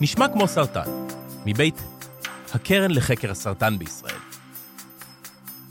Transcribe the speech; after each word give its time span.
נשמע 0.00 0.28
כמו 0.28 0.48
סרטן, 0.48 1.06
מבית 1.46 1.82
הקרן 2.54 2.90
לחקר 2.90 3.30
הסרטן 3.30 3.78
בישראל. 3.78 4.16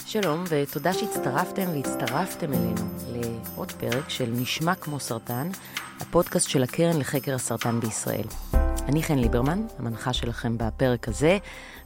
שלום, 0.06 0.44
ותודה 0.50 0.94
שהצטרפתם 0.94 1.70
והצטרפתם 1.74 2.54
אלינו 2.54 2.82
לעוד 3.12 3.72
פרק 3.72 4.10
של 4.10 4.30
נשמע 4.32 4.76
כמו 4.76 5.00
סרטן, 5.00 5.50
הפודקאסט 6.00 6.50
של 6.50 6.64
הקרן 6.64 7.00
לחקר 7.00 7.36
הסרטן 7.36 7.80
בישראל. 7.80 8.26
אני 8.88 9.04
חן 9.04 9.18
ליברמן, 9.18 9.62
המנחה 9.80 10.14
שלכם 10.14 10.58
בפרק 10.58 11.08
הזה, 11.08 11.38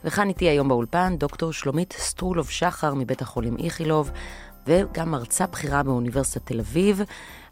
וכאן 0.04 0.30
איתי 0.30 0.46
היום 0.46 0.68
באולפן 0.68 1.16
דוקטור 1.18 1.54
שלומית 1.54 1.94
סטרולוב 1.98 2.50
שחר 2.50 2.94
מבית 2.94 3.22
החולים 3.22 3.58
איכילוב, 3.64 4.12
וגם 4.68 5.12
מרצה 5.12 5.48
בכירה 5.48 5.84
באוניברסיטת 5.84 6.46
תל 6.46 6.60
אביב. 6.60 7.02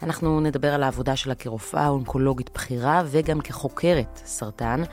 אנחנו 0.03 0.39
נדבר 0.39 0.73
על 0.73 0.83
העבודה 0.83 1.15
שלה 1.15 1.35
כרופאה 1.35 1.87
אונקולוגית 1.87 2.49
בכירה 2.53 3.03
וגם 3.05 3.41
כחוקרת 3.41 4.21
סרטן, 4.25 4.83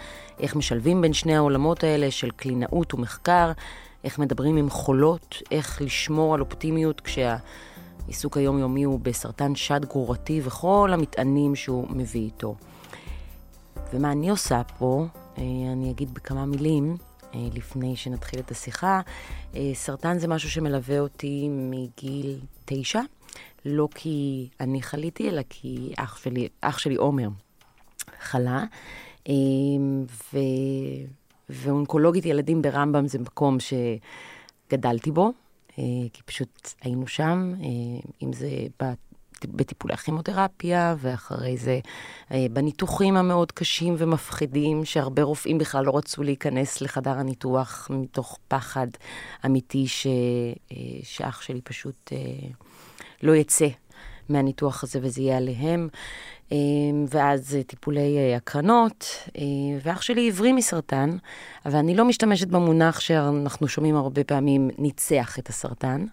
איך 0.40 0.56
משלבים 0.56 1.00
בין 1.00 1.12
שני 1.12 1.36
העולמות 1.36 1.84
האלה 1.84 2.10
של 2.10 2.30
קלינאות 2.30 2.94
ומחקר, 2.94 3.52
איך 4.04 4.18
מדברים 4.18 4.56
עם 4.56 4.70
חולות, 4.70 5.36
איך 5.50 5.82
לשמור 5.82 6.34
על 6.34 6.40
אופטימיות 6.40 7.00
כשהעיסוק 7.00 8.36
היומיומי 8.36 8.82
הוא 8.82 9.00
בסרטן 9.02 9.54
שד 9.54 9.84
גרורתי 9.84 10.40
וכל 10.44 10.90
המטענים 10.92 11.54
שהוא 11.54 11.86
מביא 11.90 12.20
איתו. 12.20 12.54
ומה 13.92 14.12
אני 14.12 14.30
עושה 14.30 14.62
פה, 14.78 15.06
אה, 15.38 15.42
אני 15.72 15.90
אגיד 15.90 16.14
בכמה 16.14 16.46
מילים. 16.46 16.96
אה, 17.34 17.48
לפני 17.54 17.96
שנתחיל 17.96 18.40
את 18.40 18.50
השיחה. 18.50 19.00
אה, 19.54 19.70
סרטן 19.74 20.18
זה 20.18 20.28
משהו 20.28 20.50
שמלווה 20.50 20.98
אותי 20.98 21.48
מגיל 21.50 22.40
תשע, 22.64 23.00
לא 23.64 23.88
כי 23.94 24.48
אני 24.60 24.82
חליתי, 24.82 25.28
אלא 25.28 25.42
כי 25.48 25.92
אח 25.96 26.16
שלי, 26.16 26.48
אח 26.60 26.78
שלי 26.78 26.94
עומר 26.94 27.28
חלה. 28.20 28.64
אה, 29.28 29.34
ו... 30.32 30.38
ואונקולוגית 31.48 32.26
ילדים 32.26 32.62
ברמב"ם 32.62 33.06
זה 33.06 33.18
מקום 33.18 33.56
שגדלתי 33.60 35.10
בו, 35.10 35.32
כי 36.12 36.22
פשוט 36.24 36.70
היינו 36.82 37.06
שם, 37.06 37.52
אם 38.22 38.32
זה 38.32 38.48
בטיפולי 39.48 39.94
הכימותרפיה, 39.94 40.94
ואחרי 40.98 41.56
זה 41.56 41.80
אה, 42.32 42.46
בניתוחים 42.52 43.16
המאוד 43.16 43.52
קשים 43.52 43.94
ומפחידים, 43.98 44.84
שהרבה 44.84 45.22
רופאים 45.22 45.58
בכלל 45.58 45.84
לא 45.84 45.96
רצו 45.96 46.22
להיכנס 46.22 46.80
לחדר 46.80 47.18
הניתוח 47.18 47.88
מתוך 47.90 48.38
פחד 48.48 48.86
אמיתי 49.46 49.86
ש, 49.86 50.06
אה, 50.72 50.76
שאח 51.02 51.42
שלי 51.42 51.60
פשוט 51.60 52.12
אה, 52.12 52.18
לא 53.22 53.36
יצא 53.36 53.68
מהניתוח 54.28 54.84
הזה 54.84 54.98
וזה 55.02 55.20
יהיה 55.20 55.36
עליהם. 55.36 55.88
ואז 57.08 57.58
טיפולי 57.66 58.34
הקרנות, 58.34 59.06
ואח 59.82 60.02
שלי 60.02 60.28
עברי 60.28 60.52
מסרטן, 60.52 61.16
אבל 61.66 61.78
אני 61.78 61.94
לא 61.94 62.04
משתמשת 62.04 62.48
במונח 62.48 63.00
שאנחנו 63.00 63.68
שומעים 63.68 63.96
הרבה 63.96 64.24
פעמים, 64.24 64.70
ניצח 64.78 65.38
את 65.38 65.48
הסרטן. 65.48 66.06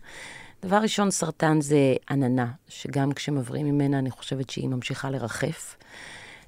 דבר 0.61 0.77
ראשון, 0.77 1.11
סרטן 1.11 1.61
זה 1.61 1.95
עננה, 2.09 2.51
שגם 2.67 3.11
כשמבריאים 3.11 3.65
ממנה, 3.65 3.99
אני 3.99 4.11
חושבת 4.11 4.49
שהיא 4.49 4.69
ממשיכה 4.69 5.09
לרחף. 5.09 5.75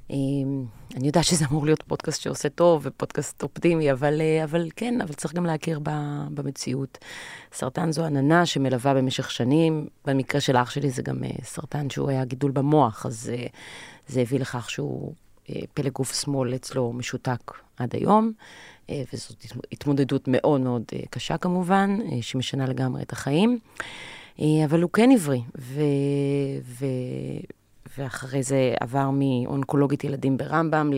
אמ, 0.10 0.66
אני 0.96 1.08
יודעת 1.08 1.24
שזה 1.24 1.46
אמור 1.52 1.66
להיות 1.66 1.84
פודקאסט 1.84 2.22
שעושה 2.22 2.50
טוב 2.50 2.82
ופודקאסט 2.86 3.44
אופטימי, 3.44 3.92
אבל, 3.92 4.22
אה, 4.22 4.44
אבל 4.44 4.70
כן, 4.76 5.02
אבל 5.02 5.14
צריך 5.14 5.34
גם 5.34 5.46
להכיר 5.46 5.80
במציאות. 6.34 6.98
סרטן 7.54 7.92
זו 7.92 8.06
עננה 8.06 8.46
שמלווה 8.46 8.94
במשך 8.94 9.32
שנים. 9.32 9.88
במקרה 10.06 10.42
של 10.42 10.58
אח 10.58 10.70
שלי 10.70 10.90
זה 10.90 11.02
גם 11.02 11.24
אה, 11.24 11.30
סרטן 11.44 11.90
שהוא 11.90 12.10
היה 12.10 12.26
גידול 12.26 12.52
במוח, 12.52 13.06
אז 13.06 13.32
אה, 13.34 13.46
זה 14.08 14.22
הביא 14.22 14.40
לכך 14.40 14.70
שהוא 14.70 15.14
פלג 15.74 15.92
גוף 15.92 16.22
שמאל 16.22 16.56
אצלו 16.56 16.94
משותק 16.94 17.52
עד 17.78 17.96
היום. 17.96 18.34
אה, 18.90 19.04
וזאת 19.14 19.46
התמודדות 19.72 20.24
מאוד 20.28 20.62
מאוד 20.62 20.84
אה, 20.94 21.00
קשה 21.10 21.38
כמובן, 21.38 21.98
אה, 22.12 22.22
שמשנה 22.22 22.66
לגמרי 22.66 23.02
את 23.02 23.12
החיים. 23.12 23.60
אבל 24.66 24.82
הוא 24.82 24.90
כן 24.92 25.12
עברי, 25.12 25.42
ו... 25.58 25.82
ו... 26.64 26.86
ואחרי 27.98 28.44
זה 28.44 28.74
עבר 28.80 29.10
מאונקולוגית 29.14 30.04
ילדים 30.04 30.38
ברמב"ם 30.38 30.92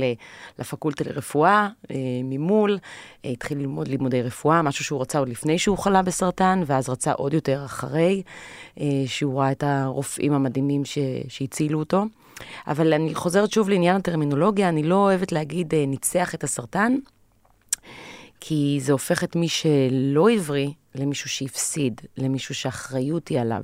לפקולטה 0.59 1.03
לרפואה 1.03 1.69
ממול, 2.23 2.77
התחיל 3.25 3.57
ללמוד 3.57 3.87
לימודי 3.87 4.21
רפואה, 4.21 4.61
משהו 4.61 4.85
שהוא 4.85 5.01
רצה 5.01 5.19
עוד 5.19 5.29
לפני 5.29 5.59
שהוא 5.59 5.77
חלה 5.77 6.01
בסרטן, 6.01 6.63
ואז 6.65 6.89
רצה 6.89 7.11
עוד 7.11 7.33
יותר 7.33 7.65
אחרי, 7.65 8.23
שהוא 9.05 9.39
ראה 9.39 9.51
את 9.51 9.63
הרופאים 9.63 10.33
המדהימים 10.33 10.85
ש... 10.85 10.97
שהצילו 11.27 11.79
אותו. 11.79 12.05
אבל 12.67 12.93
אני 12.93 13.15
חוזרת 13.15 13.51
שוב 13.51 13.69
לעניין 13.69 13.95
הטרמינולוגיה, 13.95 14.69
אני 14.69 14.83
לא 14.83 14.95
אוהבת 14.95 15.31
להגיד 15.31 15.73
ניצח 15.87 16.35
את 16.35 16.43
הסרטן, 16.43 16.95
כי 18.39 18.79
זה 18.81 18.91
הופך 18.91 19.23
את 19.23 19.35
מי 19.35 19.47
שלא 19.49 20.29
עברי 20.29 20.73
למישהו 20.95 21.29
שהפסיד, 21.29 22.01
למישהו 22.17 22.55
שהאחריות 22.55 23.27
היא 23.27 23.39
עליו. 23.39 23.63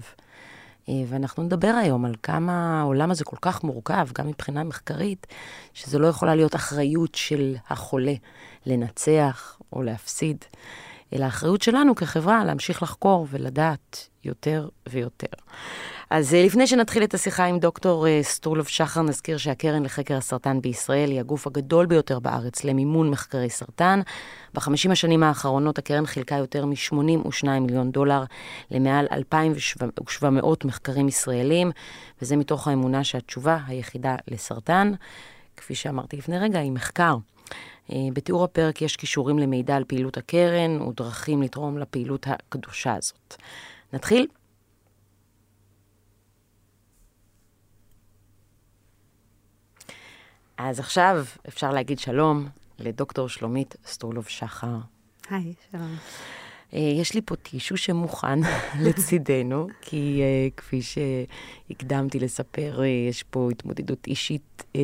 אה, 0.90 0.94
ואנחנו 1.08 1.44
נדבר 1.44 1.74
היום 1.82 2.06
על 2.06 2.16
כמה 2.24 2.82
העולם 2.82 3.12
הזה 3.12 3.26
כל 3.26 3.38
כך 3.42 3.64
מורכב, 3.64 4.08
גם 4.18 4.28
מבחינה 4.28 4.64
מחקרית, 4.64 5.28
שזה 5.74 6.00
לא 6.00 6.08
יכולה 6.08 6.36
להיות 6.36 6.56
אחריות 6.56 7.16
של 7.16 7.56
החולה 7.70 8.14
לנצח 8.66 9.60
או 9.74 9.84
להפסיד, 9.84 10.46
אלא 11.14 11.26
האחריות 11.26 11.62
שלנו 11.62 11.96
כחברה 11.96 12.46
להמשיך 12.46 12.84
לחקור 12.84 13.28
ולדעת 13.30 14.08
יותר 14.24 14.70
ויותר. 14.90 15.38
אז 16.10 16.34
אה, 16.34 16.44
לפני 16.46 16.68
שנתחיל 16.68 17.04
את 17.04 17.14
השיחה 17.14 17.46
עם 17.46 17.60
דוקטור 17.60 18.08
אה, 18.08 18.20
סטרולוב 18.24 18.68
שחר, 18.68 19.02
נזכיר 19.02 19.38
שהקרן 19.38 19.84
לחקר 19.84 20.18
הסרטן 20.18 20.62
בישראל 20.62 21.10
היא 21.10 21.20
הגוף 21.20 21.48
הגדול 21.48 21.86
ביותר 21.86 22.20
בארץ 22.20 22.64
למימון 22.64 23.10
מחקרי 23.10 23.50
סרטן. 23.50 24.02
בחמישים 24.54 24.92
השנים 24.92 25.24
האחרונות 25.24 25.78
הקרן 25.78 26.06
חילקה 26.06 26.36
יותר 26.36 26.66
מ-82 26.66 27.50
מיליון 27.62 27.92
דולר 27.92 28.24
למעל 28.72 29.08
2,700 29.12 30.66
מחקרים 30.66 31.08
ישראלים, 31.08 31.72
וזה 32.22 32.36
מתוך 32.36 32.68
האמונה 32.68 33.04
שהתשובה 33.04 33.58
היחידה 33.68 34.16
לסרטן, 34.28 34.92
כפי 35.58 35.76
שאמרתי 35.76 36.18
לפני 36.18 36.40
רגע, 36.40 36.60
היא 36.60 36.72
מחקר. 36.72 37.18
אה, 37.92 37.98
בתיאור 38.14 38.44
הפרק 38.44 38.82
יש 38.82 38.96
קישורים 38.96 39.40
למידע 39.40 39.76
על 39.76 39.84
פעילות 39.88 40.18
הקרן 40.18 40.82
ודרכים 40.82 41.42
לתרום 41.42 41.78
לפעילות 41.78 42.28
הקדושה 42.28 42.96
הזאת. 42.96 43.36
נתחיל? 43.94 44.28
אז 50.60 50.80
עכשיו 50.80 51.26
אפשר 51.48 51.72
להגיד 51.72 52.00
שלום 52.00 52.48
לדוקטור 52.80 53.30
שלומית 53.30 53.76
סטרולוב 53.86 54.26
שחר. 54.28 54.76
היי, 55.30 55.54
שלום. 55.72 55.96
אה, 56.74 56.80
יש 56.80 57.14
לי 57.14 57.22
פה 57.26 57.36
טישו 57.36 57.78
שמוכן 57.78 58.40
לצידנו, 58.86 59.68
כי 59.82 60.22
uh, 60.22 60.58
כפי 60.58 60.82
שהקדמתי 60.82 62.20
לספר, 62.20 62.80
uh, 62.80 63.10
יש 63.10 63.24
פה 63.24 63.50
התמודדות 63.52 64.08
אישית 64.08 64.64
uh, 64.74 64.78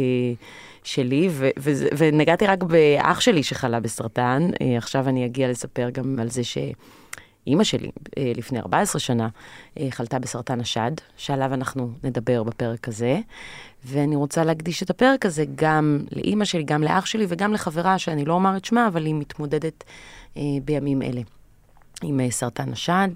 שלי, 0.83 1.27
ו- 1.31 1.49
ו- 1.59 1.87
ונגעתי 1.97 2.47
רק 2.47 2.63
באח 2.63 3.19
שלי 3.19 3.43
שחלה 3.43 3.79
בסרטן. 3.79 4.49
עכשיו 4.77 5.09
אני 5.09 5.25
אגיע 5.25 5.49
לספר 5.49 5.89
גם 5.89 6.19
על 6.19 6.29
זה 6.29 6.43
ש... 6.43 6.57
אימא 7.47 7.63
שלי, 7.63 7.91
אה, 8.17 8.31
לפני 8.35 8.59
14 8.59 8.99
שנה, 8.99 9.29
אה, 9.79 9.87
חלתה 9.89 10.19
בסרטן 10.19 10.59
השד, 10.59 10.91
שעליו 11.17 11.53
אנחנו 11.53 11.91
נדבר 12.03 12.43
בפרק 12.43 12.87
הזה. 12.87 13.19
ואני 13.85 14.15
רוצה 14.15 14.43
להקדיש 14.43 14.83
את 14.83 14.89
הפרק 14.89 15.25
הזה 15.25 15.45
גם 15.55 15.99
לאימא 16.11 16.45
שלי, 16.45 16.63
גם 16.63 16.83
לאח 16.83 17.05
שלי 17.05 17.25
וגם 17.29 17.53
לחברה, 17.53 17.99
שאני 17.99 18.25
לא 18.25 18.33
אומר 18.33 18.57
את 18.57 18.65
שמה, 18.65 18.87
אבל 18.87 19.05
היא 19.05 19.15
מתמודדת 19.15 19.83
אה, 20.37 20.41
בימים 20.65 21.01
אלה 21.01 21.21
עם 22.03 22.19
סרטן 22.29 22.71
השד, 22.71 23.07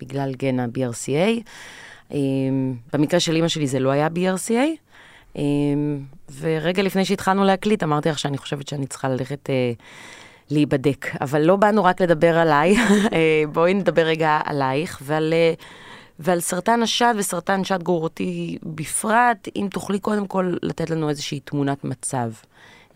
בגלל 0.00 0.34
גן 0.34 0.60
ה-BRCA. 0.60 1.42
במקרה 2.92 3.20
של 3.20 3.36
אימא 3.36 3.48
שלי 3.48 3.66
זה 3.66 3.78
לא 3.78 3.90
היה 3.90 4.08
BRCA. 4.14 5.38
ורגע 6.40 6.82
לפני 6.82 7.04
שהתחלנו 7.04 7.44
להקליט, 7.44 7.82
אמרתי 7.82 8.08
לך 8.08 8.18
שאני 8.18 8.38
חושבת 8.38 8.68
שאני 8.68 8.86
צריכה 8.86 9.08
ללכת 9.08 9.48
להיבדק. 10.50 11.06
אבל 11.20 11.42
לא 11.42 11.56
באנו 11.56 11.84
רק 11.84 12.00
לדבר 12.00 12.38
עליי, 12.38 12.76
אה, 13.12 13.42
בואי 13.52 13.74
נדבר 13.74 14.02
רגע 14.02 14.40
עלייך 14.44 14.98
ועל, 15.02 15.32
אה, 15.32 15.54
ועל 16.18 16.40
סרטן 16.40 16.82
השד 16.82 17.14
וסרטן 17.18 17.64
שד 17.64 17.82
גרורותי 17.82 18.58
בפרט, 18.62 19.48
אם 19.56 19.68
תוכלי 19.70 19.98
קודם 19.98 20.26
כל 20.26 20.54
לתת 20.62 20.90
לנו 20.90 21.08
איזושהי 21.08 21.40
תמונת 21.40 21.84
מצב 21.84 22.30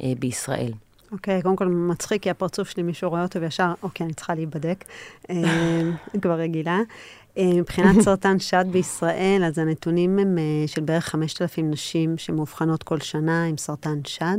אה, 0.02 0.12
בישראל. 0.18 0.72
אוקיי, 1.12 1.38
okay, 1.38 1.42
קודם 1.42 1.56
כל 1.56 1.66
מצחיק, 1.66 2.22
כי 2.22 2.30
הפרצוף 2.30 2.68
שלי, 2.70 2.82
מישהו 2.82 3.10
רואה 3.10 3.22
אותו 3.22 3.40
וישר, 3.40 3.72
אוקיי, 3.82 4.06
אני 4.06 4.14
צריכה 4.14 4.34
להיבדק. 4.34 4.84
כבר 6.22 6.38
רגילה. 6.38 6.78
מבחינת 7.38 8.00
סרטן 8.00 8.38
שד 8.38 8.64
בישראל, 8.70 9.44
אז 9.46 9.58
הנתונים 9.58 10.18
הם 10.18 10.38
של 10.66 10.80
בערך 10.80 11.08
5,000 11.08 11.70
נשים 11.70 12.18
שמאובחנות 12.18 12.82
כל 12.82 13.00
שנה 13.00 13.44
עם 13.44 13.56
סרטן 13.56 13.98
שד. 14.04 14.38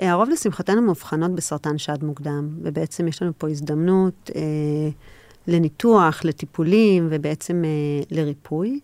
אה, 0.00 0.10
הרוב 0.10 0.28
לשמחתנו 0.28 0.82
מאובחנות 0.82 1.30
בסרטן 1.34 1.78
שד 1.78 2.04
מוקדם, 2.04 2.48
ובעצם 2.62 3.08
יש 3.08 3.22
לנו 3.22 3.32
פה 3.38 3.48
הזדמנות 3.48 4.30
אה, 4.36 4.40
לניתוח, 5.46 6.24
לטיפולים 6.24 7.08
ובעצם 7.10 7.62
אה, 7.64 8.04
לריפוי. 8.10 8.80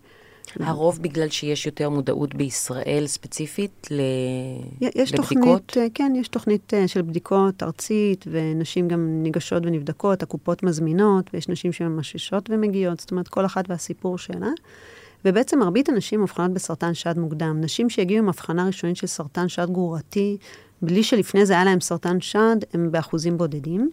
הרוב 0.61 1.03
בגלל 1.03 1.29
שיש 1.29 1.67
יותר 1.67 1.91
מודעות 1.91 2.35
בישראל 2.35 3.05
ספציפית 3.07 3.89
ל... 3.91 4.01
יש 4.81 5.15
לבדיקות? 5.15 5.63
תוכנית, 5.67 5.93
כן, 5.95 6.13
יש 6.17 6.29
תוכנית 6.29 6.75
אה, 6.75 6.89
של 6.89 7.03
בדיקות 7.03 7.63
ארצית, 7.63 8.25
ונשים 8.31 8.89
גם 8.89 9.23
ניגשות 9.23 9.63
ונבדקות, 9.67 10.23
הקופות 10.23 10.63
מזמינות, 10.63 11.31
ויש 11.35 11.49
נשים 11.49 11.73
שממששות 11.73 12.51
ומגיעות, 12.51 13.01
זאת 13.01 13.11
אומרת, 13.11 13.29
כל 13.29 13.47
אחת 13.47 13.65
והסיפור 13.71 14.19
שלה. 14.19 14.51
ובעצם 15.27 15.59
מרבית 15.59 15.89
הנשים 15.89 16.21
מאובחנות 16.21 16.51
בסרטן 16.51 16.95
שד 16.95 17.19
מוקדם. 17.19 17.61
נשים 17.61 17.91
שהגיעו 17.91 18.19
עם 18.19 18.29
הבחנה 18.29 18.67
ראשונית 18.67 18.97
של 18.97 19.07
סרטן 19.07 19.49
שד 19.49 19.71
גרורתי, 19.71 20.37
בלי 20.83 21.03
שלפני 21.03 21.47
זה 21.47 21.53
היה 21.53 21.65
להם 21.65 21.81
סרטן 21.81 22.21
שד, 22.21 22.57
הם 22.73 22.93
באחוזים 22.93 23.39
בודדים. 23.39 23.91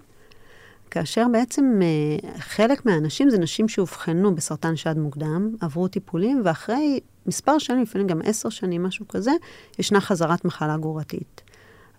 כאשר 0.92 1.26
בעצם 1.32 1.80
אה, 1.82 2.40
חלק 2.40 2.86
מהאנשים 2.86 3.30
זה 3.30 3.38
נשים 3.38 3.68
שאובחנו 3.68 4.36
בסרטן 4.36 4.76
שד 4.76 4.98
מוקדם, 4.98 5.56
עברו 5.62 5.88
טיפולים, 5.88 6.42
ואחרי 6.46 7.00
מספר 7.26 7.58
שנים, 7.58 7.82
לפעמים 7.82 8.08
גם 8.08 8.20
עשר 8.24 8.50
שנים, 8.50 8.84
משהו 8.84 9.08
כזה, 9.08 9.32
ישנה 9.80 10.02
חזרת 10.02 10.46
מחלה 10.46 10.78
גרורתית. 10.78 11.42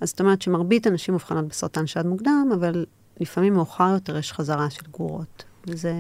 אז 0.01 0.09
זאת 0.09 0.21
אומרת 0.21 0.43
שמרבית 0.43 0.87
הנשים 0.87 1.15
מאובחנות 1.15 1.49
בסרטן 1.49 1.87
שד 1.87 2.07
מוקדם, 2.07 2.49
אבל 2.55 2.87
לפעמים 3.21 3.55
מאוחר 3.55 3.91
יותר 3.95 4.17
יש 4.17 4.33
חזרה 4.33 4.71
של 4.71 4.83
גרורות, 4.93 5.45
וזה 5.67 5.93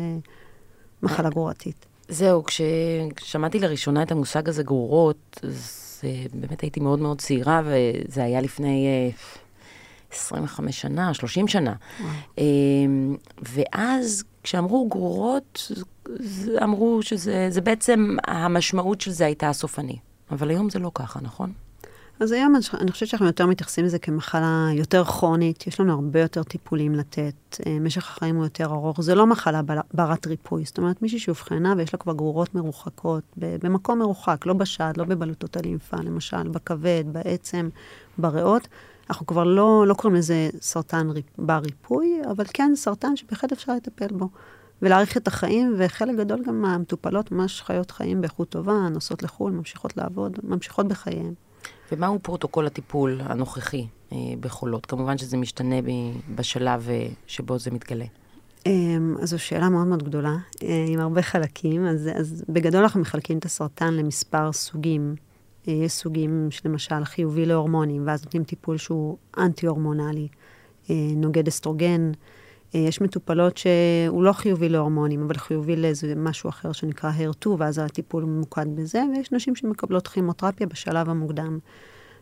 מחלה 1.03 1.31
גרורתית. 1.31 1.87
זהו, 2.09 2.45
כששמעתי 2.45 3.59
לראשונה 3.59 4.03
את 4.03 4.12
המושג 4.12 4.49
הזה 4.49 4.62
גרורות, 4.62 5.41
אז 5.43 6.01
אה, 6.05 6.25
באמת 6.35 6.61
הייתי 6.61 6.81
מאוד 6.81 6.99
מאוד 6.99 7.21
צעירה, 7.21 7.62
וזה 7.65 8.25
היה 8.25 8.41
לפני 8.41 8.87
אה, 8.87 9.11
25 10.12 10.81
שנה, 10.81 11.15
30 11.15 11.49
שנה. 11.49 11.75
אה, 12.39 12.45
ואז 13.43 14.25
כשאמרו 14.43 14.89
גרורות, 14.89 15.73
אמרו 16.62 17.03
שזה 17.03 17.47
זה 17.51 17.61
בעצם, 17.61 18.17
המשמעות 18.27 19.01
של 19.01 19.11
זה 19.11 19.27
הייתה 19.27 19.49
הסופני. 19.49 19.97
אבל 20.31 20.51
היום 20.51 20.71
זה 20.71 20.79
לא 20.79 20.91
ככה, 20.95 21.21
נכון? 21.23 21.53
אז 22.21 22.33
היום 22.33 22.57
אני- 22.81 22.91
חושבת 22.93 23.09
שאנחנו 23.09 23.27
יותר 23.27 23.47
מתייחסים 23.47 23.85
לזה 23.85 23.99
כמחלה 23.99 24.69
יותר 24.75 25.05
כרונית, 25.05 25.67
יש 25.67 25.81
לנו 25.81 25.93
הרבה 25.93 26.21
יותר 26.21 26.43
טיפולים 26.43 26.95
לתת, 26.95 27.35
אה, 27.67 27.79
משך 27.81 28.09
החיים 28.11 28.37
הוא 28.37 28.45
יותר 28.45 28.65
ארוך, 28.65 29.01
זה 29.01 29.15
לא 29.15 29.27
מחלה 29.27 29.61
ברת 29.95 30.27
ריפוי, 30.27 30.65
זאת 30.65 30.79
אומרת 30.79 31.03
מישהי 31.03 31.19
שאובחנה 31.19 31.75
ויש 31.77 31.93
לה 31.95 31.99
כבר 31.99 32.13
גרורות 32.13 32.55
מרוחקות, 32.55 33.23
במקום 33.37 33.99
מרוחק, 33.99 34.47
לא 34.47 34.55
בשד, 34.55 34.93
לא 34.97 35.05
בבלוטות 35.05 35.57
הלימפה, 35.57 35.97
למשל, 35.97 36.49
בכבד, 36.49 37.05
בעצם, 37.07 37.69
בריאות, 38.19 38.69
אנחנו 39.11 39.27
כבר 39.27 39.45
לא, 39.45 39.85
לא 39.87 39.95
קוראים 39.95 40.19
לזה 40.19 40.49
סרטן 40.61 41.09
בר 41.39 41.59
ריפוי, 41.59 42.21
אבל 42.31 42.45
כן 42.55 42.73
סרטן 42.77 43.17
שבהחלט 43.17 43.53
אפשר 43.53 43.73
לטפל 43.73 44.07
בו. 44.13 44.29
ולהאריך 44.83 45.17
את 45.17 45.29
החיים, 45.29 45.75
וחלק 45.79 46.17
גדול 46.19 46.43
גם 46.47 46.63
מהמטופלות 46.63 47.33
ממש 47.33 47.63
חיות 47.63 47.91
חיים 47.91 48.21
באיכות 48.21 48.49
טובה, 48.49 48.89
נוסעות 48.91 49.23
לחו"ל, 49.23 49.53
ממשיכות 49.53 49.97
לעבוד, 49.97 50.39
ממשיכות 50.43 50.89
בחייהן. 50.89 51.35
ומהו 51.93 52.19
פרוטוקול 52.23 52.67
הטיפול 52.67 53.21
הנוכחי 53.25 53.87
אה, 54.13 54.19
בחולות? 54.41 54.87
כמובן 54.87 55.19
שזה 55.19 55.37
משתנה 55.37 55.77
בשלב 56.35 56.89
אה, 56.91 57.07
שבו 57.27 57.59
זה 57.59 57.71
מתגלה. 57.71 58.05
אמ, 58.67 59.17
אז 59.23 59.31
זו 59.31 59.39
שאלה 59.39 59.69
מאוד 59.69 59.87
מאוד 59.87 60.03
גדולה, 60.03 60.37
אה, 60.63 60.85
עם 60.89 61.01
הרבה 61.01 61.23
חלקים. 61.23 61.87
אז, 61.87 62.11
אז 62.15 62.45
בגדול 62.49 62.83
אנחנו 62.83 63.01
מחלקים 63.01 63.39
את 63.39 63.45
הסרטן 63.45 63.95
למספר 63.95 64.53
סוגים. 64.53 65.15
אה, 65.69 65.73
יש 65.73 65.93
סוגים 65.93 66.49
שלמשל 66.51 67.05
חיובי 67.05 67.47
להורמונים, 67.47 68.07
ואז 68.07 68.25
נותנים 68.25 68.45
טיפול 68.45 68.77
שהוא 68.77 69.17
אנטי-הורמונלי, 69.39 70.29
אה, 70.91 70.95
נוגד 71.17 71.49
אסטרוגן. 71.49 72.13
יש 72.79 73.00
מטופלות 73.00 73.56
שהוא 73.56 74.23
לא 74.25 74.32
חיובי 74.32 74.69
להורמונים, 74.69 75.23
אבל 75.23 75.35
חיובי 75.35 75.76
לאיזה 75.76 76.15
משהו 76.17 76.49
אחר 76.50 76.73
שנקרא 76.73 77.11
HER2, 77.19 77.49
ואז 77.59 77.79
הטיפול 77.79 78.25
ממוקד 78.25 78.67
בזה, 78.75 79.03
ויש 79.17 79.32
נשים 79.32 79.55
שמקבלות 79.56 80.09
כימותרפיה 80.09 80.67
בשלב 80.67 81.11
המוקדם. 81.11 81.59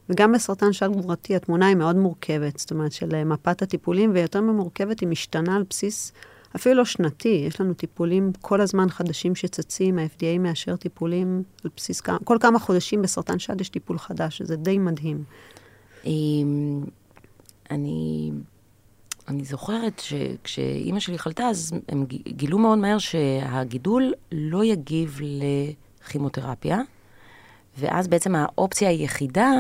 וגם 0.08 0.32
בסרטן 0.32 0.72
שד 0.72 0.90
גרורתי 0.93 1.37
התמונה 1.37 1.66
היא 1.66 1.76
מאוד 1.76 1.96
מורכבת, 1.96 2.58
זאת 2.58 2.70
אומרת 2.70 2.93
של 2.93 3.14
אה, 3.14 3.25
מפת 3.25 3.62
הטיפולים, 3.62 4.10
ויותר 4.14 4.40
ממורכבת 4.40 5.00
היא 5.00 5.08
משתנה 5.08 5.56
על 5.56 5.64
בסיס 5.70 6.12
אפילו 6.56 6.75
לא 6.75 6.84
שנתי, 6.84 7.44
יש 7.48 7.60
לנו 7.60 7.75
טיפולים 7.75 8.32
כל 8.40 8.60
הזמן 8.60 8.88
חדשים 8.90 9.34
שצצים, 9.34 9.98
ה-FDA 9.98 10.38
מאשר 10.38 10.76
טיפולים 10.76 11.43
על 11.64 11.70
בסיס, 11.76 12.00
כמה- 12.00 12.19
כל 12.25 12.37
כמה 12.40 12.58
חודשים 12.58 13.02
בסרטן 13.02 13.38
שד 13.38 13.60
יש 13.60 13.69
טיפול 13.69 13.98
חדש, 13.98 14.38
שזה 14.38 14.56
די 14.56 14.78
מדהים. 14.78 15.25
אמ, 16.05 16.84
אני, 17.70 18.31
אני 19.28 19.44
זוכרת 19.44 19.98
שכשאימא 19.98 21.00
שלי 21.00 21.19
חלתה, 21.19 21.44
אז 21.44 21.72
הם 21.88 22.06
גילו 22.28 22.58
מאוד 22.58 22.78
מהר 22.78 22.98
שהגידול 22.98 24.12
לא 24.32 24.64
יגיב 24.64 25.20
לכימותרפיה, 26.04 26.80
ואז 27.78 28.08
בעצם 28.08 28.34
האופציה 28.34 28.88
היחידה 28.88 29.50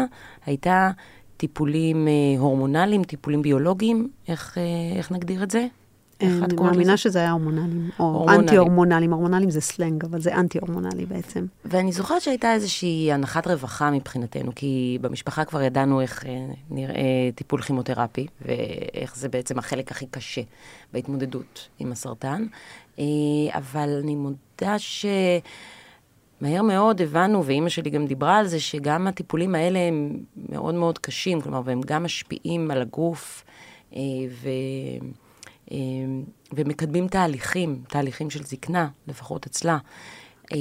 הייתה 0.46 0.90
טיפולים 1.36 2.08
אה, 2.08 2.12
הורמונליים, 2.38 3.04
טיפולים 3.04 3.42
ביולוגיים, 3.42 4.08
איך, 4.28 4.58
אה, 4.58 4.98
איך 4.98 5.12
נגדיר 5.12 5.42
את 5.42 5.50
זה? 5.50 5.66
אני 6.22 6.54
מאמינה? 6.54 6.96
שזה 6.96 7.18
היה 7.18 7.30
הורמונלים, 7.30 7.90
או 7.98 8.04
הורמונלים. 8.04 8.40
אנטי-הורמונלים, 8.40 9.12
הורמונלים 9.12 9.50
זה 9.50 9.60
סלנג, 9.60 10.04
אבל 10.04 10.20
זה 10.20 10.34
אנטי-הורמונלי 10.34 11.06
בעצם. 11.06 11.46
ואני 11.64 11.92
זוכרת 11.92 12.22
שהייתה 12.22 12.52
איזושהי 12.52 13.12
הנחת 13.12 13.46
רווחה 13.46 13.90
מבחינתנו, 13.90 14.52
כי 14.54 14.98
במשפחה 15.00 15.44
כבר 15.44 15.62
ידענו 15.62 16.00
איך 16.00 16.26
אה, 16.26 16.46
נראה 16.70 17.30
טיפול 17.34 17.62
כימותרפי, 17.62 18.26
ואיך 18.46 19.16
זה 19.16 19.28
בעצם 19.28 19.58
החלק 19.58 19.90
הכי 19.90 20.06
קשה 20.10 20.40
בהתמודדות 20.92 21.68
עם 21.78 21.92
הסרטן. 21.92 22.46
אה, 22.98 23.04
אבל 23.54 24.00
אני 24.02 24.14
מודה 24.14 24.76
שמהר 24.78 26.62
מאוד 26.62 27.02
הבנו, 27.02 27.44
ואימא 27.44 27.68
שלי 27.68 27.90
גם 27.90 28.06
דיברה 28.06 28.38
על 28.38 28.46
זה, 28.46 28.60
שגם 28.60 29.06
הטיפולים 29.06 29.54
האלה 29.54 29.78
הם 29.78 30.18
מאוד 30.48 30.74
מאוד 30.74 30.98
קשים, 30.98 31.40
כלומר, 31.40 31.60
והם 31.64 31.80
גם 31.86 32.04
משפיעים 32.04 32.70
על 32.70 32.82
הגוף, 32.82 33.44
אה, 33.96 34.00
ו... 34.42 34.48
אה, 35.72 35.76
ומקדמים 36.52 37.08
תהליכים, 37.08 37.82
תהליכים 37.88 38.30
של 38.30 38.44
זקנה, 38.44 38.88
לפחות 39.08 39.46
אצלה. 39.46 39.78
אה, 40.52 40.58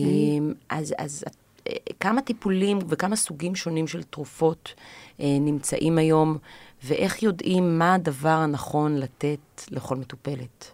אז, 0.69 0.93
אז 0.97 1.23
אה, 1.67 1.73
כמה 1.99 2.21
טיפולים 2.21 2.79
וכמה 2.87 3.15
סוגים 3.15 3.55
שונים 3.55 3.87
של 3.87 4.03
תרופות 4.03 4.73
אה, 5.19 5.37
נמצאים 5.39 5.97
היום, 5.97 6.37
ואיך 6.83 7.23
יודעים 7.23 7.79
מה 7.79 7.93
הדבר 7.93 8.29
הנכון 8.29 8.97
לתת 8.97 9.61
לכל 9.71 9.95
מטופלת? 9.95 10.71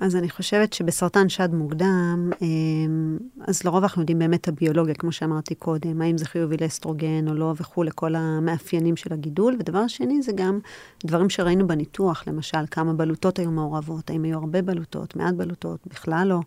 אז 0.00 0.16
אני 0.16 0.30
חושבת 0.30 0.72
שבסרטן 0.72 1.28
שד 1.28 1.54
מוקדם, 1.54 2.30
אמ, 2.42 3.18
אז 3.40 3.64
לרוב 3.64 3.82
אנחנו 3.82 4.02
יודעים 4.02 4.18
באמת 4.18 4.40
את 4.40 4.48
הביולוגיה, 4.48 4.94
כמו 4.94 5.12
שאמרתי 5.12 5.54
קודם, 5.54 6.02
האם 6.02 6.18
זה 6.18 6.24
חיובי 6.24 6.56
לאסטרוגן 6.60 7.28
או 7.28 7.34
לא 7.34 7.54
וכולי, 7.56 7.90
כל 7.94 8.14
המאפיינים 8.14 8.96
של 8.96 9.12
הגידול. 9.12 9.56
ודבר 9.60 9.86
שני, 9.86 10.22
זה 10.22 10.32
גם 10.34 10.58
דברים 11.04 11.30
שראינו 11.30 11.66
בניתוח, 11.66 12.24
למשל, 12.26 12.66
כמה 12.70 12.92
בלוטות 12.92 13.38
היו 13.38 13.50
מעורבות, 13.50 14.10
האם 14.10 14.22
היו 14.22 14.38
הרבה 14.38 14.62
בלוטות, 14.62 15.16
מעט 15.16 15.34
בלוטות, 15.34 15.86
בכלל 15.86 16.28
לא. 16.28 16.40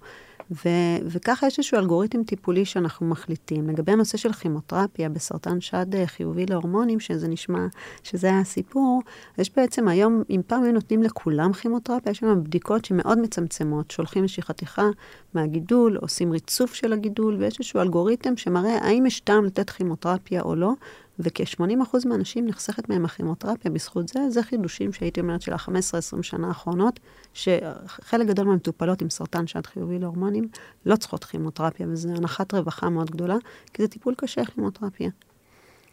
ו- 0.51 1.00
וככה 1.06 1.48
יש 1.48 1.60
איזשהו 1.60 1.77
אלגוריתם 1.77 2.24
טיפולי 2.24 2.65
שאנחנו 2.65 3.08
מחליטים. 3.08 3.70
לגבי 3.70 3.91
הנושא 3.91 4.18
של 4.18 4.34
כימותרפיה 4.34 5.10
בסרטן 5.10 5.62
שד 5.62 5.96
אה, 5.96 6.08
חיובי 6.08 6.46
להורמונים, 6.46 7.00
שזה 7.00 7.27
נשמע 7.27 7.68
שזה 8.03 8.38
הסיפור, 8.38 9.01
יש 9.38 9.51
בעצם 9.56 9.88
היום, 9.88 10.24
אם 10.29 10.41
פעם 10.48 10.63
היו 10.63 10.74
נותנים 10.74 11.03
לכולם 11.03 11.53
כימותרפיה, 11.53 12.12
יש 12.12 12.24
לנו 12.24 12.44
בדיקות 12.44 12.86
שמאוד 12.86 13.20
מצמצמות, 13.20 13.91
שולחים 13.91 14.24
איזושהי 14.24 14.44
חתיכה 14.44 14.88
מהגידול, 15.34 15.98
עושים 15.98 16.32
ריצוף 16.32 16.74
של 16.74 16.94
הגידול, 16.94 17.36
ויש 17.39 17.60
איזשהו 17.60 17.82
אלגוריתם 17.82 18.38
שמראה 18.38 18.77
האם 18.82 19.06
יש 19.06 19.20
טעם 19.20 19.46
לתת 19.46 19.70
כימותרפיה 19.70 20.41
או 20.41 20.56
לא, 20.56 20.74
וכ-80% 21.19 22.07
מהאנשים 22.07 22.47
נחסכת 22.47 22.89
מהם 22.89 23.05
הכימותרפיה 23.05 23.71
בזכות 23.71 24.07
זה. 24.07 24.29
זה 24.29 24.43
חידושים 24.43 24.93
שהייתי 24.93 25.21
אומרת 25.21 25.41
של 25.41 25.53
ה-15-20 25.53 26.21
שנה 26.21 26.47
האחרונות, 26.47 26.99
שחלק 27.33 28.27
גדול 28.27 28.45
מהמטופלות 28.45 29.01
עם 29.01 29.09
סרטן 29.09 29.47
שד 29.47 29.65
חיובי 29.65 29.99
להורמונים 29.99 30.47
לא 30.85 30.95
צריכות 30.95 31.23
כימותרפיה, 31.23 31.88
וזו 31.89 32.09
הנחת 32.09 32.53
רווחה 32.53 32.89
מאוד 32.89 33.11
גדולה, 33.11 33.38
כי 33.73 33.81
זה 33.81 33.88
טיפול 33.88 34.13
קשה, 34.17 34.45
כימותרפיה. 34.45 35.09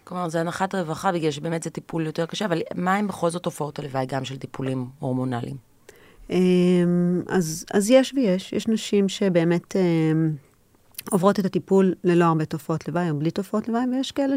כלומר, 0.05 0.29
זה 0.29 0.41
הנחת 0.41 0.75
רווחה, 0.75 1.13
בגלל 1.13 1.31
שבאמת 1.31 1.63
זה 1.63 1.71
טיפול 1.71 2.07
יותר 2.07 2.27
קשה, 2.27 2.45
אבל 2.45 2.61
מה 2.75 2.95
הם 2.95 3.07
בכל 3.09 3.31
זאת 3.31 3.43
תופעות 3.43 3.79
הלוואי 3.79 4.07
גם 4.07 4.25
של 4.25 4.37
טיפולים 4.37 4.87
הורמונליים? 4.99 5.57
אמ, 6.31 7.23
אז, 7.29 7.67
אז 7.75 7.91
יש 7.91 8.15
ויש, 8.17 8.53
יש 8.53 8.69
נשים 8.69 9.09
שבאמת 9.09 9.77
אמ, 9.77 10.33
עוברות 11.11 11.41
את 11.41 11.45
הטיפול 11.45 11.95
ללא 12.05 12.25
הרבה 12.25 12.45
תופעות 12.45 12.89
לוואי 12.89 13.11
או 13.11 13.19
בלי 13.19 13.31
תופעות 13.31 13.69
לוואי, 13.69 13.85
ויש 13.93 14.13
כאלה 14.13 14.35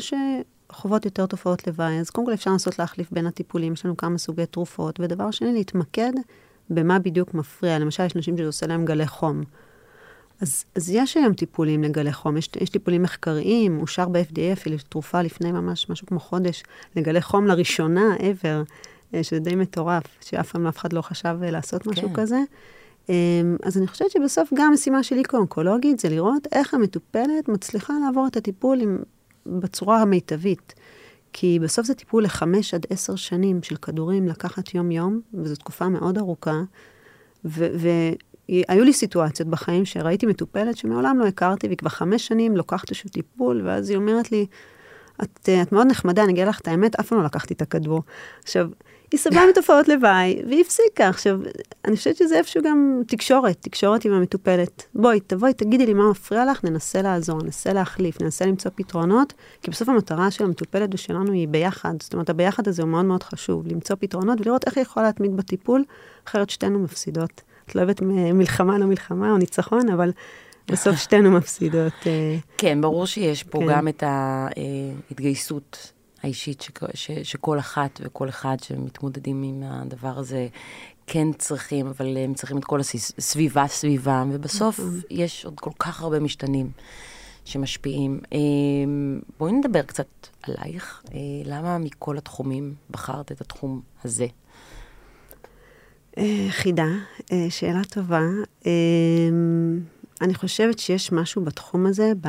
שחוות 0.71 1.05
יותר 1.05 1.25
תופעות 1.25 1.67
לוואי. 1.67 1.99
אז 1.99 2.09
קודם 2.09 2.27
כל 2.27 2.33
אפשר 2.33 2.51
לנסות 2.51 2.79
להחליף 2.79 3.11
בין 3.11 3.27
הטיפולים, 3.27 3.73
יש 3.73 3.85
לנו 3.85 3.97
כמה 3.97 4.17
סוגי 4.17 4.45
תרופות, 4.45 4.99
ודבר 4.99 5.31
שני, 5.31 5.53
להתמקד 5.53 6.11
במה 6.69 6.99
בדיוק 6.99 7.33
מפריע. 7.33 7.79
למשל, 7.79 8.05
יש 8.05 8.15
נשים 8.15 8.37
שזה 8.37 8.45
עושה 8.45 8.67
להם 8.67 8.85
גלי 8.85 9.07
חום. 9.07 9.43
אז, 10.41 10.65
אז 10.75 10.89
יש 10.89 11.17
היום 11.17 11.33
טיפולים 11.33 11.83
לגלי 11.83 12.13
חום, 12.13 12.37
יש, 12.37 12.49
יש 12.61 12.69
טיפולים 12.69 13.01
מחקריים, 13.01 13.79
אושר 13.81 14.07
ב-FDA 14.09 14.53
אפילו 14.53 14.77
תרופה 14.89 15.21
לפני 15.21 15.51
ממש 15.51 15.89
משהו 15.89 16.07
כמו 16.07 16.19
חודש, 16.19 16.63
לגלי 16.95 17.21
חום 17.21 17.47
לראשונה 17.47 18.15
ever, 18.17 18.73
אה, 19.13 19.23
שזה 19.23 19.39
די 19.39 19.55
מטורף, 19.55 20.03
שאף 20.21 20.51
פעם 20.51 20.67
אף 20.67 20.77
אחד 20.77 20.93
לא 20.93 21.01
חשב 21.01 21.37
אה, 21.43 21.51
לעשות 21.51 21.87
משהו 21.87 22.09
כן. 22.09 22.13
כזה. 22.13 22.39
אמ, 23.09 23.57
אז 23.63 23.77
אני 23.77 23.87
חושבת 23.87 24.11
שבסוף 24.11 24.49
גם 24.53 24.67
המשימה 24.71 25.03
שלי 25.03 25.23
כאונקולוגית 25.23 25.99
זה 25.99 26.09
לראות 26.09 26.47
איך 26.51 26.73
המטופלת 26.73 27.47
מצליחה 27.47 27.93
לעבור 28.05 28.27
את 28.27 28.37
הטיפול 28.37 28.81
עם, 28.81 28.97
בצורה 29.45 30.01
המיטבית. 30.01 30.73
כי 31.33 31.59
בסוף 31.61 31.85
זה 31.85 31.95
טיפול 31.95 32.23
לחמש 32.23 32.73
עד 32.73 32.85
עשר 32.89 33.15
שנים 33.15 33.63
של 33.63 33.75
כדורים 33.75 34.27
לקחת 34.27 34.73
יום-יום, 34.75 35.21
וזו 35.33 35.55
תקופה 35.55 35.89
מאוד 35.89 36.17
ארוכה. 36.17 36.61
והיו 37.45 38.83
לי 38.83 38.93
סיטואציות 38.93 39.49
בחיים 39.49 39.85
שראיתי 39.85 40.25
מטופלת 40.25 40.77
שמעולם 40.77 41.19
לא 41.19 41.25
הכרתי, 41.25 41.67
והיא 41.67 41.77
כבר 41.77 41.89
חמש 41.89 42.27
שנים 42.27 42.57
לוקחת 42.57 42.89
איזשהו 42.89 43.09
טיפול, 43.09 43.61
ואז 43.65 43.89
היא 43.89 43.97
אומרת 43.97 44.31
לי, 44.31 44.45
את, 45.23 45.49
את 45.61 45.71
מאוד 45.71 45.87
נחמדה, 45.87 46.23
אני 46.23 46.31
אגיד 46.31 46.47
לך 46.47 46.59
את 46.59 46.67
האמת, 46.67 46.95
אף 46.99 47.07
פעם 47.07 47.19
לא 47.19 47.25
לקחתי 47.25 47.53
את 47.53 47.61
הכדור. 47.61 48.03
עכשיו, 48.43 48.69
היא 49.11 49.19
סבלה 49.19 49.41
מתופעות 49.49 49.87
לוואי, 49.87 50.41
והיא 50.47 50.61
הפסיקה. 50.61 51.07
עכשיו, 51.07 51.39
אני 51.85 51.95
חושבת 51.95 52.15
שזה 52.15 52.37
איפשהו 52.37 52.63
גם 52.63 53.01
תקשורת, 53.07 53.57
תקשורת 53.61 54.05
עם 54.05 54.11
המטופלת. 54.11 54.85
בואי, 54.95 55.19
תבואי, 55.19 55.53
תגידי 55.53 55.85
לי 55.85 55.93
מה 55.93 56.09
מפריע 56.09 56.51
לך, 56.51 56.63
ננסה 56.63 57.01
לעזור, 57.01 57.43
ננסה 57.43 57.73
להחליף, 57.73 58.21
ננסה 58.21 58.45
למצוא 58.45 58.71
פתרונות, 58.75 59.33
כי 59.61 59.71
בסוף 59.71 59.89
המטרה 59.89 60.31
של 60.31 60.43
המטופלת 60.43 60.89
ושלנו 60.93 61.31
היא 61.31 61.47
ביחד. 61.47 61.93
זאת 62.01 62.13
אומרת, 62.13 62.29
הביחד 62.29 62.67
הזה 62.67 62.81
הוא 62.81 62.89
מאוד 62.89 63.05
מאוד 63.05 63.23
חשוב, 63.23 63.67
למצוא 63.67 63.95
פתרונות 63.99 64.41
ולראות 64.41 64.67
איך 64.67 64.77
היא 64.77 64.81
יכולה 64.81 65.05
להתמיד 65.05 65.37
בטיפול, 65.37 65.83
אחרת 66.27 66.49
שתינו 66.49 66.79
מפסידות. 66.79 67.41
את 67.65 67.75
לא 67.75 67.81
אוהבת 67.81 68.01
מלחמה, 68.33 68.77
לא 68.77 68.85
מלחמה 68.85 69.31
או 69.31 69.37
ניצחון, 69.37 69.89
אבל 69.89 70.11
בסוף 70.67 70.95
שתינו 71.03 71.31
מפסידות. 71.31 71.93
אה. 72.05 72.37
כן, 72.57 72.81
ברור 72.81 73.05
שיש 73.05 73.43
פה 73.43 73.59
כן. 73.59 73.65
גם 73.69 73.87
את 73.87 74.03
ההתגייסות 74.05 75.93
האישית 76.23 76.61
ש, 76.61 76.69
ש, 76.93 77.11
שכל 77.11 77.59
אחת 77.59 78.01
וכל 78.03 78.29
אחד 78.29 78.57
שמתמודדים 78.61 79.43
עם 79.43 79.63
הדבר 79.65 80.19
הזה 80.19 80.47
כן 81.07 81.27
צריכים, 81.37 81.87
אבל 81.87 82.17
הם 82.17 82.33
צריכים 82.33 82.57
את 82.57 82.65
כל 82.65 82.79
הסביבה 82.79 83.67
סביבם, 83.67 84.29
ובסוף 84.33 84.79
נכון. 84.79 84.99
יש 85.09 85.45
עוד 85.45 85.59
כל 85.59 85.71
כך 85.79 86.01
הרבה 86.01 86.19
משתנים 86.19 86.71
שמשפיעים. 87.45 88.19
אמ, 88.31 89.19
בואי 89.39 89.51
נדבר 89.51 89.81
קצת 89.81 90.07
עלייך. 90.43 91.03
אה, 91.13 91.19
למה 91.45 91.77
מכל 91.77 92.17
התחומים 92.17 92.73
בחרת 92.91 93.31
את 93.31 93.41
התחום 93.41 93.81
הזה? 94.03 94.27
אה, 96.17 96.47
חידה, 96.49 96.87
אה, 97.31 97.45
שאלה 97.49 97.81
טובה. 97.83 98.21
אמ, 98.65 99.79
אני 100.21 100.33
חושבת 100.33 100.79
שיש 100.79 101.11
משהו 101.11 101.41
בתחום 101.41 101.85
הזה, 101.85 102.11
ב... 102.21 102.27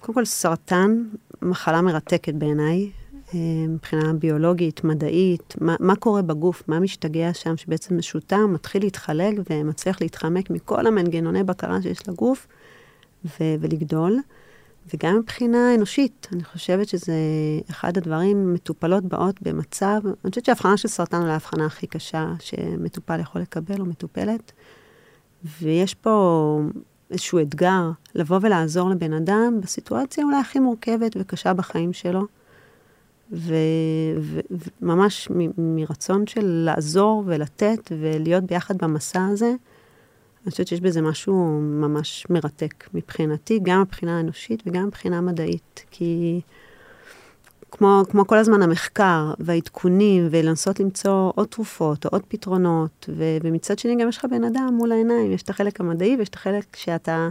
קודם 0.00 0.14
כל 0.14 0.24
סרטן, 0.24 1.04
מחלה 1.42 1.80
מרתקת 1.80 2.34
בעיניי, 2.34 2.90
אה, 3.34 3.38
מבחינה 3.68 4.12
ביולוגית, 4.12 4.84
מדעית, 4.84 5.54
מה, 5.60 5.76
מה 5.80 5.96
קורה 5.96 6.22
בגוף, 6.22 6.62
מה 6.68 6.80
משתגע 6.80 7.34
שם, 7.34 7.56
שבעצם 7.56 7.96
משותם, 7.96 8.52
מתחיל 8.54 8.82
להתחלק 8.82 9.34
ומצליח 9.50 10.00
להתחמק 10.00 10.50
מכל 10.50 10.86
המנגנוני 10.86 11.44
בקרה 11.44 11.82
שיש 11.82 12.08
לגוף 12.08 12.46
ו- 13.24 13.54
ולגדול. 13.60 14.18
וגם 14.94 15.16
מבחינה 15.16 15.74
אנושית, 15.74 16.28
אני 16.32 16.44
חושבת 16.44 16.88
שזה 16.88 17.14
אחד 17.70 17.98
הדברים, 17.98 18.54
מטופלות 18.54 19.04
באות 19.04 19.42
במצב, 19.42 20.00
אני 20.04 20.30
חושבת 20.30 20.44
שההבחנה 20.44 20.76
של 20.76 20.88
סרטן 20.88 21.22
היא 21.22 21.30
ההבחנה 21.30 21.66
הכי 21.66 21.86
קשה 21.86 22.32
שמטופל 22.40 23.20
יכול 23.20 23.40
לקבל 23.40 23.80
או 23.80 23.84
מטופלת. 23.84 24.52
ויש 25.60 25.94
פה 25.94 26.60
איזשהו 27.12 27.40
אתגר 27.40 27.90
לבוא 28.14 28.38
ולעזור 28.42 28.90
לבן 28.90 29.12
אדם 29.12 29.58
בסיטואציה 29.62 30.24
אולי 30.24 30.36
הכי 30.36 30.58
מורכבת 30.58 31.16
וקשה 31.20 31.52
בחיים 31.52 31.92
שלו. 31.92 32.26
וממש 33.30 35.28
מרצון 35.58 36.26
של 36.26 36.44
לעזור 36.44 37.22
ולתת 37.26 37.92
ולהיות 37.98 38.44
ביחד 38.44 38.78
במסע 38.78 39.26
הזה, 39.26 39.54
אני 40.44 40.50
חושבת 40.50 40.66
שיש 40.68 40.80
בזה 40.80 41.02
משהו 41.02 41.60
ממש 41.60 42.26
מרתק 42.30 42.88
מבחינתי, 42.94 43.60
גם 43.62 43.80
מבחינה 43.80 44.20
אנושית 44.20 44.62
וגם 44.66 44.86
מבחינה 44.86 45.20
מדעית. 45.20 45.84
כי 45.90 46.40
כמו, 47.72 48.02
כמו 48.10 48.26
כל 48.26 48.38
הזמן 48.38 48.62
המחקר 48.62 49.32
והעדכונים, 49.38 50.28
ולנסות 50.30 50.80
למצוא 50.80 51.32
עוד 51.34 51.46
תרופות 51.46 52.04
או 52.04 52.10
עוד 52.12 52.22
פתרונות, 52.28 53.08
ו, 53.16 53.24
ומצד 53.42 53.78
שני 53.78 53.96
גם 53.96 54.08
יש 54.08 54.18
לך 54.18 54.24
בן 54.24 54.44
אדם 54.44 54.70
מול 54.72 54.92
העיניים, 54.92 55.32
יש 55.32 55.42
את 55.42 55.50
החלק 55.50 55.80
המדעי 55.80 56.16
ויש 56.16 56.28
את 56.28 56.34
החלק 56.34 56.76
שאתה, 56.76 57.28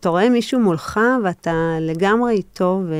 אתה 0.00 0.08
רואה 0.08 0.30
מישהו 0.30 0.60
מולך 0.60 1.00
ואתה 1.24 1.76
לגמרי 1.80 2.32
איתו, 2.32 2.82
ו, 2.86 2.94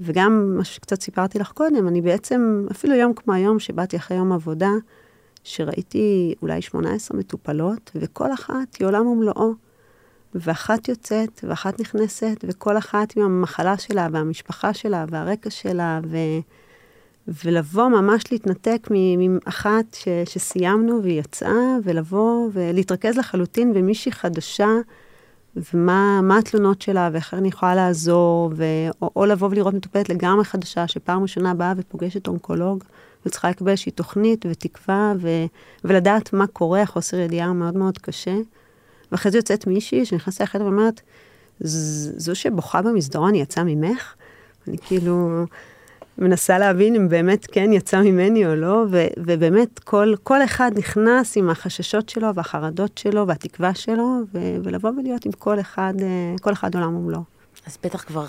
וגם 0.00 0.56
מה 0.56 0.64
שקצת 0.64 1.00
סיפרתי 1.00 1.38
לך 1.38 1.52
קודם, 1.52 1.88
אני 1.88 2.00
בעצם, 2.00 2.66
אפילו 2.70 2.94
יום 2.94 3.14
כמו 3.14 3.34
היום, 3.34 3.58
שבאתי 3.58 3.96
אחרי 3.96 4.16
יום 4.16 4.32
עבודה, 4.32 4.70
שראיתי 5.44 6.34
אולי 6.42 6.62
18 6.62 7.18
מטופלות, 7.18 7.90
וכל 7.94 8.32
אחת 8.32 8.74
היא 8.78 8.86
עולם 8.86 9.06
ומלואו. 9.06 9.67
ואחת 10.34 10.88
יוצאת, 10.88 11.40
ואחת 11.48 11.80
נכנסת, 11.80 12.44
וכל 12.48 12.78
אחת 12.78 13.16
עם 13.16 13.22
המחלה 13.22 13.78
שלה, 13.78 14.08
והמשפחה 14.12 14.74
שלה, 14.74 15.04
והרקע 15.10 15.50
שלה, 15.50 16.00
ו... 16.10 16.16
ולבוא 17.44 17.88
ממש 17.88 18.22
להתנתק 18.32 18.88
מאחת 19.18 19.94
ש... 19.94 20.08
שסיימנו 20.24 21.02
והיא 21.02 21.20
יצאה, 21.20 21.76
ולבוא 21.84 22.48
ולהתרכז 22.52 23.18
לחלוטין 23.18 23.74
במישהי 23.74 24.12
חדשה, 24.12 24.68
ומה 25.74 26.38
התלונות 26.38 26.82
שלה, 26.82 27.10
ואיך 27.12 27.34
אני 27.34 27.48
יכולה 27.48 27.74
לעזור, 27.74 28.50
ו... 28.56 28.64
או, 29.02 29.10
או 29.16 29.26
לבוא 29.26 29.48
ולראות 29.50 29.74
מטופלת 29.74 30.08
לגמרי 30.08 30.44
חדשה, 30.44 30.88
שפעם 30.88 31.22
ראשונה 31.22 31.54
באה 31.54 31.72
ופוגשת 31.76 32.28
אונקולוג, 32.28 32.84
וצריכה 33.26 33.50
לקבל 33.50 33.70
איזושהי 33.70 33.92
תוכנית 33.92 34.46
ותקווה, 34.50 35.12
ו... 35.18 35.28
ולדעת 35.84 36.32
מה 36.32 36.46
קורה, 36.46 36.82
החוסר 36.82 37.16
ידיעה 37.16 37.52
מאוד 37.52 37.76
מאוד 37.76 37.98
קשה. 37.98 38.36
ואחרי 39.12 39.32
זה 39.32 39.38
יוצאת 39.38 39.66
מישהי 39.66 40.04
שנכנסה 40.06 40.44
לחדר 40.44 40.64
ואומרת, 40.64 41.00
זו 41.60 42.34
שבוכה 42.34 42.82
במסדרון 42.82 43.34
יצאה 43.34 43.64
ממך? 43.64 44.14
אני 44.68 44.78
כאילו 44.78 45.44
מנסה 46.18 46.58
להבין 46.58 46.94
אם 46.94 47.08
באמת 47.08 47.46
כן 47.46 47.72
יצא 47.72 48.00
ממני 48.00 48.46
או 48.46 48.54
לא, 48.54 48.84
ו- 48.90 49.06
ובאמת 49.16 49.78
כל, 49.78 50.14
כל 50.22 50.44
אחד 50.44 50.70
נכנס 50.76 51.36
עם 51.36 51.50
החששות 51.50 52.08
שלו 52.08 52.34
והחרדות 52.34 52.98
שלו 52.98 53.26
והתקווה 53.26 53.74
שלו, 53.74 54.20
ו- 54.34 54.56
ולבוא 54.64 54.90
ולהיות 54.90 55.26
עם 55.26 55.32
כל 55.32 55.60
אחד, 55.60 55.94
אה, 56.02 56.34
כל 56.40 56.52
אחד 56.52 56.74
עולם 56.74 56.96
ומלואו. 56.96 57.22
אז 57.66 57.78
בטח 57.84 58.02
כבר 58.02 58.26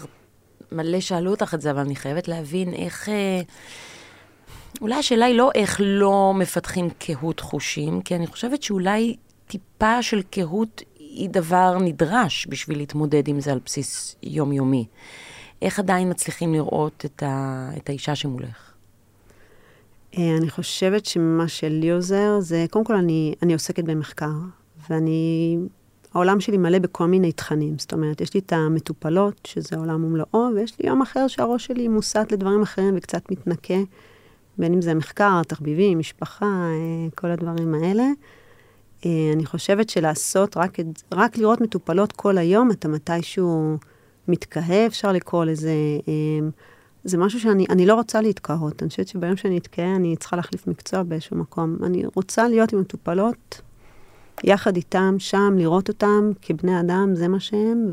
מלא 0.72 1.00
שאלו 1.00 1.32
אותך 1.32 1.54
את 1.54 1.62
זה, 1.62 1.72
אבל 1.72 1.80
אני 1.80 1.96
חייבת 1.96 2.28
להבין 2.28 2.74
איך... 2.74 3.10
אה, 3.10 3.42
אולי 4.82 4.96
השאלה 4.96 5.26
היא 5.26 5.36
לא 5.36 5.52
איך 5.56 5.82
לא 5.84 6.34
מפתחים 6.36 6.90
קהות 7.00 7.40
חושים, 7.40 8.02
כי 8.02 8.16
אני 8.16 8.28
חושבת 8.28 8.64
שאולי 8.64 9.16
טיפה 9.50 10.02
של 10.02 10.22
קהות 10.22 10.82
היא 10.98 11.30
דבר 11.30 11.78
נדרש 11.82 12.48
בשביל 12.50 12.78
להתמודד 12.78 13.28
עם 13.28 13.40
זה 13.40 13.52
על 13.52 13.60
בסיס 13.66 14.16
יומיומי. 14.24 14.86
איך 15.62 15.80
עדיין 15.80 16.10
מצליחים 16.10 16.54
לראות 16.54 17.06
את, 17.06 17.24
ה, 17.24 17.70
את 17.78 17.90
האישה 17.90 18.16
שמולך? 18.16 18.72
אה, 20.18 20.38
אני 20.38 20.50
חושבת 20.50 21.06
שמה 21.06 21.48
שלי 21.48 21.92
עוזר 21.92 22.40
זה, 22.40 22.66
קודם 22.70 22.86
כל 22.86 22.96
אני, 22.96 23.36
אני 23.44 23.54
עוסקת 23.54 23.84
במחקר, 23.84 24.32
ואני, 24.90 25.58
העולם 26.14 26.40
שלי 26.40 26.58
מלא 26.58 26.80
בכל 26.80 27.06
מיני 27.06 27.32
תכנים. 27.32 27.80
זאת 27.80 27.94
אומרת, 27.94 28.22
יש 28.22 28.34
לי 28.34 28.40
את 28.40 28.54
המטופלות, 28.54 29.42
שזה 29.48 29.76
עולם 29.76 30.04
ומלואו, 30.04 30.56
ויש 30.56 30.80
לי 30.80 30.90
יום 30.90 31.02
אחר 31.02 31.28
שהראש 31.28 31.66
שלי 31.66 31.88
מוסט 31.88 32.32
לדברים 32.32 32.62
אחרים 32.62 32.94
וקצת 32.98 33.32
מתנקה, 33.32 33.80
בין 34.58 34.74
אם 34.74 34.82
זה 34.82 34.94
מחקר, 34.94 35.42
תחביבים, 35.48 36.00
משפחה, 36.00 36.46
אה, 36.46 37.10
כל 37.16 37.28
הדברים 37.28 37.74
האלה. 37.74 38.04
אה, 39.06 39.32
אני 39.34 39.46
חושבת 39.46 39.90
שלעשות, 39.90 40.58
רק, 40.58 40.78
רק 41.12 41.38
לראות 41.38 41.62
מטופלות 41.62 42.12
כל 42.12 42.38
היום, 42.38 42.72
אתה 42.72 42.88
מתישהו 42.88 43.78
מתקהה, 44.28 44.86
אפשר 44.86 45.12
לקרוא 45.12 45.46
לזה. 45.46 45.74
אה, 46.08 46.48
זה 47.04 47.18
משהו 47.18 47.40
שאני 47.40 47.86
לא 47.86 47.94
רוצה 47.94 48.22
להתקהות. 48.22 48.82
אני 48.84 48.90
חושבת 48.90 49.08
שביום 49.08 49.36
שאני 49.36 49.58
אתקהה, 49.58 49.96
אני 49.96 50.16
צריכה 50.16 50.36
להחליף 50.36 50.68
מקצוע 50.68 51.04
באיזשהו 51.04 51.38
מקום. 51.38 51.78
אני 51.84 52.04
רוצה 52.16 52.48
להיות 52.48 52.74
עם 52.74 52.80
מטופלות, 52.80 53.62
יחד 54.44 54.76
איתם, 54.76 55.16
שם, 55.20 55.56
לראות 55.58 55.88
אותם 55.88 56.32
כבני 56.42 56.80
אדם, 56.80 57.16
זה 57.16 57.28
מה 57.28 57.40
שהם, 57.40 57.90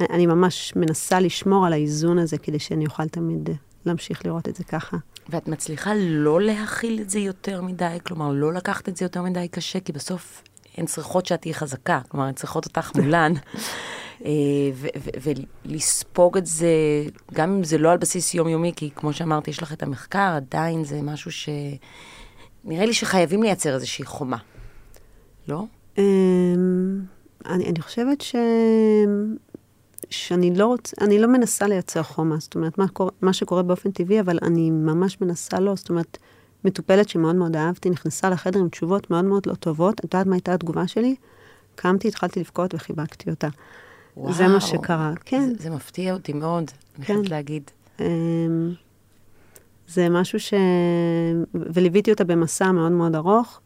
ואני 0.00 0.26
ממש 0.26 0.72
מנסה 0.76 1.20
לשמור 1.20 1.66
על 1.66 1.72
האיזון 1.72 2.18
הזה 2.18 2.38
כדי 2.38 2.58
שאני 2.58 2.86
אוכל 2.86 3.08
תמיד 3.08 3.50
להמשיך 3.86 4.26
לראות 4.26 4.48
את 4.48 4.56
זה 4.56 4.64
ככה. 4.64 4.96
ואת 5.28 5.48
מצליחה 5.48 5.90
לא 5.96 6.40
להכיל 6.40 7.00
את 7.00 7.10
זה 7.10 7.18
יותר 7.18 7.62
מדי, 7.62 7.98
כלומר, 8.06 8.32
לא 8.32 8.52
לקחת 8.52 8.88
את 8.88 8.96
זה 8.96 9.04
יותר 9.04 9.22
מדי 9.22 9.48
קשה, 9.48 9.80
כי 9.80 9.92
בסוף 9.92 10.42
הן 10.76 10.86
צריכות 10.86 11.26
שאת 11.26 11.40
תהיי 11.40 11.54
חזקה, 11.54 12.00
כלומר, 12.08 12.26
הן 12.26 12.34
צריכות 12.34 12.64
אותך 12.64 12.90
מולן. 12.94 13.32
אה, 14.24 14.30
ולספוג 15.22 16.36
את 16.36 16.46
זה, 16.46 16.68
גם 17.32 17.52
אם 17.52 17.64
זה 17.64 17.78
לא 17.78 17.92
על 17.92 17.98
בסיס 17.98 18.34
יומיומי, 18.34 18.72
כי 18.76 18.90
כמו 18.96 19.12
שאמרתי, 19.12 19.50
יש 19.50 19.62
לך 19.62 19.72
את 19.72 19.82
המחקר, 19.82 20.32
עדיין 20.36 20.84
זה 20.84 21.02
משהו 21.02 21.32
ש... 21.32 21.48
נראה 22.64 22.86
לי 22.86 22.94
שחייבים 22.94 23.42
לייצר 23.42 23.74
איזושהי 23.74 24.04
חומה, 24.04 24.36
לא? 25.48 25.64
אמ, 25.98 27.00
אני, 27.46 27.68
אני 27.68 27.80
חושבת 27.80 28.20
ש... 28.20 28.34
שאני 30.10 30.54
לא 30.54 30.66
רוצה, 30.66 30.96
אני 31.00 31.18
לא 31.18 31.28
מנסה 31.28 31.66
לייצר 31.66 32.02
חומה, 32.02 32.36
זאת 32.38 32.54
אומרת, 32.54 32.78
מה, 32.78 32.88
קורה, 32.88 33.10
מה 33.22 33.32
שקורה 33.32 33.62
באופן 33.62 33.90
טבעי, 33.90 34.20
אבל 34.20 34.38
אני 34.42 34.70
ממש 34.70 35.20
מנסה 35.20 35.60
לא, 35.60 35.74
זאת 35.76 35.90
אומרת, 35.90 36.18
מטופלת 36.64 37.08
שמאוד 37.08 37.36
מאוד 37.36 37.56
אהבתי, 37.56 37.90
נכנסה 37.90 38.30
לחדר 38.30 38.60
עם 38.60 38.68
תשובות 38.68 39.10
מאוד 39.10 39.24
מאוד 39.24 39.46
לא 39.46 39.54
טובות. 39.54 39.94
את 39.98 40.04
יודעת 40.04 40.26
מה 40.26 40.34
הייתה 40.34 40.54
התגובה 40.54 40.86
שלי? 40.86 41.14
קמתי, 41.74 42.08
התחלתי 42.08 42.40
לבכות 42.40 42.74
וחיבקתי 42.74 43.30
אותה. 43.30 43.48
וואו, 44.16 44.32
זה 44.32 44.48
מה 44.48 44.60
שקרה, 44.60 45.12
כן. 45.24 45.48
זה, 45.48 45.62
זה 45.62 45.70
מפתיע 45.70 46.14
אותי 46.14 46.32
מאוד, 46.32 46.70
אני 46.96 47.04
כן. 47.04 47.14
חייבת 47.14 47.30
להגיד. 47.30 47.70
אמ, 48.00 48.04
זה 49.88 50.08
משהו 50.08 50.40
ש... 50.40 50.54
וליוויתי 51.54 52.10
אותה 52.10 52.24
במסע 52.24 52.72
מאוד 52.72 52.92
מאוד 52.92 53.14
ארוך, 53.14 53.60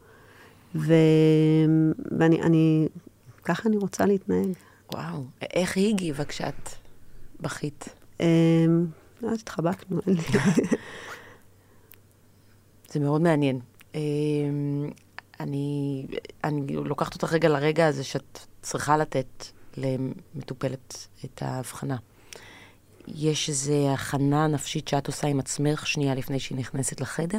ו... 0.75 0.95
ואני, 2.19 2.43
אני... 2.43 2.89
ככה 3.45 3.69
אני 3.69 3.77
רוצה 3.77 4.07
להתנהג. 4.07 4.53
וואו, 4.93 5.25
איך 5.55 5.77
היא 5.77 5.89
הגיבה 5.89 6.25
כשאת 6.25 6.69
בכית? 7.41 7.89
אמ, 8.21 8.87
לא 9.23 9.35
התחבקנו. 9.35 10.01
זה 12.93 13.01
מאוד 13.01 13.21
מעניין. 13.21 13.61
אמ, 13.95 14.91
אני, 15.41 16.07
אני 16.45 16.77
לוקחת 16.77 17.15
אותך 17.15 17.33
רגע 17.33 17.49
לרגע 17.49 17.87
הזה 17.87 18.05
שאת 18.05 18.39
צריכה 18.63 18.97
לתת 18.97 19.45
למטופלת 19.77 21.07
את 21.25 21.43
ההבחנה. 21.43 21.97
יש 23.09 23.49
איזו 23.49 23.91
הכנה 23.95 24.47
נפשית 24.47 24.89
שאת 24.89 25.07
עושה 25.07 25.27
עם 25.27 25.41
עצמך 25.41 25.87
שנייה 25.87 26.15
לפני 26.15 26.41
שהיא 26.41 26.59
נכנסת 26.59 27.01
לחדר? 27.01 27.39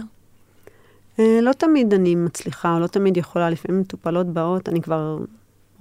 אה, 1.19 1.39
לא 1.41 1.53
תמיד 1.53 1.93
אני 1.93 2.15
מצליחה, 2.15 2.73
או 2.73 2.79
לא 2.79 2.87
תמיד 2.87 3.17
יכולה. 3.17 3.49
לפעמים 3.49 3.81
מטופלות 3.81 4.27
באות, 4.27 4.69
אני 4.69 4.81
כבר 4.81 5.17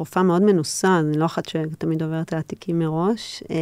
רופאה 0.00 0.22
מאוד 0.22 0.42
מנוסה, 0.42 0.98
אני 0.98 1.18
לא 1.18 1.24
אחת 1.24 1.48
שתמיד 1.48 2.02
עוברת 2.02 2.32
על 2.32 2.38
התיקים 2.38 2.78
מראש. 2.78 3.42
אה, 3.50 3.56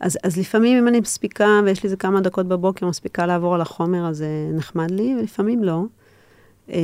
אז, 0.00 0.18
אז 0.24 0.36
לפעמים 0.36 0.78
אם 0.78 0.88
אני 0.88 1.00
מספיקה, 1.00 1.60
ויש 1.64 1.82
לי 1.82 1.86
איזה 1.86 1.96
כמה 1.96 2.20
דקות 2.20 2.46
בבוקר, 2.48 2.86
מספיקה 2.86 3.26
לעבור 3.26 3.54
על 3.54 3.60
החומר, 3.60 4.08
אז 4.08 4.16
זה 4.16 4.26
נחמד 4.52 4.90
לי, 4.90 5.16
ולפעמים 5.18 5.64
לא. 5.64 5.82
אה, 6.70 6.78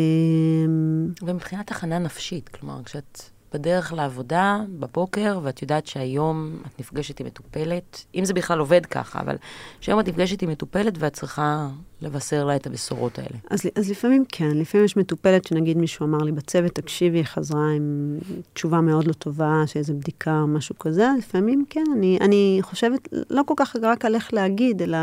ומבחינת 1.22 1.70
הכנה 1.70 1.98
נפשית, 1.98 2.48
כלומר, 2.48 2.82
כשאת 2.84 3.22
בדרך 3.52 3.92
לעבודה, 3.92 4.60
בבוקר, 4.68 5.40
ואת 5.42 5.62
יודעת 5.62 5.86
שהיום 5.86 6.56
את 6.66 6.80
נפגשת 6.80 7.20
עם 7.20 7.26
מטופלת, 7.26 8.04
אם 8.14 8.24
זה 8.24 8.34
בכלל 8.34 8.58
עובד 8.58 8.86
ככה, 8.86 9.20
אבל 9.20 9.36
שהיום 9.80 10.00
את 10.00 10.08
נפגשת 10.08 10.42
עם 10.42 10.50
מטופלת 10.50 10.94
ואת 10.98 11.12
צריכה 11.12 11.68
לבשר 12.02 12.44
לה 12.44 12.56
את 12.56 12.66
הבשורות 12.66 13.18
האלה. 13.18 13.38
אז, 13.50 13.60
אז 13.74 13.90
לפעמים 13.90 14.24
כן, 14.28 14.50
לפעמים 14.54 14.84
יש 14.84 14.96
מטופלת 14.96 15.44
שנגיד 15.44 15.76
מישהו 15.76 16.06
אמר 16.06 16.18
לי 16.18 16.32
בצוות, 16.32 16.72
תקשיבי, 16.72 17.24
חזרה 17.24 17.70
עם 17.76 18.18
תשובה 18.52 18.80
מאוד 18.80 19.06
לא 19.06 19.12
טובה, 19.12 19.62
שאיזו 19.66 19.94
בדיקה 19.94 20.40
או 20.40 20.46
משהו 20.46 20.78
כזה, 20.78 21.08
לפעמים 21.18 21.64
כן, 21.70 21.84
אני, 21.96 22.18
אני 22.20 22.58
חושבת 22.62 23.08
לא 23.30 23.42
כל 23.46 23.54
כך 23.56 23.76
רק 23.82 24.04
על 24.04 24.14
איך 24.14 24.34
להגיד, 24.34 24.82
אלא 24.82 24.98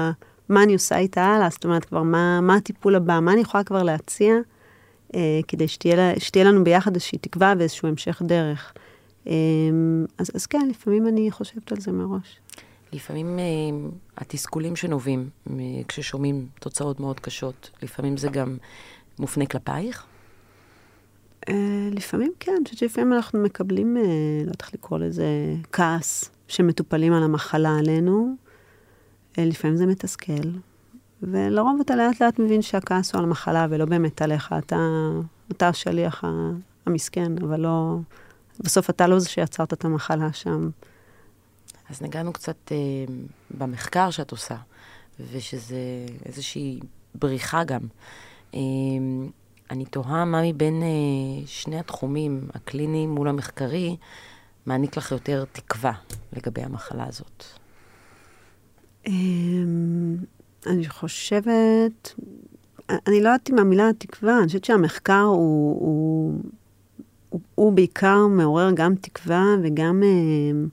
מה 0.50 0.64
אני 0.64 0.74
עושה 0.74 0.98
איתה 0.98 1.24
הלאה, 1.24 1.50
זאת 1.50 1.64
אומרת 1.64 1.86
כבר 1.86 2.04
מה, 2.04 2.42
מה 2.42 2.56
הטיפול 2.56 2.96
הבא, 2.96 3.20
מה 3.20 3.34
אני 3.34 3.42
יכולה 3.42 3.64
כבר 3.64 3.84
להציע. 3.84 4.36
אה, 5.16 5.40
כדי 5.48 5.68
שתהיה, 5.68 6.20
שתהיה 6.20 6.46
לנו 6.46 6.64
ביחד 6.64 6.94
איזושהי 6.94 7.18
תקווה 7.18 7.54
ואיזשהו 7.58 7.88
המשך 7.88 8.22
דרך. 8.26 8.74
אה, 9.28 9.34
אז, 10.18 10.32
אז 10.36 10.46
כן, 10.46 10.68
לפעמים 10.70 11.08
אני 11.08 11.32
חושבת 11.32 11.72
על 11.72 11.80
זה 11.80 11.92
מראש. 11.92 12.40
לפעמים 12.94 13.40
אה, 13.40 13.44
התסכולים 14.18 14.76
שנובעים 14.76 15.30
כששומעים 15.88 16.48
תוצאות 16.60 17.00
מאוד 17.00 17.20
קשות, 17.20 17.70
לפעמים 17.84 18.18
זה 18.18 18.28
גם 18.28 18.58
מופנה 19.20 19.46
כלפייך? 19.46 20.06
לפעמים 21.92 22.32
כן, 22.40 22.52
אני 22.58 22.64
חושבת 22.64 22.80
שלפעמים 22.80 23.14
אנחנו 23.14 23.44
מקבלים, 23.44 23.98
לא 23.98 24.02
יודעת 24.42 24.62
איך 24.62 24.74
לקרוא 24.74 25.00
לזה, 25.00 25.26
כעס 25.72 26.30
שמטופלים 26.48 27.14
על 27.14 27.24
המחלה 27.24 27.78
עלינו. 27.80 28.36
לפעמים 29.38 29.78
זה 29.78 29.86
מתסכל, 29.86 30.50
ולרוב 31.24 31.80
אתה 31.82 31.96
לאט 31.96 32.22
לאט 32.22 32.40
מבין 32.40 32.62
שהכעס 32.62 33.14
הוא 33.14 33.20
על 33.20 33.26
המחלה 33.26 33.68
ולא 33.70 33.86
באמת 33.86 34.22
עליך. 34.22 34.54
אתה, 34.58 34.78
אתה 35.52 35.68
השליח 35.68 36.24
המסכן, 36.86 37.32
אבל 37.44 37.60
לא... 37.60 37.98
בסוף 38.60 38.90
אתה 38.90 39.08
לא 39.08 39.20
זה 39.20 39.30
שיצרת 39.30 39.74
את 39.74 39.86
המחלה 39.86 40.34
שם. 40.34 40.70
אז 41.90 42.02
נגענו 42.02 42.34
קצת 42.34 42.72
אה, 42.72 42.78
במחקר 43.58 44.10
שאת 44.10 44.32
עושה, 44.32 44.58
ושזה 45.32 46.06
איזושהי 46.26 46.80
בריחה 47.16 47.64
גם. 47.64 47.82
אה, 48.54 48.60
אני 49.72 49.86
תוהה 49.86 50.26
מה 50.26 50.42
מבין 50.44 50.84
אה, 50.84 51.48
שני 51.48 51.80
התחומים, 51.80 52.48
הקליני 52.54 53.08
מול 53.08 53.28
המחקרי, 53.28 53.98
מעניק 54.66 54.98
לך 54.98 55.12
יותר 55.12 55.46
תקווה 55.52 55.94
לגבי 56.34 56.62
המחלה 56.62 57.06
הזאת. 57.08 57.44
אה, 59.08 59.14
אני 60.68 60.90
חושבת, 60.90 62.14
אני 62.90 63.22
לא 63.22 63.30
יודעת 63.30 63.50
אם 63.50 63.60
המילה 63.60 63.90
תקווה, 63.98 64.38
אני 64.38 64.48
חושבת 64.48 64.66
שהמחקר 64.66 65.22
הוא, 65.22 65.80
הוא, 65.80 66.42
הוא, 67.30 67.42
הוא 67.56 67.74
בעיקר 67.74 68.28
מעורר 68.28 68.72
גם 68.76 68.96
תקווה 68.96 69.46
וגם... 69.64 70.04
אה, 70.04 70.68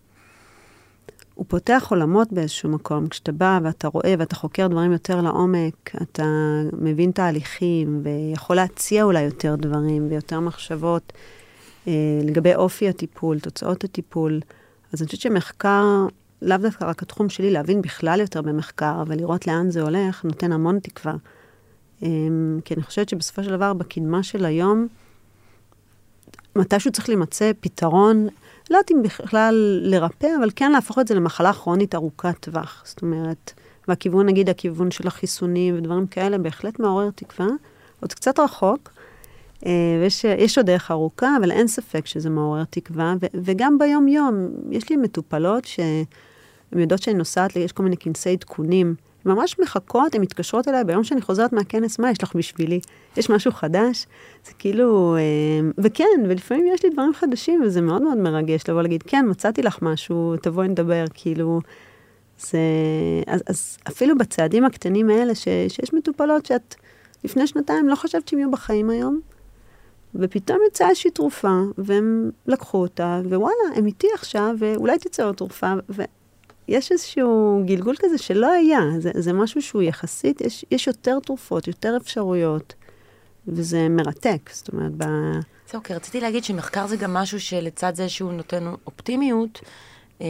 הוא 1.35 1.47
פותח 1.49 1.87
עולמות 1.91 2.33
באיזשהו 2.33 2.71
מקום. 2.71 3.09
כשאתה 3.09 3.33
בא 3.33 3.61
ואתה 3.63 3.89
רואה 3.89 4.15
ואתה 4.19 4.35
חוקר 4.37 4.67
דברים 4.67 4.93
יותר 4.93 5.21
לעומק, 5.21 5.91
אתה 6.03 6.25
מבין 6.73 7.11
תהליכים 7.11 8.03
ויכול 8.03 8.57
להציע 8.57 9.05
אולי 9.05 9.23
יותר 9.23 9.55
דברים 9.57 10.07
ויותר 10.11 10.41
מחשבות 10.41 11.13
אה, 11.89 11.93
לגבי 12.25 12.55
אופי 12.55 12.89
הטיפול, 12.89 13.41
תוצאות 13.41 13.85
הטיפול. 13.85 14.41
אז 14.93 15.03
אני 15.03 15.07
חושבת 15.07 15.21
שמחקר 15.21 16.07
לאו 16.43 16.57
דווקא 16.57 16.85
רק 16.85 17.03
התחום 17.03 17.29
שלי, 17.29 17.51
להבין 17.51 17.83
בכלל 17.83 18.21
יותר 18.21 18.43
במחקר 18.43 19.03
ולראות 19.07 19.47
לאן 19.47 19.71
זה 19.71 19.83
הולך, 19.83 20.25
נותן 20.25 20.53
המון 20.53 20.79
תקווה. 20.79 21.15
אמ, 22.03 22.61
כי 22.65 22.75
אני 22.75 22.83
חושבת 22.83 23.09
שבסופו 23.09 23.45
של 23.45 23.51
דבר, 23.51 23.73
בקדמה 23.73 24.23
של 24.23 24.45
היום, 24.45 24.87
מתישהו 26.57 26.93
צריך 26.93 27.09
להימצא 27.09 27.51
פתרון, 27.61 28.29
לא 28.71 28.77
יודעת 28.77 28.91
אם 28.91 29.03
בכלל 29.03 29.81
לרפא, 29.83 30.29
אבל 30.39 30.51
כן 30.57 30.73
להפוך 30.73 30.99
את 30.99 31.09
זה 31.09 31.15
למחלה 31.15 31.53
כרונית 31.53 31.95
ארוכת 31.95 32.35
טווח. 32.41 32.83
זאת 32.87 33.03
אומרת, 33.03 33.53
והכיוון, 33.89 34.27
נגיד, 34.27 34.49
הכיוון 34.49 34.91
של 34.91 35.07
החיסונים 35.07 35.79
ודברים 35.79 36.07
כאלה, 36.07 36.39
בהחלט 36.39 36.81
מעורר 36.81 37.11
תקווה. 37.15 37.49
עוד 38.01 38.13
קצת 38.13 38.39
רחוק, 38.39 38.91
אה, 39.67 39.71
ויש 40.03 40.59
עוד 40.59 40.67
דרך 40.67 40.91
ארוכה, 40.91 41.37
אבל 41.41 41.51
אין 41.51 41.69
ספק 41.69 42.07
שזה 42.07 42.31
מעורר 42.31 42.65
תקווה. 42.71 43.15
ו, 43.21 43.27
וגם 43.35 43.79
ביום-יום, 43.79 44.49
יש 44.71 44.91
לי 44.91 44.97
מטופלות 44.97 45.65
ש... 45.65 45.81
הן 46.73 46.81
יודעות 46.81 47.03
שאני 47.03 47.17
נוסעת, 47.17 47.57
יש 47.57 47.73
כל 47.73 47.83
מיני 47.83 47.97
כנסי 47.97 48.31
עדכונים. 48.31 48.95
הן 49.25 49.33
ממש 49.33 49.57
מחכות, 49.59 50.15
הן 50.15 50.21
מתקשרות 50.21 50.69
אליי 50.69 50.85
ביום 50.85 51.05
שאני 51.05 51.21
חוזרת 51.21 51.53
מהכנס, 51.53 51.99
מה 51.99 52.11
יש 52.11 52.23
לך 52.23 52.37
בשבילי? 52.37 52.81
יש 53.17 53.31
משהו 53.31 53.53
חדש? 53.53 54.07
זה 54.47 54.53
כאילו, 54.59 55.17
אה, 55.17 55.71
וכן, 55.79 56.05
ולפעמים 56.29 56.67
יש 56.75 56.85
לי 56.85 56.91
דברים 56.91 57.15
חדשים, 57.15 57.63
וזה 57.65 57.81
מאוד 57.81 58.03
מאוד 58.03 58.19
מרגש 58.19 58.63
לבוא 58.69 58.83
להגיד, 58.83 59.03
כן, 59.03 59.25
מצאתי 59.31 59.63
לך 59.63 59.79
משהו, 59.83 60.35
תבואי 60.43 60.69
נדבר, 60.69 61.05
כאילו, 61.15 61.61
זה... 62.39 62.59
אז, 63.27 63.43
אז 63.47 63.79
אפילו 63.89 64.19
בצעדים 64.19 64.65
הקטנים 64.65 65.11
האלה, 65.11 65.35
ש, 65.35 65.45
שיש 65.69 65.95
מטופלות 65.95 66.47
שאת 66.47 66.75
לפני 67.25 67.47
שנתיים 67.47 67.89
לא 67.89 67.95
חשבת 67.95 68.29
שהן 68.29 68.39
יהיו 68.39 68.51
בחיים 68.51 68.91
היום, 68.91 69.21
ופתאום 70.15 70.59
יצאה 70.69 70.89
איזושהי 70.89 71.11
תרופה, 71.11 71.61
והם 71.79 72.31
לקחו 72.47 72.79
אותה, 72.79 73.21
ווואלה, 73.25 73.77
הם 73.77 73.87
איתי 73.87 74.07
עכשיו, 74.15 74.55
ואולי 74.59 74.99
תצא 74.99 75.25
עוד 75.25 75.35
תרופה, 75.35 75.73
ו... 75.91 76.03
יש 76.69 76.93
איזשהו 76.93 77.63
גלגול 77.67 77.95
כזה 77.99 78.19
שלא 78.19 78.51
היה, 78.51 78.81
זה, 78.99 79.11
זה 79.15 79.33
משהו 79.33 79.63
שהוא 79.63 79.83
יחסית, 79.83 80.41
יש, 80.41 80.65
יש 80.71 80.87
יותר 80.87 81.19
תרופות, 81.21 81.69
יותר 81.69 81.97
אפשרויות, 81.97 82.75
וזה 83.49 83.89
מרתק, 83.89 84.51
זאת 84.53 84.73
אומרת, 84.73 84.93
ב... 84.97 85.05
זהו, 85.71 85.83
כי 85.83 85.95
רציתי 85.95 86.21
להגיד 86.21 86.45
שמחקר 86.45 86.87
זה 86.87 86.97
גם 86.97 87.15
משהו 87.15 87.41
שלצד 87.41 87.95
זה 87.95 88.09
שהוא 88.09 88.33
נותן 88.33 88.75
אופטימיות, 88.87 89.61
אה, 90.21 90.27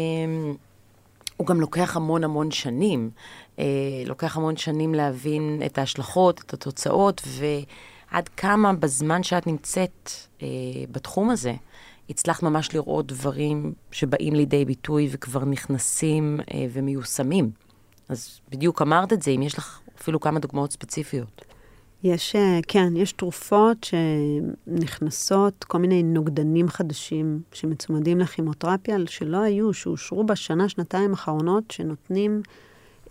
הוא 1.37 1.47
גם 1.47 1.61
לוקח 1.61 1.97
המון 1.97 2.25
המון 2.25 2.51
שנים. 2.51 3.11
אה, 3.59 3.65
לוקח 4.07 4.37
המון 4.37 4.57
שנים 4.57 4.95
להבין 4.95 5.63
את 5.67 5.79
ההשלכות, 5.79 6.41
את 6.41 6.55
התוצאות, 6.55 7.23
ועד 7.27 8.29
כמה 8.29 8.73
בזמן 8.73 9.23
שאת 9.23 9.47
נמצאת 9.47 10.11
אה, 10.43 10.49
בתחום 10.91 11.31
הזה, 11.31 11.55
הצלחת 12.11 12.43
ממש 12.43 12.75
לראות 12.75 13.07
דברים 13.07 13.73
שבאים 13.91 14.35
לידי 14.35 14.65
ביטוי 14.65 15.09
וכבר 15.11 15.45
נכנסים 15.45 16.41
אה, 16.55 16.67
ומיושמים. 16.73 17.51
אז 18.09 18.41
בדיוק 18.51 18.83
אמרת 18.83 19.13
את 19.13 19.23
זה, 19.23 19.31
אם 19.31 19.43
יש 19.43 19.59
לך 19.59 19.81
אפילו 20.01 20.21
כמה 20.21 20.41
דוגמאות 20.41 20.73
ספציפיות. 20.73 21.45
יש, 22.03 22.37
אה, 22.37 22.59
כן, 22.69 22.97
יש 22.97 23.13
תרופות 23.13 23.87
שנכנסות, 23.87 25.65
כל 25.65 25.79
מיני 25.79 26.03
נוגדנים 26.03 26.69
חדשים 26.69 27.41
שמצומדים 27.53 28.19
לכימותרפיה, 28.19 28.97
שלא 29.07 29.39
היו, 29.43 29.73
שאושרו 29.73 30.25
בשנה, 30.25 30.69
שנתיים 30.69 31.11
האחרונות, 31.11 31.71
שנותנים 31.71 32.43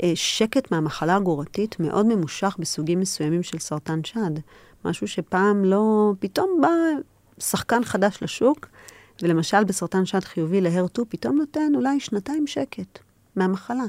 אה, 0.03 0.11
שקט 0.15 0.71
מהמחלה 0.71 1.15
הגורתית 1.15 1.79
מאוד 1.79 2.05
ממושך 2.05 2.55
בסוגים 2.59 2.99
מסוימים 2.99 3.43
של 3.43 3.59
סרטן 3.59 4.03
שד. 4.03 4.31
משהו 4.85 5.07
שפעם 5.07 5.65
לא, 5.65 6.13
פתאום 6.19 6.59
בא 6.61 6.69
שחקן 7.39 7.83
חדש 7.83 8.23
לשוק, 8.23 8.67
ולמשל 9.23 9.63
בסרטן 9.63 10.05
שד 10.05 10.23
חיובי 10.23 10.61
להר2 10.61 11.05
פתאום 11.09 11.37
נותן 11.37 11.71
אולי 11.75 11.99
שנתיים 11.99 12.47
שקט 12.47 12.99
מהמחלה. 13.35 13.85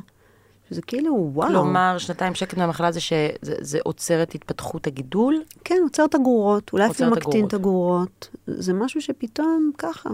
שזה 0.70 0.82
כאילו, 0.82 1.30
וואו. 1.34 1.48
כלומר, 1.48 1.94
שנתיים 1.98 2.34
שקט 2.34 2.58
מהמחלה 2.58 2.92
זה 2.92 3.00
שזה 3.00 3.78
עוצר 3.82 4.22
את 4.22 4.34
התפתחות 4.34 4.86
הגידול? 4.86 5.42
כן, 5.64 5.78
עוצר 5.82 6.04
את 6.04 6.14
הגרורות, 6.14 6.70
אולי 6.72 6.90
אפילו 6.90 7.10
מקטין 7.10 7.46
את 7.46 7.54
הגרורות. 7.54 8.28
זה 8.46 8.72
משהו 8.72 9.00
שפתאום 9.00 9.70
ככה. 9.78 10.10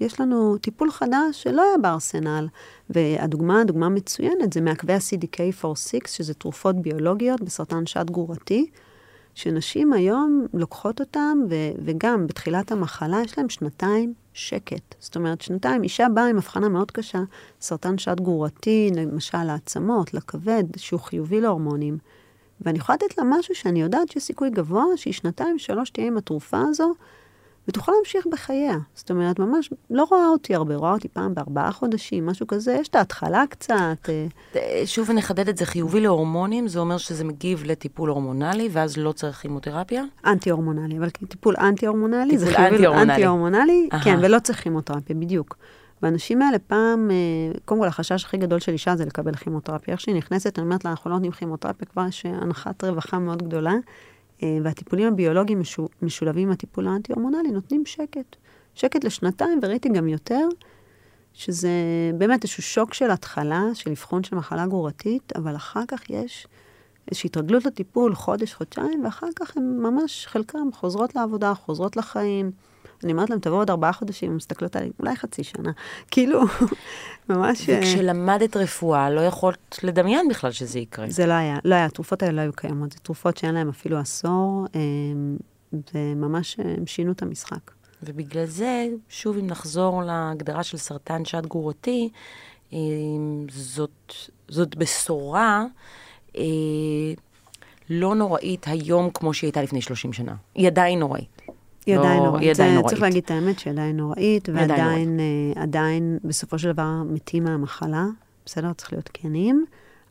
יש 0.00 0.20
לנו 0.20 0.56
טיפול 0.58 0.90
חדש 0.90 1.42
שלא 1.42 1.62
היה 1.62 1.78
בארסנל. 1.78 2.48
והדוגמה, 2.90 3.60
הדוגמה 3.60 3.88
מצוינת, 3.88 4.52
זה 4.52 4.60
מעכבי 4.60 4.92
ה-CDK4-6, 4.92 6.08
שזה 6.08 6.34
תרופות 6.34 6.76
ביולוגיות 6.76 7.40
בסרטן 7.40 7.86
שד 7.86 8.10
גרורתי, 8.10 8.70
שנשים 9.34 9.92
היום 9.92 10.46
לוקחות 10.54 11.00
אותם, 11.00 11.38
ו- 11.50 11.70
וגם 11.84 12.26
בתחילת 12.26 12.72
המחלה 12.72 13.20
יש 13.24 13.38
להם 13.38 13.48
שנתיים 13.48 14.14
שקט. 14.34 14.94
זאת 14.98 15.16
אומרת, 15.16 15.40
שנתיים, 15.40 15.82
אישה 15.82 16.06
באה 16.14 16.26
עם 16.26 16.36
הבחנה 16.36 16.68
מאוד 16.68 16.90
קשה, 16.90 17.22
סרטן 17.60 17.98
שד 17.98 18.20
גרורתי, 18.20 18.90
למשל 18.94 19.44
לעצמות, 19.44 20.14
לכבד, 20.14 20.64
שהוא 20.76 21.00
חיובי 21.00 21.40
להורמונים. 21.40 21.98
ואני 22.60 22.78
יכולה 22.78 22.96
לתת 22.96 23.18
לה 23.18 23.24
משהו 23.26 23.54
שאני 23.54 23.82
יודעת 23.82 24.08
שיש 24.08 24.22
סיכוי 24.22 24.50
גבוה 24.50 24.84
שהיא 24.96 25.14
שנתיים, 25.14 25.58
שלוש 25.58 25.90
תהיה 25.90 26.06
עם 26.06 26.16
התרופה 26.16 26.60
הזו, 26.68 26.94
ותוכל 27.68 27.92
להמשיך 27.96 28.26
בחייה. 28.32 28.76
זאת 28.94 29.10
אומרת, 29.10 29.38
ממש 29.38 29.70
לא 29.90 30.06
רואה 30.10 30.28
אותי 30.28 30.54
הרבה, 30.54 30.76
רואה 30.76 30.92
אותי 30.92 31.08
פעם 31.08 31.34
בארבעה 31.34 31.72
חודשים, 31.72 32.26
משהו 32.26 32.46
כזה, 32.46 32.76
יש 32.80 32.88
את 32.88 32.94
ההתחלה 32.94 33.44
קצת. 33.50 34.08
אה. 34.08 34.26
שוב 34.86 35.10
נחדד 35.10 35.48
את 35.48 35.56
זה, 35.56 35.66
חיובי 35.66 36.00
להורמונים, 36.00 36.68
זה 36.68 36.78
אומר 36.78 36.98
שזה 36.98 37.24
מגיב 37.24 37.62
לטיפול 37.66 38.08
הורמונלי, 38.08 38.68
ואז 38.72 38.96
לא 38.96 39.12
צריך 39.12 39.36
כימותרפיה? 39.36 40.04
אנטי-הורמונלי, 40.26 40.98
אבל 40.98 41.10
טיפול 41.10 41.54
אנטי-הורמונלי, 41.58 42.38
זה 42.38 42.46
חיובי 42.46 42.86
אנטי-הורמונלי, 42.86 43.88
כן, 44.04 44.18
ולא 44.22 44.38
צריך 44.38 44.60
כימותרפיה, 44.62 45.16
בדיוק. 45.16 45.56
והאנשים 46.02 46.42
האלה 46.42 46.58
פעם, 46.58 47.10
אה, 47.10 47.60
קודם 47.64 47.80
כל 47.80 47.88
החשש 47.88 48.24
הכי 48.24 48.36
גדול 48.36 48.60
של 48.60 48.72
אישה 48.72 48.96
זה 48.96 49.04
לקבל 49.04 49.34
כימותרפיה. 49.34 49.92
איך 49.92 50.00
שהיא 50.00 50.14
נכנסת, 50.14 50.58
אני 50.58 50.66
אומרת 50.66 50.84
לה, 50.84 50.90
אנחנו 50.90 51.10
לא 51.10 51.16
נותנים 51.16 51.32
כימותרפיה, 51.32 51.86
כבר 51.86 52.06
יש 52.08 52.26
הנחת 52.26 52.84
רווחה 52.84 53.18
מאוד 53.18 53.42
גדולה. 53.42 53.72
אה, 54.42 54.58
והטיפולים 54.62 55.08
הביולוגיים 55.08 55.62
משולבים 56.02 56.48
עם 56.48 56.52
הטיפול 56.52 56.88
האנטי-הורמונלי, 56.88 57.50
נותנים 57.50 57.86
שקט. 57.86 58.36
שקט 58.74 59.04
לשנתיים, 59.04 59.60
וראיתי 59.62 59.88
גם 59.88 60.08
יותר, 60.08 60.48
שזה 61.34 61.70
באמת 62.18 62.42
איזשהו 62.42 62.62
שוק 62.62 62.94
של 62.94 63.10
התחלה, 63.10 63.62
של 63.74 63.90
אבחון 63.90 64.24
של 64.24 64.36
מחלה 64.36 64.66
גרורתית, 64.66 65.32
אבל 65.36 65.56
אחר 65.56 65.82
כך 65.88 66.10
יש 66.10 66.46
איזושהי 67.10 67.28
התרגלות 67.28 67.64
לטיפול, 67.64 68.14
חודש, 68.14 68.54
חודשיים, 68.54 69.04
ואחר 69.04 69.26
כך 69.36 69.56
הן 69.56 69.62
ממש, 69.62 70.26
חלקם 70.26 70.68
חוזרות 70.72 71.14
לעבודה, 71.14 71.54
חוזרות 71.54 71.96
לחיים. 71.96 72.50
אני 73.04 73.12
אומרת 73.12 73.30
להם, 73.30 73.38
תבואו 73.38 73.58
עוד 73.58 73.70
ארבעה 73.70 73.92
חודשים, 73.92 74.30
הן 74.30 74.36
מסתכלות 74.36 74.76
עליי, 74.76 74.90
אולי 75.00 75.16
חצי 75.16 75.44
שנה. 75.44 75.72
כאילו, 76.10 76.40
ממש... 77.28 77.68
אה, 77.68 77.78
וכשלמדת 77.78 78.56
רפואה, 78.56 79.10
לא 79.10 79.20
יכולת 79.20 79.78
לדמיין 79.82 80.28
בכלל 80.28 80.52
שזה 80.52 80.78
יקרה. 80.78 81.06
זה 81.08 81.26
לא 81.26 81.32
היה, 81.32 81.58
לא 81.64 81.74
היה, 81.74 81.84
התרופות 81.84 82.22
האלה 82.22 82.32
לא 82.32 82.40
היו 82.40 82.52
קיימות. 82.52 82.92
זה 82.92 82.98
תרופות 82.98 83.36
שאין 83.36 83.54
להן 83.54 83.68
אפילו 83.68 83.98
עשור, 83.98 84.66
וממש 85.94 86.60
אה, 86.60 86.74
הם 86.78 86.86
שינו 86.86 87.12
את 87.12 87.22
המשחק. 87.22 87.70
ובגלל 88.02 88.46
זה, 88.46 88.86
שוב, 89.08 89.38
אם 89.38 89.46
נחזור 89.46 90.02
להגדרה 90.02 90.62
של 90.62 90.78
סרטן 90.78 91.24
שד 91.24 91.46
גרורתי, 91.46 92.08
אה, 92.72 92.78
זאת, 93.48 94.14
זאת 94.48 94.76
בשורה 94.76 95.64
לא 97.90 98.14
נוראית 98.14 98.66
היום 98.68 99.10
כמו 99.10 99.34
שהיא 99.34 99.48
הייתה 99.48 99.62
לפני 99.62 99.80
30 99.80 100.12
שנה. 100.12 100.34
היא 100.54 100.66
עדיין 100.66 100.98
נוראית. 100.98 101.41
היא 101.86 101.98
עדיין 101.98 102.18
לא, 102.18 102.26
נוראית. 102.26 102.42
היא 102.42 102.50
עדיין 102.50 102.74
נוראית. 102.74 102.88
צריך 102.88 103.02
להגיד 103.02 103.24
את 103.24 103.30
האמת 103.30 103.58
שהיא 103.58 103.72
עדיין 103.72 103.96
נוראית, 103.96 104.48
ועדיין 104.48 105.20
אה, 105.20 105.62
עדיין, 105.62 106.18
בסופו 106.24 106.58
של 106.58 106.72
דבר 106.72 107.02
מתים 107.06 107.44
מהמחלה, 107.44 108.06
בסדר? 108.46 108.72
צריך 108.72 108.92
להיות 108.92 109.10
כנים, 109.14 109.64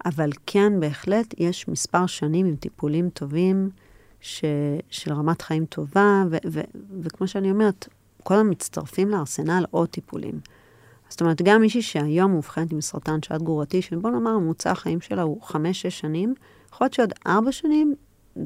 אבל 0.06 0.30
כן, 0.46 0.80
בהחלט, 0.80 1.34
יש 1.38 1.68
מספר 1.68 2.06
שנים 2.06 2.46
עם 2.46 2.56
טיפולים 2.56 3.10
טובים, 3.10 3.70
ש, 4.22 4.44
של 4.90 5.14
רמת 5.14 5.42
חיים 5.42 5.66
טובה, 5.66 6.24
ו, 6.30 6.38
ו, 6.52 6.62
וכמו 7.02 7.28
שאני 7.28 7.52
אומרת, 7.52 7.88
כל 8.24 8.34
הזמן 8.34 8.50
מצטרפים 8.50 9.10
לארסנל 9.10 9.66
עוד 9.72 9.90
טיפולים. 9.90 10.40
זאת 11.10 11.22
אומרת, 11.22 11.42
גם 11.42 11.62
מישהי 11.62 11.82
שהיום 11.82 12.32
מאובחנת 12.32 12.72
עם 12.72 12.82
סרטן 12.82 13.22
שעת 13.22 13.42
גרורתי, 13.42 13.82
שבוא 13.82 14.10
נאמר, 14.10 14.38
ממוצע 14.38 14.72
החיים 14.72 15.02
שלה 15.02 15.22
הוא 15.22 15.42
חמש-שש 15.42 16.00
שנים, 16.00 16.34
יכול 16.74 16.86
להיות 16.86 16.94
שעוד 16.94 17.14
ארבע 17.28 17.52
שנים 17.52 17.96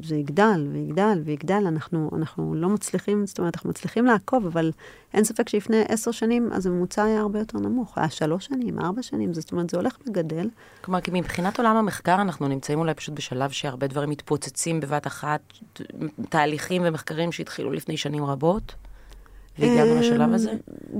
זה 0.02 0.16
יגדל 0.16 0.68
ויגדל 0.72 1.22
ויגדל, 1.24 1.66
אנחנו, 1.66 2.10
אנחנו 2.16 2.54
לא 2.54 2.68
מצליחים, 2.68 3.26
זאת 3.26 3.38
אומרת, 3.38 3.54
אנחנו 3.54 3.70
מצליחים 3.70 4.04
לעקוב, 4.04 4.46
אבל 4.46 4.70
אין 5.14 5.24
ספק 5.24 5.48
שלפני 5.48 5.82
עשר 5.88 6.10
שנים, 6.10 6.52
אז 6.52 6.66
הממוצע 6.66 7.04
היה 7.04 7.20
הרבה 7.20 7.38
יותר 7.38 7.58
נמוך. 7.58 7.98
היה 7.98 8.10
שלוש 8.10 8.46
שנים, 8.46 8.78
ארבע 8.78 9.02
שנים, 9.02 9.34
זאת 9.34 9.52
אומרת, 9.52 9.70
זה 9.70 9.76
הולך 9.76 9.96
וגדל. 10.08 10.48
כלומר, 10.80 11.00
כי 11.00 11.10
מבחינת 11.14 11.58
עולם 11.58 11.76
המחקר, 11.76 12.14
אנחנו 12.14 12.48
נמצאים 12.48 12.78
אולי 12.78 12.94
פשוט 12.94 13.14
בשלב 13.14 13.50
שהרבה 13.50 13.86
דברים 13.86 14.10
מתפוצצים 14.10 14.80
בבת 14.80 15.06
אחת, 15.06 15.40
תהליכים 16.28 16.82
ומחקרים 16.84 17.32
שהתחילו 17.32 17.72
לפני 17.72 17.96
שנים 17.96 18.24
רבות. 18.24 18.74
והגענו 19.58 19.92
אמ, 19.92 19.98
לשלב 19.98 20.32
הזה? 20.32 20.52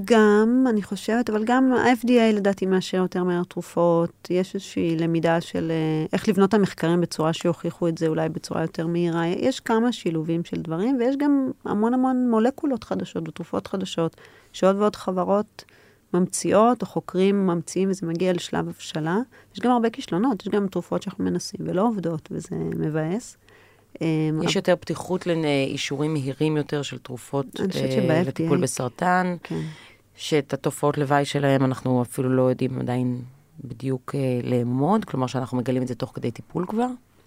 גם, 0.04 0.64
אני 0.68 0.82
חושבת, 0.82 1.30
אבל 1.30 1.44
גם 1.44 1.72
ה-FDA 1.72 2.36
לדעתי 2.36 2.66
מאשר 2.66 2.96
יותר 2.96 3.24
מהר 3.24 3.44
תרופות. 3.44 4.28
יש 4.30 4.54
איזושהי 4.54 4.96
למידה 4.96 5.40
של 5.40 5.70
אה, 5.70 6.06
איך 6.12 6.28
לבנות 6.28 6.48
את 6.48 6.54
המחקרים 6.54 7.00
בצורה 7.00 7.32
שיוכיחו 7.32 7.88
את 7.88 7.98
זה 7.98 8.06
אולי 8.06 8.28
בצורה 8.28 8.62
יותר 8.62 8.86
מהירה. 8.86 9.26
יש 9.26 9.60
כמה 9.60 9.92
שילובים 9.92 10.44
של 10.44 10.62
דברים, 10.62 10.96
ויש 11.00 11.16
גם 11.16 11.50
המון 11.64 11.94
המון 11.94 12.30
מולקולות 12.30 12.84
חדשות 12.84 13.28
ותרופות 13.28 13.66
חדשות, 13.66 14.16
שעוד 14.52 14.76
ועוד 14.76 14.96
חברות 14.96 15.64
ממציאות, 16.14 16.82
או 16.82 16.86
חוקרים 16.86 17.46
ממציאים, 17.46 17.90
וזה 17.90 18.06
מגיע 18.06 18.32
לשלב 18.32 18.68
הבשלה. 18.68 19.18
יש 19.54 19.60
גם 19.60 19.70
הרבה 19.70 19.90
כישלונות, 19.90 20.42
יש 20.42 20.48
גם 20.48 20.68
תרופות 20.68 21.02
שאנחנו 21.02 21.24
מנסים 21.24 21.60
ולא 21.64 21.82
עובדות, 21.82 22.28
וזה 22.30 22.56
מבאס. 22.56 23.36
אמ, 24.00 24.42
יש 24.42 24.56
יותר 24.56 24.76
פתיחות 24.80 25.26
לאישורים 25.26 26.12
מהירים 26.12 26.56
יותר 26.56 26.82
של 26.82 26.98
תרופות 26.98 27.46
אה, 27.60 28.22
לטיפול 28.22 28.60
בסרטן, 28.60 29.36
כן. 29.42 29.60
שאת 30.16 30.54
התופעות 30.54 30.98
לוואי 30.98 31.24
שלהם 31.24 31.64
אנחנו 31.64 32.02
אפילו 32.02 32.28
לא 32.28 32.42
יודעים 32.42 32.78
עדיין 32.78 33.20
בדיוק 33.64 34.14
אה, 34.14 34.40
לאמוד, 34.50 35.04
כלומר 35.04 35.26
שאנחנו 35.26 35.58
מגלים 35.58 35.82
את 35.82 35.88
זה 35.88 35.94
תוך 35.94 36.12
כדי 36.14 36.30
טיפול 36.30 36.66
כבר. 36.66 36.86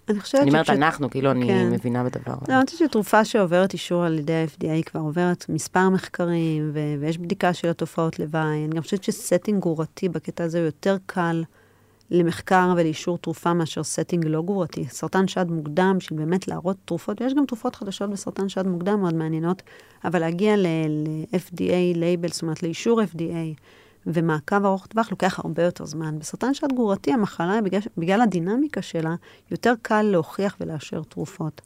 אני 0.10 0.20
חושבת 0.20 0.42
אני 0.42 0.50
אומרת 0.50 0.66
שפשוט... 0.66 0.82
אנחנו, 0.82 1.10
כאילו 1.10 1.32
כן. 1.32 1.38
אני 1.38 1.64
מבינה 1.66 2.04
בדבר 2.04 2.34
הזה. 2.42 2.54
לא, 2.54 2.58
אני 2.58 2.66
חושבת 2.66 2.90
שתרופה 2.90 3.26
שעוברת 3.26 3.74
אישור 3.74 4.04
על 4.04 4.20
ידי 4.20 4.34
ה-FDA 4.34 4.84
כבר 4.86 5.00
עוברת 5.00 5.46
מספר 5.50 5.90
מחקרים, 5.90 6.72
ו- 6.74 6.96
ויש 7.00 7.18
בדיקה 7.18 7.54
של 7.54 7.70
התופעות 7.70 8.20
לוואי. 8.20 8.66
אני 8.66 8.76
גם 8.76 8.82
חושבת 8.82 9.04
שסטינג 9.04 9.62
גרורתי 9.62 10.10
בקטע 10.10 10.44
הזה 10.44 10.58
הוא 10.58 10.66
יותר 10.66 10.98
קל 11.06 11.44
למחקר 12.12 12.74
ולאישור 12.78 13.18
תרופה 13.18 13.54
מאשר 13.54 13.84
setting 13.84 14.26
לא 14.26 14.42
גרורתי. 14.42 14.86
סרטן 14.86 15.28
שד 15.28 15.52
מוקדם, 15.52 16.00
של 16.00 16.16
באמת 16.16 16.48
להראות 16.48 16.78
תרופות, 16.86 17.22
ויש 17.22 17.34
גם 17.34 17.46
תרופות 17.46 17.76
חדשות 17.76 18.10
בסרטן 18.10 18.50
שד 18.50 18.68
מוקדם 18.68 19.02
מאוד 19.02 19.14
מעניינות, 19.14 19.62
אבל 20.04 20.20
להגיע 20.20 20.58
ל-FDA 20.58 21.96
לייבל, 21.98 22.30
זאת 22.30 22.42
אומרת 22.42 22.64
לאישור 22.64 23.02
FDA 23.02 23.60
ומעקב 24.08 24.66
ארוך 24.66 24.88
טווח 24.88 25.12
לוקח 25.12 25.40
הרבה 25.40 25.64
יותר 25.64 25.86
זמן. 25.86 26.20
בסרטן 26.20 26.54
שד 26.54 26.68
גרורתי 26.74 27.14
המחלה, 27.14 27.62
בגלל, 27.62 27.82
בגלל 27.98 28.22
הדינמיקה 28.22 28.82
שלה, 28.82 29.16
יותר 29.52 29.74
קל 29.82 30.02
להוכיח 30.02 30.58
ולאשר 30.62 31.02
תרופות. 31.04 31.62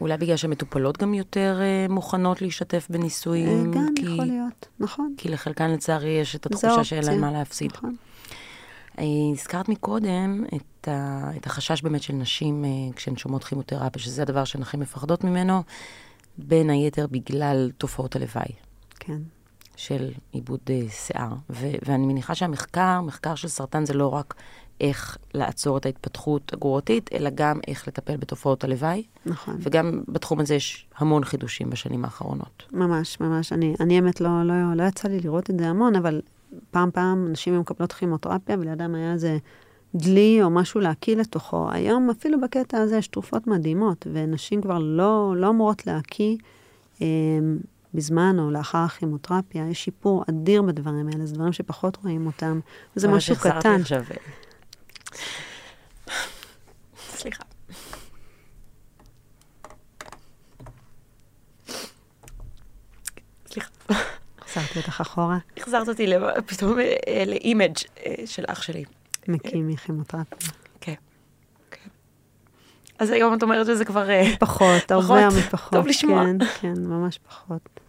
אולי 0.00 0.16
בגלל 0.16 0.36
שהמטופלות 0.36 0.98
גם 0.98 1.14
יותר 1.14 1.58
uh, 1.58 1.92
מוכנות 1.92 2.42
להשתתף 2.42 2.86
בניסויים? 2.90 3.72
גם, 3.72 3.88
כי... 3.96 4.02
יכול 4.02 4.24
להיות, 4.24 4.68
נכון. 4.80 5.14
כי 5.16 5.28
לחלקן 5.28 5.70
לצערי 5.70 6.10
יש 6.10 6.36
את 6.36 6.46
התחושה 6.46 6.84
שאין 6.84 7.04
להן 7.04 7.20
מה 7.20 7.32
להפסיד. 7.32 7.70
נכון. 7.74 7.96
אה, 8.98 9.04
הזכרת 9.32 9.68
מקודם 9.68 10.44
את, 10.56 10.88
ה, 10.88 11.30
את 11.36 11.46
החשש 11.46 11.82
באמת 11.82 12.02
של 12.02 12.12
נשים 12.12 12.64
אה, 12.64 12.70
כשהן 12.96 13.16
שומעות 13.16 13.44
כימותרפיה, 13.44 14.02
שזה 14.02 14.22
הדבר 14.22 14.44
שהן 14.44 14.62
הכי 14.62 14.76
מפחדות 14.76 15.24
ממנו, 15.24 15.62
בין 16.38 16.70
היתר 16.70 17.06
בגלל 17.10 17.70
תופעות 17.78 18.16
הלוואי. 18.16 18.52
כן. 19.00 19.18
של 19.76 20.10
עיבוד 20.32 20.60
uh, 20.66 20.92
שיער. 20.92 21.32
ו- 21.50 21.76
ואני 21.86 22.06
מניחה 22.06 22.34
שהמחקר, 22.34 23.00
מחקר 23.00 23.34
של 23.34 23.48
סרטן 23.48 23.86
זה 23.86 23.94
לא 23.94 24.14
רק 24.14 24.34
איך 24.80 25.18
לעצור 25.34 25.76
את 25.76 25.86
ההתפתחות 25.86 26.52
הגרורתית, 26.52 27.10
אלא 27.12 27.30
גם 27.34 27.60
איך 27.68 27.88
לטפל 27.88 28.16
בתופעות 28.16 28.64
הלוואי. 28.64 29.02
נכון. 29.26 29.56
וגם 29.60 30.02
בתחום 30.08 30.40
הזה 30.40 30.54
יש 30.54 30.86
המון 30.96 31.24
חידושים 31.24 31.70
בשנים 31.70 32.04
האחרונות. 32.04 32.62
ממש, 32.72 33.20
ממש. 33.20 33.52
אני, 33.52 33.74
אני 33.80 33.96
האמת 33.96 34.20
לא, 34.20 34.42
לא, 34.44 34.54
לא 34.74 34.82
יצא 34.82 35.08
לי 35.08 35.20
לראות 35.20 35.50
את 35.50 35.58
זה 35.58 35.68
המון, 35.68 35.96
אבל 35.96 36.20
פעם 36.70 36.90
פעם 36.90 37.32
נשים 37.32 37.52
היו 37.52 37.60
מקבלות 37.60 37.92
כימותרפיה, 37.92 38.56
ולידם 38.60 38.94
היה 38.94 39.12
איזה 39.12 39.38
דלי 39.94 40.42
או 40.42 40.50
משהו 40.50 40.80
להקיא 40.80 41.16
לתוכו. 41.16 41.70
היום 41.70 42.10
אפילו 42.10 42.40
בקטע 42.40 42.78
הזה 42.78 42.96
יש 42.96 43.08
תרופות 43.08 43.46
מדהימות, 43.46 44.06
ונשים 44.12 44.62
כבר 44.62 44.78
לא, 44.78 45.34
לא 45.36 45.48
אמורות 45.48 45.86
להקיא 45.86 46.36
אה, 47.02 47.06
בזמן 47.94 48.36
או 48.38 48.50
לאחר 48.50 48.78
הכימותרפיה. 48.78 49.68
יש 49.68 49.84
שיפור 49.84 50.24
אדיר 50.28 50.62
בדברים 50.62 51.08
האלה, 51.08 51.26
זה 51.26 51.34
דברים 51.34 51.52
שפחות 51.52 51.98
רואים 52.02 52.26
אותם, 52.26 52.60
וזה 52.96 53.08
משהו 53.08 53.36
קטן. 53.36 53.80
עכשיו. 53.80 54.04
סליחה. 56.98 57.44
סליחה. 63.46 63.70
החזרתי 64.48 64.78
אותך 64.78 65.00
אחורה. 65.00 65.38
החזרת 65.56 65.88
אותי 65.88 66.12
פתאום 66.46 66.78
אה, 66.80 67.22
לאימג' 67.26 67.76
אה, 68.06 68.14
של 68.26 68.44
אח 68.46 68.62
שלי. 68.62 68.84
מקים 69.28 69.68
מכימותרפיה. 69.68 70.48
כן, 70.80 70.94
כן. 71.70 71.88
אז 72.98 73.10
היום 73.10 73.34
את 73.34 73.42
אומרת 73.42 73.66
שזה 73.66 73.84
כבר... 73.84 74.10
אה, 74.10 74.32
פחות, 74.38 74.90
הרבה 74.90 75.28
מפחות. 75.28 75.72
טוב 75.72 75.86
לשמוע. 75.86 76.24
כן, 76.24 76.38
כן, 76.60 76.74
ממש 76.86 77.18
פחות. 77.28 77.80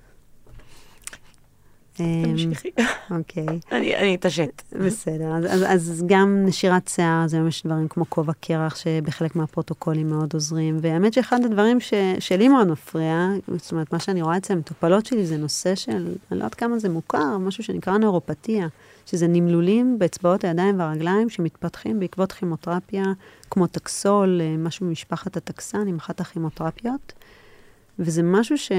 תמשיכי. 2.23 2.69
אוקיי. 3.11 3.59
אני 3.71 4.15
אתעשת. 4.15 4.61
בסדר, 4.85 5.35
אז, 5.35 5.63
אז, 5.67 6.03
גם 6.07 6.43
נשירת 6.45 6.87
שיער, 6.87 7.27
זה 7.27 7.39
ממש 7.39 7.63
דברים 7.65 7.87
כמו 7.87 8.05
כובע 8.09 8.33
קרח, 8.33 8.75
שבחלק 8.75 9.35
מהפרוטוקולים 9.35 10.09
מאוד 10.09 10.33
עוזרים. 10.33 10.77
והאמת 10.81 11.13
שאחד 11.13 11.45
הדברים 11.45 11.79
ש, 11.79 11.93
שלי 12.19 12.47
מאוד 12.47 12.67
מפריע, 12.67 13.29
זאת 13.57 13.71
אומרת, 13.71 13.93
מה 13.93 13.99
שאני 13.99 14.21
רואה 14.21 14.37
אצל 14.37 14.53
המטופלות 14.53 15.05
שלי 15.05 15.25
זה 15.25 15.37
נושא 15.37 15.75
של, 15.75 15.91
אני 15.91 16.05
לא 16.31 16.35
יודעת 16.35 16.55
כמה 16.55 16.79
זה 16.79 16.89
מוכר, 16.89 17.37
משהו 17.37 17.63
שנקרא 17.63 17.97
נאורופתיה, 17.97 18.67
שזה 19.05 19.27
נמלולים 19.27 19.99
באצבעות 19.99 20.43
הידיים 20.43 20.79
והרגליים 20.79 21.29
שמתפתחים 21.29 21.99
בעקבות 21.99 22.31
כימותרפיה, 22.31 23.03
כמו 23.51 23.67
טקסול, 23.67 24.41
אה, 24.41 24.55
משהו 24.57 24.85
ממשפחת 24.85 25.37
הטקסן 25.37 25.87
עם 25.87 25.97
אחת 25.97 26.19
הכימותרפיות. 26.19 27.13
וזה 27.99 28.23
משהו 28.23 28.57
ש... 28.57 28.71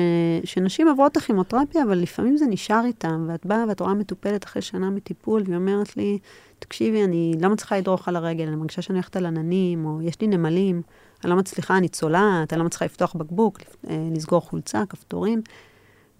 שנשים 0.44 0.88
עוברות 0.88 1.12
את 1.12 1.16
הכימותרפיה, 1.16 1.82
אבל 1.82 1.98
לפעמים 1.98 2.36
זה 2.36 2.46
נשאר 2.46 2.82
איתם, 2.84 3.26
ואת 3.28 3.46
באה 3.46 3.64
ואת 3.68 3.80
רואה 3.80 3.94
מטופלת 3.94 4.44
אחרי 4.44 4.62
שנה 4.62 4.90
מטיפול, 4.90 5.42
והיא 5.46 5.56
אומרת 5.56 5.96
לי, 5.96 6.18
תקשיבי, 6.58 7.04
אני 7.04 7.34
לא 7.40 7.48
מצליחה 7.48 7.78
לדרוך 7.78 8.08
על 8.08 8.16
הרגל, 8.16 8.46
אני 8.46 8.56
מרגישה 8.56 8.82
שאני 8.82 8.98
הולכת 8.98 9.16
על 9.16 9.26
עננים, 9.26 9.86
או 9.86 10.02
יש 10.02 10.20
לי 10.20 10.26
נמלים, 10.26 10.82
אני 11.24 11.30
לא 11.30 11.36
מצליחה, 11.36 11.76
אני 11.76 11.88
צולעת, 11.88 12.52
אני 12.52 12.58
לא 12.58 12.66
מצליחה 12.66 12.84
לפתוח 12.84 13.16
בקבוק, 13.16 13.58
אה, 13.90 14.08
לסגור 14.14 14.40
חולצה, 14.40 14.82
כפתורים, 14.88 15.42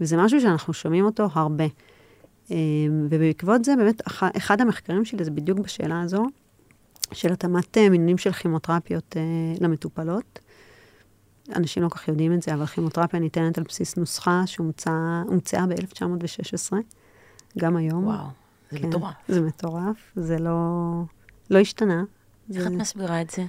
וזה 0.01 0.17
משהו 0.17 0.41
שאנחנו 0.41 0.73
שומעים 0.73 1.05
אותו 1.05 1.29
הרבה. 1.33 1.67
אה, 2.51 2.57
ובעקבות 3.11 3.65
זה, 3.65 3.77
באמת, 3.77 4.03
אחד 4.37 4.61
המחקרים 4.61 5.05
שלי 5.05 5.25
זה 5.25 5.31
בדיוק 5.31 5.59
בשאלה 5.59 6.01
הזו, 6.01 6.25
של 7.13 7.33
התאמת 7.33 7.79
אה, 7.79 7.89
מינונים 7.89 8.19
של 8.19 8.33
כימותרפיות 8.33 9.17
למטופלות. 9.61 10.39
אנשים 11.57 11.83
לא 11.83 11.89
כל 11.89 11.99
כך 11.99 12.09
יודעים 12.09 12.33
את 12.33 12.43
זה, 12.43 12.55
אבל 12.55 12.67
כימותרפיה 12.67 13.21
ניתנת 13.21 13.59
על 13.59 13.65
בסיס 13.69 13.97
נוסחה 13.97 14.43
שהומצאה 14.47 15.67
ב-1916, 15.69 16.73
גם 17.59 17.77
היום. 17.77 18.07
וואו, 18.07 18.27
זה 18.71 18.79
כן, 18.79 18.89
מטורף. 18.89 19.15
זה 19.29 19.41
מטורף, 19.41 20.13
זה 20.17 20.39
לא, 20.39 20.53
לא 21.51 21.59
השתנה. 21.59 22.05
איך 22.55 22.63
זה... 22.63 22.69
את 22.69 22.73
מסבירה 22.73 23.23
את 23.23 23.31
זה? 23.31 23.45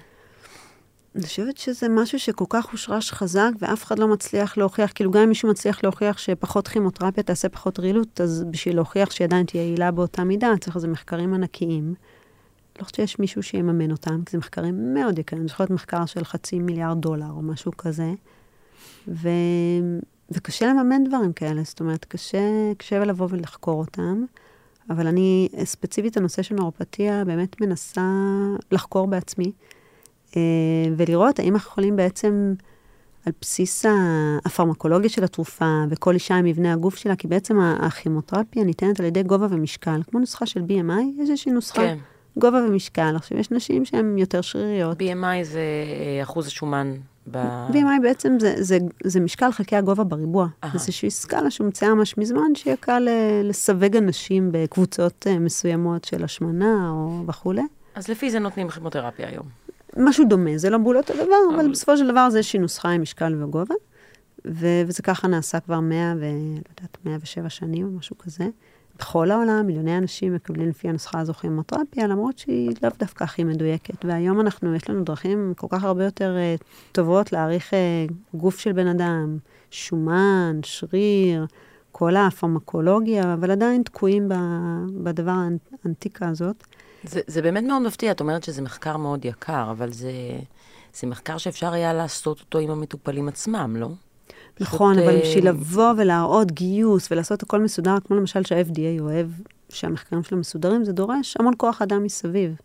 אני 1.16 1.24
חושבת 1.24 1.58
שזה 1.58 1.90
משהו 1.90 2.20
שכל 2.20 2.46
כך 2.50 2.72
הושרש 2.72 3.12
חזק, 3.12 3.50
ואף 3.60 3.84
אחד 3.84 4.00
לא 4.00 4.08
מצליח 4.08 4.58
להוכיח, 4.58 4.92
כאילו 4.96 5.12
גם 5.12 5.22
אם 5.22 5.30
מישהו 5.30 5.50
מצליח 5.50 5.84
להוכיח 5.84 6.18
שפחות 6.18 6.68
כימותרפיה 6.68 7.24
תעשה 7.24 7.50
פחות 7.50 7.80
רעילות, 7.80 8.22
אז 8.22 8.46
בשביל 8.52 8.76
להוכיח 8.76 9.12
שהיא 9.12 9.26
עדיין 9.26 9.46
תהיה 9.46 9.64
יעילה 9.64 9.92
באותה 9.92 10.24
מידה, 10.24 10.54
צריך 10.62 10.76
איזה 10.76 10.88
מחקרים 10.88 11.34
ענקיים. 11.34 11.94
לא 12.80 12.84
חושבת 12.84 12.96
שיש 12.96 13.20
מישהו 13.20 13.44
שיממן 13.44 13.92
אותם, 13.92 14.22
כי 14.26 14.32
זה 14.32 14.38
מחקרים 14.38 14.94
מאוד 14.94 15.20
יקרים. 15.20 15.48
זה 15.48 15.54
יכול 15.54 15.64
להיות 15.64 15.72
מחקר 15.72 16.06
של 16.06 16.24
חצי 16.24 16.60
מיליארד 16.60 17.02
דולר 17.02 17.32
או 17.32 17.42
משהו 17.42 17.72
כזה. 17.78 18.14
ו... 19.08 19.30
וקשה 20.32 20.68
לממן 20.68 21.04
דברים 21.04 21.34
כאלה, 21.34 21.62
זאת 21.64 21.80
אומרת, 21.80 22.06
קשה, 22.06 22.72
קשה 22.78 23.00
לבוא 23.00 23.28
ולחקור 23.30 23.80
אותם. 23.80 24.26
אבל 24.90 25.08
אני, 25.08 25.50
ספציפית 25.64 26.18
הנושא 26.18 26.42
של 26.42 26.56
נורופתיה, 26.56 27.26
באמת 27.26 27.62
מנסה 27.62 28.02
לחקור 28.72 29.08
בעצמי, 29.08 29.52
אה, 30.36 30.42
ולראות 30.98 31.40
האם 31.40 31.54
אנחנו 31.54 31.70
יכולים 31.70 31.96
בעצם, 31.96 32.54
על 33.26 33.34
בסיס 33.42 33.86
הפרמקולוגיה 34.46 35.10
של 35.10 35.24
התרופה, 35.24 35.84
וכל 35.90 36.14
אישה 36.14 36.36
עם 36.36 36.46
מבנה 36.46 36.74
הגוף 36.74 36.96
שלה, 36.96 37.16
כי 37.16 37.28
בעצם 37.28 37.60
הכימותרפיה 37.60 38.64
ניתנת 38.64 39.00
על 39.00 39.06
ידי 39.06 39.24
גובה 39.24 39.48
ומשקל, 39.50 40.02
כמו 40.08 40.20
נוסחה 40.20 40.46
של 40.46 40.60
BMI, 40.60 41.02
יש 41.16 41.30
איזושהי 41.30 41.52
נוסחה. 41.52 41.82
כן. 41.82 41.98
גובה 42.38 42.58
ומשקל. 42.58 43.14
עכשיו, 43.16 43.38
יש 43.38 43.52
נשים 43.52 43.86
שהן 43.86 44.18
יותר 44.18 44.42
שריריות. 44.42 45.02
BMI 45.02 45.44
זה 45.44 45.60
אה, 46.18 46.24
אחוז 46.24 46.48
השומן 46.48 46.94
ב... 47.32 47.38
BMI 47.70 48.02
בעצם 48.02 48.38
זה, 48.40 48.56
זה, 48.58 48.78
זה 49.04 49.20
משקל 49.20 49.52
חלקי 49.52 49.76
הגובה 49.76 50.04
בריבוע. 50.04 50.46
Aha. 50.46 50.68
זה 50.68 50.74
איזושהי 50.74 51.12
סקאלה 51.12 51.52
שהומצאה 51.52 51.94
ממש 51.94 52.18
מזמן, 52.18 52.56
שיהיה 52.56 52.76
קל 52.80 53.08
לסווג 53.44 53.96
אנשים 53.98 54.50
בקבוצות 54.52 55.28
אה, 55.28 55.40
מסוימות 55.40 56.04
של 56.04 56.24
השמנה 56.24 56.90
או 56.90 57.24
וכולי. 57.28 57.62
אז 57.96 58.08
לפי 58.08 58.32
זה 58.32 58.40
נותנים 58.40 58.70
כימותרפיה 58.70 59.28
היום. 59.28 59.46
משהו 59.98 60.26
דומה, 60.26 60.58
זה 60.58 60.70
לא 60.70 60.78
בול 60.78 60.98
אותו 60.98 61.14
דבר, 61.14 61.36
אבל, 61.50 61.60
אבל 61.60 61.72
בסופו 61.72 61.98
של 61.98 62.08
דבר 62.08 62.30
זה 62.30 62.38
איזושהי 62.38 62.60
נוסחה 62.60 62.90
עם 62.90 63.02
משקל 63.02 63.44
וגובה. 63.44 63.76
ו- 64.48 64.82
וזה 64.88 65.04
ככה 65.04 65.28
נעשה 65.28 65.60
כבר 65.60 65.80
100 65.80 66.14
ו... 66.18 66.20
לא 66.20 66.28
יודעת, 66.80 66.98
107 67.06 67.50
שנים 67.50 67.86
או 67.86 67.92
משהו 67.92 68.18
כזה. 68.18 68.48
בכל 69.02 69.32
העולם 69.32 69.64
מיליוני 69.68 69.98
אנשים 69.98 70.36
מקבלים 70.36 70.70
לפי 70.70 70.90
הנוסחה 70.90 71.20
הזו 71.20 71.34
כימותרפיה, 71.34 72.08
למרות 72.08 72.38
שהיא 72.38 72.72
לאו 72.84 72.92
דווקא 73.00 73.24
הכי 73.24 73.44
מדויקת. 73.44 74.06
והיום 74.06 74.42
אנחנו, 74.42 74.76
יש 74.76 74.90
לנו 74.90 75.04
דרכים 75.04 75.54
כל 75.58 75.68
כך 75.70 75.84
הרבה 75.84 76.06
יותר 76.06 76.36
uh, 76.60 76.64
טובות 76.92 77.32
להעריך 77.32 77.70
uh, 77.74 78.38
גוף 78.38 78.60
של 78.60 78.72
בן 78.72 78.88
אדם, 78.88 79.38
שומן, 79.72 80.60
שריר, 80.64 81.46
כל 81.92 82.16
הפרמקולוגיה, 82.16 83.34
אבל 83.34 83.52
עדיין 83.52 83.84
תקועים 83.84 84.30
ב, 84.30 84.34
בדבר 85.04 85.34
האנטיקה 85.86 86.30
הזאת. 86.30 86.64
זה, 87.04 87.22
זה 87.28 87.42
באמת 87.42 87.64
מאוד 87.64 87.82
מפתיע, 87.82 88.12
את 88.12 88.20
אומרת 88.20 88.44
שזה 88.44 88.62
מחקר 88.62 88.98
מאוד 88.98 89.26
יקר, 89.26 89.72
אבל 89.72 89.92
זה, 89.92 90.12
זה 90.94 91.08
מחקר 91.08 91.38
שאפשר 91.38 91.74
היה 91.74 91.94
לעשות 91.94 92.40
אותו 92.40 92.60
עם 92.60 92.70
המטופלים 92.70 93.28
עצמם, 93.28 93.76
לא? 93.80 93.90
נכון, 94.62 95.00
אבל 95.00 95.16
אה, 95.16 95.22
בשביל 95.22 95.48
לבוא 95.50 95.94
ולהראות 95.98 96.52
גיוס 96.52 97.12
ולעשות 97.12 97.44
הכל 97.44 97.62
מסודר, 97.62 97.96
כמו 98.08 98.16
למשל 98.16 98.44
שה-FDA 98.44 99.02
אוהב 99.02 99.28
שהמחקרים 99.70 100.24
שלו 100.24 100.38
מסודרים, 100.38 100.86
זה 100.86 100.92
דורש 100.92 101.38
המון 101.40 101.54
כוח 101.58 101.82
אדם 101.82 102.04
מסביב. 102.04 102.56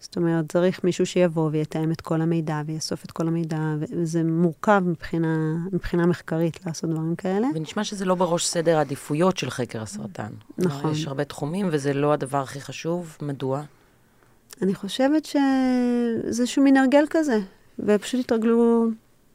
זאת 0.00 0.16
אומרת, 0.16 0.52
צריך 0.52 0.84
מישהו 0.84 1.06
שיבוא 1.06 1.48
ויתאם 1.52 1.92
את 1.92 2.00
כל 2.00 2.20
המידע 2.20 2.62
ויאסוף 2.66 3.04
את 3.04 3.10
כל 3.10 3.28
המידע, 3.28 3.58
וזה 3.78 4.22
מורכב 4.24 4.82
מבחינה, 4.86 5.56
מבחינה 5.72 6.06
מחקרית 6.06 6.66
לעשות 6.66 6.90
דברים 6.90 7.16
כאלה. 7.16 7.46
ונשמע 7.54 7.84
שזה 7.84 8.04
לא 8.04 8.14
בראש 8.14 8.46
סדר 8.46 8.78
העדיפויות 8.78 9.36
של 9.36 9.50
חקר 9.50 9.82
הסרטן. 9.82 10.30
נכון. 10.58 10.92
יש 10.92 11.06
הרבה 11.06 11.24
תחומים 11.24 11.68
וזה 11.72 11.92
לא 11.92 12.12
הדבר 12.12 12.38
הכי 12.38 12.60
חשוב. 12.60 13.16
מדוע? 13.22 13.62
אני 14.62 14.74
חושבת 14.74 15.24
שזה 15.24 15.40
איזשהו 16.24 16.62
מין 16.62 16.76
הרגל 16.76 17.04
כזה, 17.10 17.38
ופשוט 17.78 18.20
התרגלו 18.20 18.86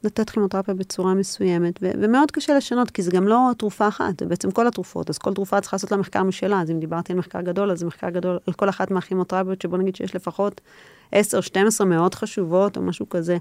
לתת 0.06 0.30
כימותרפיה 0.30 0.74
בצורה 0.74 1.14
מסוימת, 1.14 1.78
ו- 1.82 1.90
ומאוד 2.00 2.30
קשה 2.30 2.56
לשנות, 2.56 2.90
כי 2.90 3.02
זה 3.02 3.10
גם 3.10 3.28
לא 3.28 3.50
תרופה 3.58 3.88
אחת, 3.88 4.20
זה 4.20 4.26
בעצם 4.26 4.50
כל 4.50 4.66
התרופות, 4.66 5.10
אז 5.10 5.18
כל 5.18 5.34
תרופה 5.34 5.60
צריכה 5.60 5.76
לעשות 5.76 5.90
לה 5.90 5.96
מחקר 5.96 6.22
משלה, 6.22 6.60
אז 6.60 6.70
אם 6.70 6.80
דיברתי 6.80 7.12
על 7.12 7.18
מחקר 7.18 7.40
גדול, 7.40 7.70
אז 7.70 7.78
זה 7.78 7.86
מחקר 7.86 8.10
גדול 8.10 8.38
על 8.46 8.54
כל 8.54 8.68
אחת 8.68 8.90
מהכימותרפיות, 8.90 9.62
שבוא 9.62 9.78
נגיד 9.78 9.96
שיש 9.96 10.14
לפחות 10.14 10.60
10, 11.12 11.40
12 11.40 11.86
מאוד 11.86 12.14
חשובות, 12.14 12.76
או 12.76 12.82
משהו 12.82 13.08
כזה, 13.08 13.36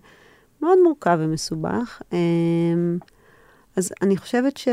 מאוד 0.62 0.78
מורכב 0.84 1.18
ומסובך. 1.22 2.02
אמ, 2.14 2.98
אז 3.76 3.94
אני 4.02 4.18
חושבת 4.18 4.58
ש... 4.58 4.68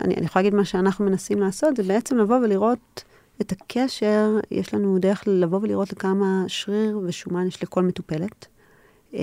אני, 0.00 0.14
אני 0.14 0.26
יכולה 0.26 0.42
להגיד 0.42 0.54
מה 0.54 0.64
שאנחנו 0.64 1.04
מנסים 1.04 1.40
לעשות, 1.40 1.76
זה 1.76 1.82
בעצם 1.82 2.18
לבוא 2.18 2.36
ולראות 2.36 3.04
את 3.40 3.52
הקשר, 3.52 4.38
יש 4.50 4.74
לנו 4.74 4.98
דרך 4.98 5.24
לבוא 5.26 5.58
ולראות 5.62 5.92
לכמה 5.92 6.44
שריר 6.46 7.00
ושומן 7.04 7.46
יש 7.46 7.62
לכל 7.62 7.82
מטופלת. 7.82 8.46
אה, 9.14 9.20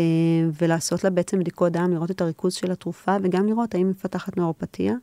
ולעשות 0.62 1.04
לה 1.04 1.10
בעצם 1.10 1.39
בדיקות 1.39 1.71
דם, 1.71 1.91
לראות 1.93 2.12
את 2.12 2.21
הריכוז 2.21 2.54
של 2.54 2.71
התרופה, 2.71 3.15
וגם 3.23 3.47
לראות 3.47 3.76
האם 3.76 3.86
היא 3.86 3.91
מפתחת 3.91 4.38
נאורופתיה. 4.38 4.93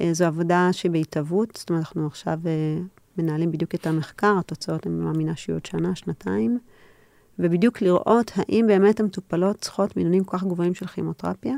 אה, 0.00 0.08
זו 0.12 0.24
עבודה 0.24 0.68
שהיא 0.72 0.90
בהתהוות, 0.90 1.56
זאת 1.56 1.70
אומרת, 1.70 1.82
אנחנו 1.82 2.06
עכשיו 2.06 2.38
אה, 2.46 2.80
מנהלים 3.18 3.52
בדיוק 3.52 3.74
את 3.74 3.86
המחקר, 3.86 4.34
התוצאות, 4.38 4.86
אני 4.86 4.94
מאמינה 4.94 5.36
שיהיו 5.36 5.56
עוד 5.56 5.66
שנה, 5.66 5.94
שנתיים, 5.94 6.58
ובדיוק 7.38 7.82
לראות 7.82 8.32
האם 8.36 8.64
באמת 8.68 9.00
המטופלות 9.00 9.56
צריכות 9.56 9.96
מינונים 9.96 10.24
כל 10.24 10.38
כך 10.38 10.44
גבוהים 10.44 10.74
של 10.74 10.86
כימותרפיה, 10.86 11.54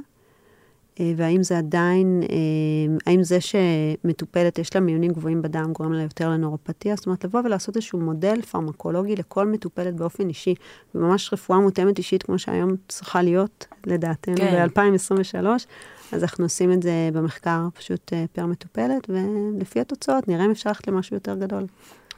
והאם 1.17 1.43
זה 1.43 1.59
עדיין, 1.59 2.23
אה, 2.23 2.97
האם 3.07 3.23
זה 3.23 3.39
שמטופלת, 3.41 4.59
יש 4.59 4.75
לה 4.75 4.81
מיונים 4.81 5.13
גבוהים 5.13 5.43
בדם, 5.43 5.73
גורם 5.73 5.93
לה 5.93 6.03
יותר 6.03 6.29
לנורופתיה? 6.29 6.97
זאת 6.97 7.07
אומרת, 7.07 7.25
לבוא 7.25 7.41
ולעשות 7.45 7.77
איזשהו 7.77 7.99
מודל 7.99 8.43
פרמקולוגי 8.43 9.17
לכל 9.17 9.47
מטופלת 9.47 9.95
באופן 9.95 10.29
אישי, 10.29 10.55
וממש 10.95 11.33
רפואה 11.33 11.59
מותאמת 11.59 11.99
אישית, 11.99 12.23
כמו 12.23 12.39
שהיום 12.39 12.71
צריכה 12.89 13.23
להיות, 13.23 13.67
לדעתנו, 13.87 14.37
כן. 14.37 14.67
ב-2023. 14.75 15.47
אז 16.13 16.23
אנחנו 16.23 16.45
עושים 16.45 16.73
את 16.73 16.83
זה 16.83 17.11
במחקר 17.13 17.69
פשוט 17.75 18.13
אה, 18.13 18.25
פר 18.33 18.47
מטופלת, 18.47 19.11
ולפי 19.11 19.81
התוצאות 19.81 20.29
נראה 20.29 20.45
אם 20.45 20.51
אפשר 20.51 20.71
ללכת 20.71 20.89
למשהו 20.89 21.17
יותר 21.17 21.35
גדול. 21.35 21.67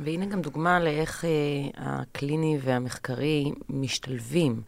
והנה 0.00 0.26
גם 0.26 0.40
דוגמה 0.40 0.80
לאיך 0.80 1.24
אה, 1.24 1.30
הקליני 1.76 2.58
והמחקרי 2.62 3.52
משתלבים. 3.68 4.62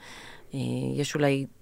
אה, 0.54 0.58
יש 0.96 1.14
אולי 1.14 1.40
אה, 1.40 1.61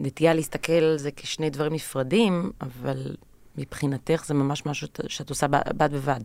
נטייה 0.00 0.34
להסתכל 0.34 0.72
על 0.72 0.98
זה 0.98 1.10
כשני 1.16 1.50
דברים 1.50 1.74
נפרדים, 1.74 2.50
אבל 2.60 3.16
מבחינתך 3.58 4.24
זה 4.26 4.34
ממש 4.34 4.66
משהו 4.66 4.88
שאת 5.08 5.30
עושה 5.30 5.46
בד 5.48 5.92
בבד. 5.92 6.20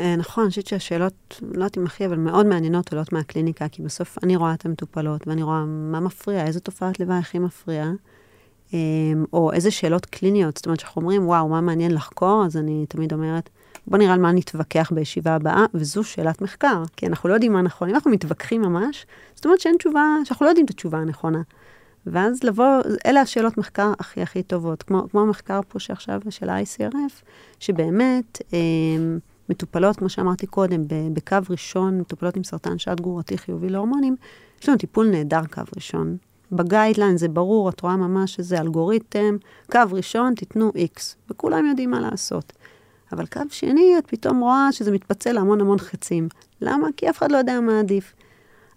אה, 0.00 0.16
נכון, 0.16 0.44
אני 0.44 0.50
חושבת 0.50 0.66
שהשאלות, 0.66 1.40
לא 1.42 1.54
יודעת 1.54 1.78
אם 1.78 1.86
הכי, 1.86 2.06
אבל 2.06 2.16
מאוד 2.16 2.46
מעניינות 2.46 2.92
עולות 2.92 3.12
מהקליניקה, 3.12 3.68
כי 3.68 3.82
בסוף 3.82 4.18
אני 4.22 4.36
רואה 4.36 4.54
את 4.54 4.66
המטופלות, 4.66 5.28
ואני 5.28 5.42
רואה 5.42 5.64
מה 5.64 6.00
מפריע, 6.00 6.46
איזה 6.46 6.60
תופעת 6.60 7.00
לוואי 7.00 7.18
הכי 7.18 7.38
מפריעה, 7.38 7.90
אה, 8.74 8.78
או 9.32 9.52
איזה 9.52 9.70
שאלות 9.70 10.06
קליניות. 10.06 10.56
זאת 10.56 10.66
אומרת, 10.66 10.78
כשאנחנו 10.78 11.02
אומרים, 11.02 11.28
וואו, 11.28 11.48
מה 11.48 11.60
מעניין 11.60 11.94
לחקור, 11.94 12.42
אז 12.46 12.56
אני 12.56 12.86
תמיד 12.88 13.12
אומרת, 13.12 13.50
בוא 13.86 13.98
נראה 13.98 14.12
על 14.14 14.20
מה 14.20 14.32
נתווכח 14.32 14.92
בישיבה 14.94 15.34
הבאה, 15.34 15.64
וזו 15.74 16.04
שאלת 16.04 16.42
מחקר, 16.42 16.82
כי 16.96 17.06
אנחנו 17.06 17.28
לא 17.28 17.34
יודעים 17.34 17.52
מה 17.52 17.62
נכון. 17.62 17.88
אם 17.88 17.94
אנחנו 17.94 18.10
מתווכחים 18.10 18.62
ממש, 18.62 19.06
זאת 19.34 19.44
אומרת 19.44 19.60
שאין 19.60 19.76
תשובה, 19.76 20.16
שאנחנו 20.24 20.46
לא 20.46 20.50
יודעים 20.50 20.64
את 20.64 20.70
התשובה 20.70 20.98
הנכונה. 20.98 21.42
ואז 22.06 22.44
לבוא, 22.44 22.66
אלה 23.06 23.20
השאלות 23.20 23.58
מחקר 23.58 23.92
הכי 23.98 24.22
הכי 24.22 24.42
טובות, 24.42 24.82
כמו, 24.82 25.06
כמו 25.10 25.20
המחקר 25.20 25.60
פה 25.68 25.78
שעכשיו 25.78 26.20
של 26.30 26.48
ה-ICRF, 26.48 27.24
שבאמת 27.60 28.42
אה, 28.52 28.58
מטופלות, 29.48 29.96
כמו 29.96 30.08
שאמרתי 30.08 30.46
קודם, 30.46 30.84
בקו 31.12 31.36
ראשון, 31.50 32.00
מטופלות 32.00 32.36
עם 32.36 32.44
סרטן 32.44 32.78
שד 32.78 33.00
גרורתי 33.00 33.38
חיובי 33.38 33.68
להורמונים, 33.68 34.16
יש 34.62 34.68
לנו 34.68 34.78
טיפול 34.78 35.10
נהדר 35.10 35.44
קו 35.50 35.62
ראשון. 35.76 36.16
בגיידליין 36.52 37.16
זה 37.16 37.28
ברור, 37.28 37.68
את 37.68 37.80
רואה 37.80 37.96
ממש 37.96 38.38
איזה 38.38 38.60
אלגוריתם, 38.60 39.36
קו 39.72 39.80
ראשון, 39.92 40.34
תיתנו 40.34 40.70
X, 40.70 41.00
וכולם 41.30 41.66
יודעים 41.66 41.90
מה 41.90 42.00
לעשות. 42.00 42.52
אבל 43.12 43.26
קו 43.26 43.40
שני, 43.50 43.98
את 43.98 44.06
פתאום 44.06 44.40
רואה 44.40 44.68
שזה 44.72 44.90
מתפצל 44.90 45.32
להמון 45.32 45.60
המון 45.60 45.78
חצים. 45.78 46.28
למה? 46.60 46.88
כי 46.96 47.10
אף 47.10 47.18
אחד 47.18 47.32
לא 47.32 47.36
יודע 47.36 47.60
מה 47.60 47.80
עדיף. 47.80 48.14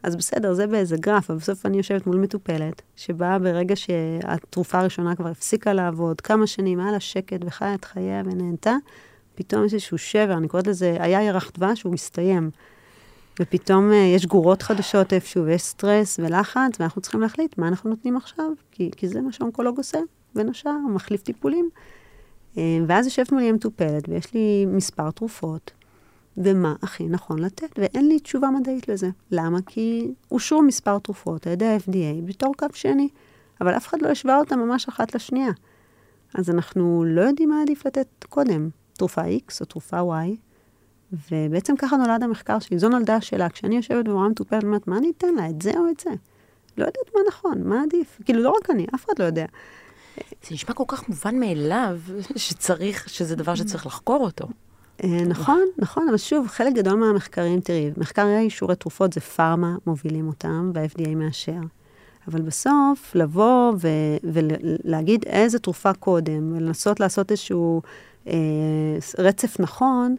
אז 0.04 0.16
בסדר, 0.16 0.54
זה 0.54 0.68
באיזה 0.68 0.98
גרף, 0.98 1.30
אבל 1.30 1.40
בסוף 1.40 1.66
אני 1.66 1.78
יושבת 1.78 2.08
מול 2.08 2.18
מטופלת, 2.18 2.82
שבאה 2.96 3.40
ברגע 3.40 3.76
שהתרופה 3.76 4.80
הראשונה 4.80 5.16
כבר 5.16 5.28
הפסיקה 5.28 5.74
לעבוד, 5.74 6.22
כמה 6.22 6.48
שנים, 6.48 6.80
היה 6.80 6.92
לה 6.92 7.00
שקט 7.00 7.40
וחיה 7.46 7.74
את 7.74 7.86
חייה 7.86 8.22
ונהנתה, 8.26 8.76
פתאום 9.36 9.66
יש 9.66 9.74
איזשהו 9.74 9.98
שבר, 9.98 10.34
אני 10.34 10.48
קוראת 10.48 10.68
לזה, 10.68 10.98
היה 11.00 11.24
ירח 11.24 11.52
דבש, 11.58 11.82
הוא 11.84 11.94
הסתיים. 11.94 12.50
ופתאום 13.40 13.92
uh, 13.92 13.94
יש 13.94 14.26
גורות 14.26 14.62
חדשות 14.62 15.14
איפשהו, 15.14 15.46
ויש 15.46 15.62
סטרס 15.62 16.20
ולחץ, 16.20 16.72
ואנחנו 16.80 17.02
צריכים 17.02 17.22
להחליט 17.22 17.58
מה 17.58 17.68
אנחנו 17.68 17.90
נותנים 17.90 18.18
עכשיו, 18.18 18.52
כי, 18.72 18.92
כי 18.98 19.08
זה 19.08 19.22
מה 19.22 19.32
שהאונקולוג 19.32 19.78
עושה, 19.78 20.00
בין 20.36 20.50
השאר, 20.50 20.78
מחליף 20.96 21.22
טיפולים. 21.22 21.70
Uh, 22.56 22.60
ואז 22.88 23.06
יושבת 23.06 23.32
מולי 23.32 23.50
המטופלת, 23.50 24.10
ויש 24.10 24.34
לי 24.34 24.66
מספר 24.66 25.12
תרופות, 25.12 25.72
ומה 26.38 26.76
הכי 26.82 27.08
נכון 27.08 27.40
לתת, 27.40 27.80
ואין 27.80 28.08
לי 28.08 28.20
תשובה 28.20 28.50
מדעית 28.50 28.88
לזה. 28.88 29.10
למה? 29.32 29.60
כי 29.66 30.12
אושרו 30.32 30.62
מספר 30.62 31.00
תרופות 31.00 31.48
על 31.48 31.54
ידי 31.54 31.66
ה-FDA 31.66 32.26
בתור 32.26 32.54
קו 32.58 32.66
שני, 32.74 33.10
אבל 33.62 33.78
אף 33.78 33.88
אחד 33.88 34.02
לא 34.02 34.08
השווה 34.08 34.40
אותה 34.40 34.56
ממש 34.56 34.88
אחת 34.88 35.16
לשנייה. 35.16 35.52
אז 36.34 36.50
אנחנו 36.50 37.04
לא 37.08 37.22
יודעים 37.22 37.50
מה 37.50 37.62
עדיף 37.62 37.86
לתת 37.86 38.08
קודם, 38.30 38.70
תרופה 38.94 39.22
X 39.22 39.58
או 39.62 39.66
תרופה 39.66 40.00
Y, 40.00 40.36
ובעצם 41.32 41.76
ככה 41.76 41.98
נולד 41.98 42.24
המחקר 42.24 42.60
שלי. 42.60 42.80
זו 42.80 42.90
נולדה 42.90 43.16
השאלה. 43.16 43.50
כשאני 43.50 43.76
יושבת 43.76 44.08
ורואה 44.08 44.30
מטופלת, 44.30 44.64
אני 44.64 44.68
אומרת, 44.68 44.88
מה 44.88 44.98
אני 44.98 45.12
אתן 45.18 45.36
לה, 45.36 45.50
את 45.50 45.62
זה 45.62 45.72
או 45.78 45.90
את 45.90 46.00
זה? 46.00 46.10
לא 46.78 46.86
יודעת 46.86 47.16
מה 47.16 47.22
נכון, 47.28 47.64
מה 47.64 47.84
עדיף. 47.84 48.20
כאילו, 48.26 48.44
לא 48.44 48.50
רק 48.50 48.70
אני, 48.70 48.86
אף 48.96 49.06
אחד 49.06 49.14
לא 49.20 49.24
יודע. 49.24 49.46
זה 50.18 50.50
נשמע 50.52 50.74
כל 50.74 50.84
כך 50.88 51.10
מובן 51.10 51.40
מאליו, 51.40 52.00
שצריך, 52.36 53.10
שזה 53.10 53.36
דבר 53.36 53.56
שצריך 53.56 53.86
לחקור 53.86 54.24
אותו. 54.24 54.48
אה, 55.04 55.26
נכון, 55.26 55.62
נכון, 55.78 56.10
אבל 56.10 56.18
שוב, 56.18 56.48
חלק 56.48 56.74
גדול 56.74 56.94
מהמחקרים, 56.94 57.60
תראי, 57.62 57.92
מחקרי 57.98 58.40
אישורי 58.40 58.76
תרופות 58.76 59.14
זה 59.14 59.22
פארמה, 59.22 59.76
מובילים 59.88 60.28
אותם, 60.28 60.72
וה-FDA 60.74 61.16
מאשר. 61.16 61.60
אבל 62.28 62.42
בסוף, 62.42 63.16
לבוא 63.16 63.74
ו- 63.82 64.18
ולהגיד 64.24 65.26
איזה 65.26 65.60
תרופה 65.60 65.94
קודם, 65.94 66.54
ולנסות 66.56 67.00
לעשות 67.00 67.32
איזשהו 67.32 67.82
אה, 68.28 68.34
רצף 69.18 69.60
נכון, 69.60 70.16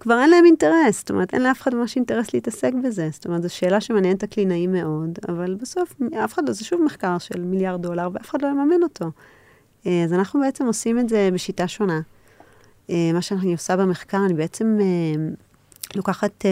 כבר 0.00 0.20
אין 0.20 0.30
להם 0.30 0.44
אינטרס. 0.44 0.98
זאת 0.98 1.10
אומרת, 1.10 1.34
אין 1.34 1.42
לאף 1.42 1.60
אחד 1.60 1.74
ממש 1.74 1.96
אינטרס 1.96 2.34
להתעסק 2.34 2.72
בזה. 2.84 3.08
זאת 3.12 3.26
אומרת, 3.26 3.42
זו 3.42 3.54
שאלה 3.54 3.80
שמעניינת 3.80 4.22
הקלינאים 4.22 4.72
מאוד, 4.72 5.18
אבל 5.28 5.54
בסוף, 5.54 5.94
אף 6.24 6.34
אחד 6.34 6.48
לא, 6.48 6.52
זה 6.52 6.64
שוב 6.64 6.82
מחקר 6.82 7.18
של 7.18 7.42
מיליארד 7.42 7.82
דולר, 7.82 8.08
ואף 8.12 8.30
אחד 8.30 8.42
לא 8.42 8.48
יממן 8.48 8.82
אותו. 8.82 9.10
אה, 9.86 10.04
אז 10.04 10.12
אנחנו 10.12 10.40
בעצם 10.40 10.66
עושים 10.66 10.98
את 10.98 11.08
זה 11.08 11.28
בשיטה 11.32 11.68
שונה. 11.68 12.00
אה, 12.90 13.10
מה 13.12 13.22
שאני 13.22 13.52
עושה 13.52 13.76
במחקר, 13.76 14.18
אני 14.26 14.34
בעצם 14.34 14.78
אה, 14.80 15.24
לוקחת 15.96 16.44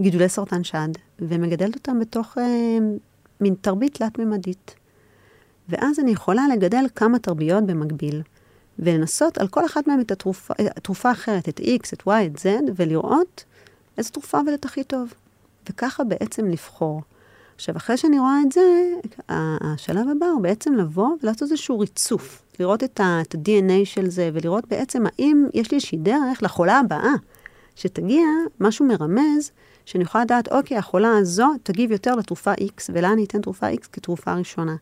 גידולי 0.00 0.28
סרטן 0.28 0.64
שד 0.64 0.88
ומגדלת 1.18 1.74
אותם 1.74 2.00
בתוך 2.00 2.38
מין 3.40 3.54
תרבית 3.60 3.94
תלת-ממדית. 3.94 4.74
ואז 5.68 5.98
אני 5.98 6.10
יכולה 6.10 6.42
לגדל 6.52 6.84
כמה 6.94 7.18
תרביות 7.18 7.66
במקביל. 7.66 8.22
ולנסות 8.78 9.38
על 9.38 9.48
כל 9.48 9.66
אחת 9.66 9.86
מהן 9.86 10.00
את 10.00 10.10
התרופה, 10.10 10.54
התרופה 10.58 11.08
האחרת, 11.08 11.48
את 11.48 11.60
X, 11.60 11.92
את 11.92 12.02
Y, 12.02 12.10
את 12.26 12.36
Z, 12.36 12.48
ולראות 12.76 13.44
איזה 13.98 14.10
תרופה 14.10 14.38
עובדת 14.38 14.64
הכי 14.64 14.84
טוב. 14.84 15.14
וככה 15.70 16.04
בעצם 16.04 16.46
לבחור. 16.46 17.02
עכשיו, 17.56 17.76
אחרי 17.76 17.96
שאני 17.96 18.18
רואה 18.18 18.38
את 18.46 18.52
זה, 18.52 18.94
השלב 19.28 20.08
הבא 20.08 20.26
הוא 20.26 20.42
בעצם 20.42 20.74
לבוא 20.74 21.08
ולעשות 21.22 21.42
איזשהו 21.42 21.78
ריצוף. 21.78 22.42
לראות 22.60 22.84
את 22.84 23.00
ה-DNA 23.00 23.84
של 23.84 24.10
זה, 24.10 24.30
ולראות 24.32 24.68
בעצם 24.68 25.04
האם 25.06 25.46
יש 25.54 25.70
לי 25.70 25.76
איזושהי 25.76 25.98
דרך 25.98 26.42
לחולה 26.42 26.78
הבאה, 26.78 27.12
שתגיע 27.76 28.26
משהו 28.60 28.86
מרמז, 28.86 29.50
שאני 29.84 30.04
יכולה 30.04 30.24
לדעת, 30.24 30.48
אוקיי, 30.52 30.76
החולה 30.76 31.18
הזו 31.18 31.46
תגיב 31.62 31.92
יותר 31.92 32.14
לתרופה 32.14 32.52
X, 32.52 32.90
ולה 32.92 33.12
אני 33.12 33.24
אתן 33.24 33.40
תרופה 33.40 33.72
X 33.72 33.86
כתרופה 33.92 34.34
ראשונה. 34.34 34.76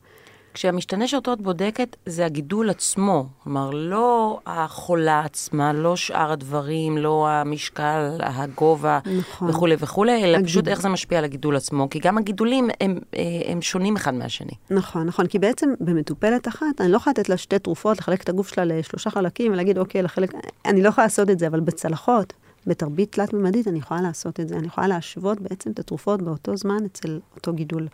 כשהמשתנה 0.55 1.09
שאותו 1.09 1.33
את 1.33 1.41
בודקת 1.41 1.97
זה 2.07 2.27
הגידול 2.27 2.71
עצמו, 2.71 3.27
כלומר, 3.45 3.71
לא 3.71 4.41
החולה 4.47 5.21
עצמה, 5.21 5.73
לא 5.73 5.97
שאר 5.97 6.33
הדברים, 6.33 6.99
לא 6.99 7.29
המשקל, 7.29 8.17
הגובה 8.21 8.99
נכון. 9.19 9.51
וכולי 9.51 9.77
וכולי, 9.79 10.25
אלא 10.25 10.37
הגיד... 10.37 10.47
פשוט 10.47 10.69
איך 10.69 10.81
זה 10.81 10.89
משפיע 10.89 11.19
על 11.19 11.25
הגידול 11.25 11.57
עצמו, 11.57 11.91
כי 11.91 11.99
גם 11.99 12.19
הגידולים 12.19 12.69
הם, 12.81 12.99
אה, 13.17 13.23
הם 13.47 13.63
שונים 13.63 13.97
אחד 13.97 14.15
מהשני. 14.15 14.53
נכון, 14.71 15.07
נכון, 15.07 15.27
כי 15.27 15.39
בעצם 15.39 15.75
במטופלת 15.81 16.49
אחת, 16.49 16.81
אני 16.81 16.93
לא 16.93 16.97
יכולה 16.97 17.15
לתת 17.19 17.29
לה 17.29 17.37
שתי 17.37 17.59
תרופות, 17.59 17.99
לחלק 17.99 18.23
את 18.23 18.29
הגוף 18.29 18.55
שלה 18.55 18.65
לשלושה 18.65 19.11
חלקים 19.11 19.53
ולהגיד, 19.53 19.79
אוקיי, 19.79 20.03
לחלק, 20.03 20.33
אני 20.65 20.83
לא 20.83 20.89
יכולה 20.89 21.05
לעשות 21.05 21.31
את 21.31 21.39
זה, 21.39 21.47
אבל 21.47 21.61
בצלחות, 21.61 22.33
בתרבית 22.67 23.13
תלת-ממדית, 23.13 23.69
אני 23.69 23.79
יכולה 23.79 24.01
לעשות 24.01 24.41
את 24.41 24.49
זה, 24.49 24.57
אני 24.57 24.67
יכולה 24.67 24.89
להשוות 24.89 25.41
בעצם 25.41 25.71
את 25.71 25.79
התרופות 25.79 26.23
באותו 26.23 26.57
זמן 26.57 26.85
אצל 26.85 27.21
אותו 27.37 27.53
גידול. 27.53 27.89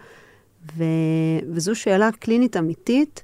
ו... 0.76 0.84
וזו 1.52 1.74
שאלה 1.74 2.10
קלינית 2.12 2.56
אמיתית, 2.56 3.22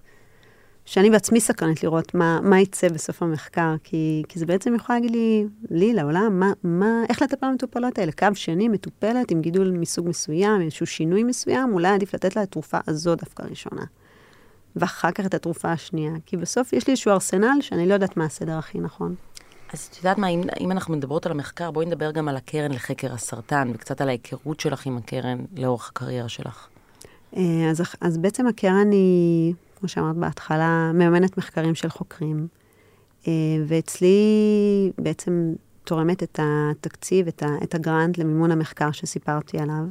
שאני 0.85 1.11
בעצמי 1.11 1.41
סקרנית 1.41 1.83
לראות 1.83 2.15
מה, 2.15 2.41
מה 2.43 2.61
יצא 2.61 2.89
בסוף 2.89 3.23
המחקר, 3.23 3.75
כי, 3.85 4.23
כי 4.29 4.39
זה 4.39 4.47
בעצם 4.47 4.75
יכול 4.75 4.97
להגיד 4.97 5.11
לי, 5.11 5.47
לי, 5.71 5.95
לעולם, 5.95 6.41
מה, 6.41 6.53
מה, 6.63 7.03
איך 7.09 7.23
לטפל 7.23 7.47
במטופלות 7.47 7.99
האלה. 7.99 8.13
קו 8.13 8.27
שני, 8.35 8.69
מטופלת 8.69 9.31
עם 9.31 9.41
גידול 9.41 9.71
מסוג 9.71 10.09
מסוים, 10.09 10.61
איזשהו 10.61 10.87
שינוי 10.87 11.25
מסוים, 11.25 11.73
אולי 11.73 11.89
עדיף 11.89 12.15
לתת 12.15 12.37
לה 12.37 12.43
את 12.43 12.49
התרופה 12.49 12.79
הזו 12.87 13.15
דווקא 13.15 13.43
ראשונה. 13.43 13.83
ואחר 14.77 15.11
כך 15.11 15.27
את 15.27 15.35
התרופה 15.35 15.73
השנייה. 15.73 16.13
כי 16.27 16.37
בסוף 16.37 16.73
יש 16.73 16.87
לי 16.87 16.91
איזשהו 16.91 17.13
ארסנל 17.13 17.59
שאני 17.61 17.89
לא 17.89 17.95
יודעת 17.95 18.17
מה 18.17 18.25
הסדר 18.25 18.59
הכי 18.59 18.79
נכון. 18.79 19.15
אז 19.73 19.89
את 19.93 19.97
יודעת 19.97 20.19
מה, 20.19 20.29
אם, 20.29 20.43
אם 20.61 20.73
אנחנו 20.73 20.95
מדברות 20.97 21.27
על 21.27 21.33
המחקר, 21.33 21.71
בואי 21.71 21.87
נדבר 21.87 22.11
גם 22.11 22.29
על 22.29 22.37
הקרן 22.37 22.73
לחקר 22.73 23.13
הסרטן, 23.13 23.71
וקצת 23.75 24.01
על 24.01 24.09
ההיכרות 24.09 24.61
שלך 24.61 24.87
עם 24.87 24.97
הקרן 24.97 25.39
לאורך 25.57 25.89
הקריירה 25.89 26.29
שלך. 26.29 26.69
אה, 27.37 27.71
אז, 27.71 27.83
אז 28.01 28.19
בעצם 28.19 28.47
הקרן 28.47 28.91
היא, 28.91 29.55
כמו 29.77 29.89
שאמרת 29.89 30.17
בהתחלה, 30.17 30.91
מממנת 30.95 31.39
מחקרים 31.39 31.75
של 31.75 31.89
חוקרים. 31.89 32.47
אה, 33.29 33.33
ואצלי 33.67 34.17
בעצם 34.99 35.53
תורמת 35.85 36.23
את 36.23 36.41
התקציב, 36.43 37.27
את, 37.27 37.43
ה, 37.43 37.47
את 37.63 37.75
הגרנט 37.75 38.19
למימון 38.19 38.51
המחקר 38.51 38.93
שסיפרתי 38.93 39.59
עליו, 39.59 39.85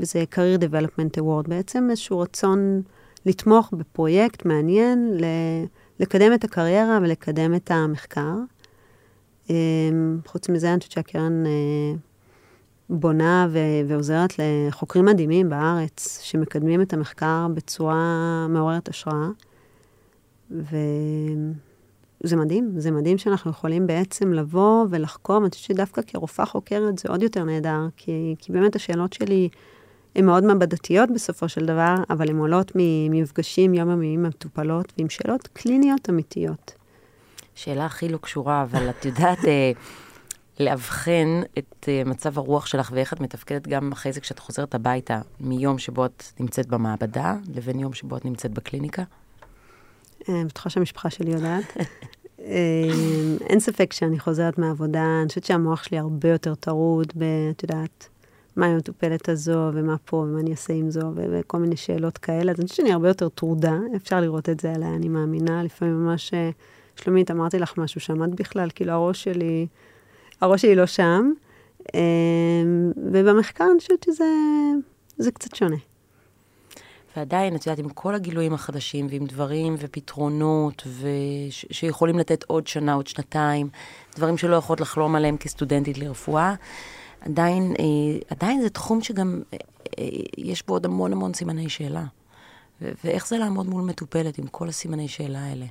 וזה 0.00 0.24
Career 0.34 0.60
Development 0.60 1.20
Award, 1.20 1.48
בעצם 1.48 1.88
איזשהו 1.90 2.18
רצון 2.18 2.82
לתמוך 3.26 3.72
בפרויקט 3.72 4.44
מעניין, 4.44 5.16
לקדם 6.00 6.34
את 6.34 6.44
הקריירה 6.44 6.98
ולקדם 7.02 7.54
את 7.54 7.70
המחקר. 7.70 8.34
אה, 9.50 9.54
חוץ 10.26 10.48
מזה, 10.48 10.72
אני 10.72 10.78
חושבת 10.78 10.92
שהקרן 10.92 11.44
בונה 12.92 13.46
ו- 13.50 13.88
ועוזרת 13.88 14.34
לחוקרים 14.38 15.04
מדהימים 15.04 15.48
בארץ, 15.48 16.20
שמקדמים 16.22 16.82
את 16.82 16.92
המחקר 16.92 17.46
בצורה 17.54 18.46
מעוררת 18.48 18.88
השראה. 18.88 19.28
וזה 20.50 22.36
מדהים, 22.36 22.72
זה 22.76 22.90
מדהים 22.90 23.18
שאנחנו 23.18 23.50
יכולים 23.50 23.86
בעצם 23.86 24.32
לבוא 24.32 24.86
ולחקור. 24.90 25.36
אני 25.36 25.50
חושבת 25.50 25.64
שדווקא 25.64 26.02
כרופאה 26.06 26.46
חוקרת 26.46 26.98
זה 26.98 27.08
עוד 27.08 27.22
יותר 27.22 27.44
נהדר, 27.44 27.86
כי, 27.96 28.34
כי 28.38 28.52
באמת 28.52 28.76
השאלות 28.76 29.12
שלי 29.12 29.48
הן 30.16 30.24
מאוד 30.26 30.44
מעבדתיות 30.44 31.10
בסופו 31.14 31.48
של 31.48 31.66
דבר, 31.66 31.94
אבל 32.10 32.30
הן 32.30 32.36
עולות 32.36 32.72
ממפגשים 32.74 33.74
יומיומיים 33.74 34.20
עם 34.20 34.26
המטופלות 34.26 34.92
ועם 34.98 35.08
שאלות 35.08 35.48
קליניות 35.52 36.10
אמיתיות. 36.10 36.74
שאלה 37.54 37.86
הכי 37.86 38.08
לא 38.08 38.16
קשורה, 38.16 38.62
אבל 38.62 38.90
את 38.90 39.04
יודעת... 39.04 39.38
אה, 40.60 40.64
לאבחן 40.64 41.42
את 41.58 41.88
uh, 41.88 42.08
מצב 42.08 42.38
הרוח 42.38 42.66
שלך 42.66 42.90
ואיך 42.94 43.12
את 43.12 43.20
מתפקדת 43.20 43.68
גם 43.68 43.92
אחרי 43.92 44.12
זה 44.12 44.20
כשאת 44.20 44.38
חוזרת 44.38 44.74
הביתה, 44.74 45.20
מיום 45.40 45.78
שבו 45.78 46.06
את 46.06 46.24
נמצאת 46.40 46.66
במעבדה 46.66 47.36
לבין 47.54 47.80
יום 47.80 47.92
שבו 47.92 48.16
את 48.16 48.24
נמצאת 48.24 48.50
בקליניקה? 48.50 49.02
אני 50.28 50.38
אה, 50.38 50.44
בטוחה 50.44 50.70
שהמשפחה 50.70 51.10
שלי 51.10 51.30
יודעת. 51.30 51.76
אה, 52.40 52.88
אין 53.48 53.60
ספק 53.60 53.92
שאני 53.92 54.18
חוזרת 54.18 54.58
מהעבודה, 54.58 55.18
אני 55.20 55.28
חושבת 55.28 55.44
שהמוח 55.44 55.82
שלי 55.82 55.98
הרבה 55.98 56.28
יותר 56.28 56.54
טרוד 56.54 57.12
ב... 57.16 57.24
את 57.50 57.62
יודעת, 57.62 58.08
מה 58.56 58.66
עם 58.66 58.72
המטופלת 58.72 59.28
הזו, 59.28 59.70
ומה 59.74 59.96
פה, 60.04 60.16
ומה 60.16 60.40
אני 60.40 60.50
אעשה 60.50 60.72
עם 60.72 60.90
זו, 60.90 61.12
וכל 61.14 61.58
מיני 61.58 61.76
שאלות 61.76 62.18
כאלה. 62.18 62.52
אז 62.52 62.60
אני 62.60 62.68
חושבת 62.68 62.76
שאני 62.76 62.92
הרבה 62.92 63.08
יותר 63.08 63.28
טרודה, 63.28 63.76
אפשר 63.96 64.20
לראות 64.20 64.48
את 64.48 64.60
זה 64.60 64.72
עליי, 64.72 64.88
אני 64.96 65.08
מאמינה. 65.08 65.62
לפעמים 65.62 66.04
ממש, 66.04 66.34
שלומית, 66.96 67.30
אמרתי 67.30 67.58
לך 67.58 67.78
משהו, 67.78 68.00
שמעת 68.00 68.34
בכלל, 68.34 68.68
כאילו 68.74 68.92
הראש 68.92 69.24
שלי... 69.24 69.66
הראש 70.42 70.62
שלי 70.62 70.74
לא 70.74 70.86
שם. 70.86 71.32
אמ, 71.94 72.92
ובמחקר 72.96 73.64
אני 73.72 73.78
חושבת 73.78 74.06
שזה 75.16 75.30
קצת 75.32 75.54
שונה. 75.54 75.76
ועדיין, 77.16 77.56
את 77.56 77.66
יודעת, 77.66 77.78
עם 77.78 77.88
כל 77.88 78.14
הגילויים 78.14 78.54
החדשים, 78.54 79.06
ועם 79.10 79.24
דברים 79.24 79.74
ופתרונות, 79.78 80.82
וש, 80.86 81.66
שיכולים 81.70 82.18
לתת 82.18 82.44
עוד 82.44 82.66
שנה, 82.66 82.94
עוד 82.94 83.06
שנתיים, 83.06 83.68
דברים 84.16 84.38
שלא 84.38 84.56
יכולת 84.56 84.80
לחלום 84.80 85.14
עליהם 85.14 85.36
כסטודנטית 85.36 85.98
לרפואה, 85.98 86.54
עדיין, 87.20 87.74
אה, 87.78 88.18
עדיין 88.30 88.62
זה 88.62 88.70
תחום 88.70 89.02
שגם 89.02 89.42
אה, 89.52 89.58
אה, 89.98 90.08
יש 90.38 90.66
בו 90.66 90.74
עוד 90.74 90.86
המון 90.86 91.12
המון 91.12 91.34
סימני 91.34 91.68
שאלה. 91.68 92.04
ו- 92.82 92.92
ואיך 93.04 93.28
זה 93.28 93.38
לעמוד 93.38 93.66
מול 93.66 93.82
מטופלת 93.82 94.38
עם 94.38 94.46
כל 94.46 94.68
הסימני 94.68 95.08
שאלה 95.08 95.44
האלה? 95.44 95.66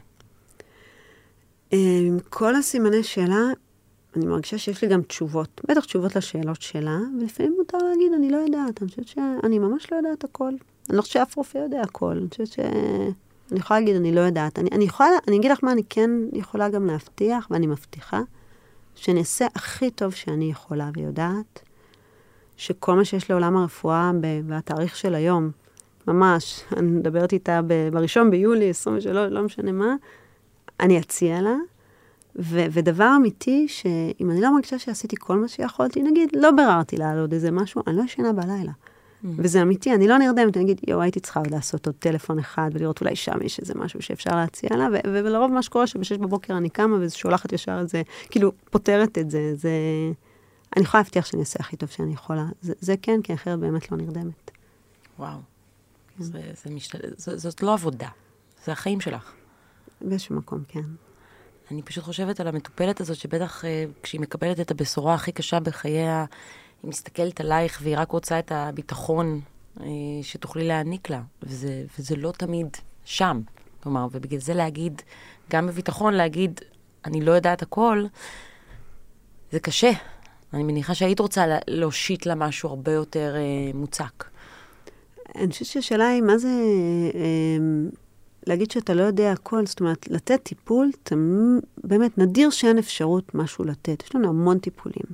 עם 1.71 2.17
כל 2.29 2.55
הסימני 2.55 3.03
שאלה, 3.03 3.41
אני 4.15 4.25
מרגישה 4.25 4.57
שיש 4.57 4.81
לי 4.81 4.87
גם 4.87 5.01
תשובות, 5.01 5.61
בטח 5.67 5.85
תשובות 5.85 6.15
לשאלות 6.15 6.61
שלה, 6.61 6.97
ולפעמים 7.19 7.55
מותר 7.57 7.77
להגיד, 7.77 8.13
אני 8.13 8.31
לא 8.31 8.37
יודעת, 8.37 8.81
אני 8.81 8.89
חושבת 8.89 9.07
שאני 9.07 9.59
ממש 9.59 9.91
לא 9.91 9.97
יודעת 9.97 10.23
הכל. 10.23 10.51
אני 10.89 10.97
לא 10.97 11.01
חושבת 11.01 11.13
שאף 11.13 11.37
רופא 11.37 11.57
יודע 11.57 11.81
הכל, 11.81 12.17
אני 12.17 12.29
חושבת 12.29 12.47
ש... 12.47 12.59
אני 13.51 13.59
יכולה 13.59 13.79
להגיד, 13.79 13.95
אני 13.95 14.11
לא 14.11 14.21
יודעת. 14.21 14.59
אני, 14.59 14.69
אני 14.71 14.83
יכולה, 14.83 15.09
אני 15.27 15.37
אגיד 15.37 15.51
לך 15.51 15.63
מה 15.63 15.71
אני 15.71 15.81
כן 15.89 16.09
יכולה 16.33 16.69
גם 16.69 16.85
להבטיח, 16.85 17.47
ואני 17.51 17.67
מבטיחה, 17.67 18.21
שאני 18.95 19.19
אעשה 19.19 19.47
הכי 19.55 19.91
טוב 19.91 20.11
שאני 20.13 20.51
יכולה 20.51 20.89
ויודעת, 20.93 21.61
שכל 22.57 22.95
מה 22.95 23.05
שיש 23.05 23.31
לעולם 23.31 23.57
הרפואה 23.57 24.11
בתאריך 24.21 24.95
של 24.95 25.15
היום, 25.15 25.51
ממש, 26.07 26.63
אני 26.77 26.87
מדברת 26.87 27.33
איתה 27.33 27.59
בראשון 27.91 28.31
ביולי 28.31 28.69
23, 28.69 29.31
לא 29.31 29.41
משנה 29.41 29.71
מה, 29.71 29.95
אני 30.79 30.99
אציע 30.99 31.41
לה. 31.41 31.55
ו- 32.35 32.65
ודבר 32.71 33.09
אמיתי, 33.15 33.67
שאם 33.67 34.31
אני 34.31 34.41
לא 34.41 34.53
מרגישה 34.53 34.79
שעשיתי 34.79 35.15
כל 35.19 35.37
מה 35.37 35.47
שיכולתי, 35.47 36.03
נגיד, 36.03 36.29
לא 36.33 36.51
ביררתי 36.51 36.97
לה 36.97 37.11
על 37.11 37.19
עוד 37.19 37.33
איזה 37.33 37.51
משהו, 37.51 37.81
אני 37.87 37.97
לא 37.97 38.03
ישנה 38.03 38.33
בלילה. 38.33 38.71
Mm. 38.71 39.27
וזה 39.37 39.61
אמיתי, 39.61 39.93
אני 39.93 40.07
לא 40.07 40.17
נרדמת, 40.17 40.57
אני 40.57 40.63
אגיד, 40.63 40.81
יואו, 40.87 41.01
הייתי 41.01 41.19
צריכה 41.19 41.39
עוד 41.39 41.51
לעשות 41.51 41.85
עוד 41.85 41.95
טלפון 41.99 42.39
אחד 42.39 42.69
ולראות 42.73 43.01
אולי 43.01 43.15
שם 43.15 43.41
יש 43.43 43.59
איזה 43.59 43.73
משהו 43.75 44.01
שאפשר 44.01 44.35
להציע 44.35 44.69
לה, 44.77 44.87
ו- 44.93 44.99
ולרוב 45.05 45.51
מה 45.51 45.61
שקורה 45.61 45.87
שבשש 45.87 46.17
בבוקר 46.17 46.57
אני 46.57 46.69
קמה 46.69 46.97
ושולחת 47.01 47.53
ישר 47.53 47.81
את 47.81 47.89
זה, 47.89 48.01
כאילו, 48.29 48.51
פותרת 48.69 49.17
את 49.17 49.31
זה, 49.31 49.55
זה... 49.55 49.71
אני 50.77 50.83
יכולה 50.83 51.01
להבטיח 51.03 51.25
שאני 51.25 51.39
אעשה 51.39 51.59
הכי 51.59 51.77
טוב 51.77 51.89
שאני 51.89 52.13
יכולה. 52.13 52.45
זה, 52.61 52.73
זה 52.79 52.95
כן, 53.01 53.21
כי 53.21 53.33
אחרת 53.33 53.59
באמת 53.59 53.91
לא 53.91 53.97
נרדמת. 53.97 54.51
וואו. 55.19 55.37
כן. 56.17 56.23
זה, 56.23 56.41
זה 56.63 56.75
משת... 56.75 56.95
זה, 57.17 57.37
זאת 57.37 57.63
לא 57.63 57.73
עבודה, 57.73 58.07
זה 58.65 58.71
החיים 58.71 59.01
שלך. 59.01 59.31
באיזשהו 60.01 60.35
מקום, 60.35 60.59
כן. 60.67 60.81
אני 61.71 61.81
פשוט 61.81 62.03
חושבת 62.03 62.39
על 62.39 62.47
המטופלת 62.47 63.01
הזאת, 63.01 63.17
שבטח 63.17 63.65
אה, 63.65 63.85
כשהיא 64.03 64.21
מקבלת 64.21 64.59
את 64.59 64.71
הבשורה 64.71 65.13
הכי 65.13 65.31
קשה 65.31 65.59
בחייה, 65.59 66.25
היא 66.83 66.89
מסתכלת 66.89 67.39
עלייך 67.39 67.79
והיא 67.83 67.97
רק 67.97 68.11
רוצה 68.11 68.39
את 68.39 68.51
הביטחון 68.51 69.41
אה, 69.79 69.85
שתוכלי 70.21 70.67
להעניק 70.67 71.09
לה, 71.09 71.21
וזה, 71.43 71.83
וזה 71.99 72.15
לא 72.15 72.31
תמיד 72.37 72.67
שם. 73.05 73.41
כלומר, 73.83 74.07
ובגלל 74.11 74.39
זה 74.39 74.53
להגיד, 74.53 75.01
גם 75.51 75.67
בביטחון 75.67 76.13
להגיד, 76.13 76.61
אני 77.05 77.21
לא 77.21 77.31
יודעת 77.31 77.61
הכל, 77.61 78.05
זה 79.51 79.59
קשה. 79.59 79.91
אני 80.53 80.63
מניחה 80.63 80.95
שהיית 80.95 81.19
רוצה 81.19 81.45
להושיט 81.67 82.25
לה 82.25 82.35
משהו 82.35 82.69
הרבה 82.69 82.91
יותר 82.91 83.35
אה, 83.35 83.71
מוצק. 83.73 84.25
אני 85.35 85.51
חושבת 85.51 85.67
שהשאלה 85.67 86.07
היא, 86.07 86.21
מה 86.21 86.37
זה 86.37 86.49
אה, 87.15 87.57
להגיד 88.47 88.71
שאתה 88.71 88.93
לא 88.93 89.03
יודע 89.03 89.31
הכל? 89.31 89.65
זאת 89.65 89.79
אומרת, 89.79 90.07
לתת 90.09 90.39
טיפול, 90.43 90.91
תמ... 91.03 91.59
באמת, 91.83 92.17
נדיר 92.17 92.49
שאין 92.49 92.77
אפשרות 92.77 93.35
משהו 93.35 93.65
לתת. 93.65 94.03
יש 94.03 94.15
לנו 94.15 94.29
המון 94.29 94.59
טיפולים. 94.59 95.05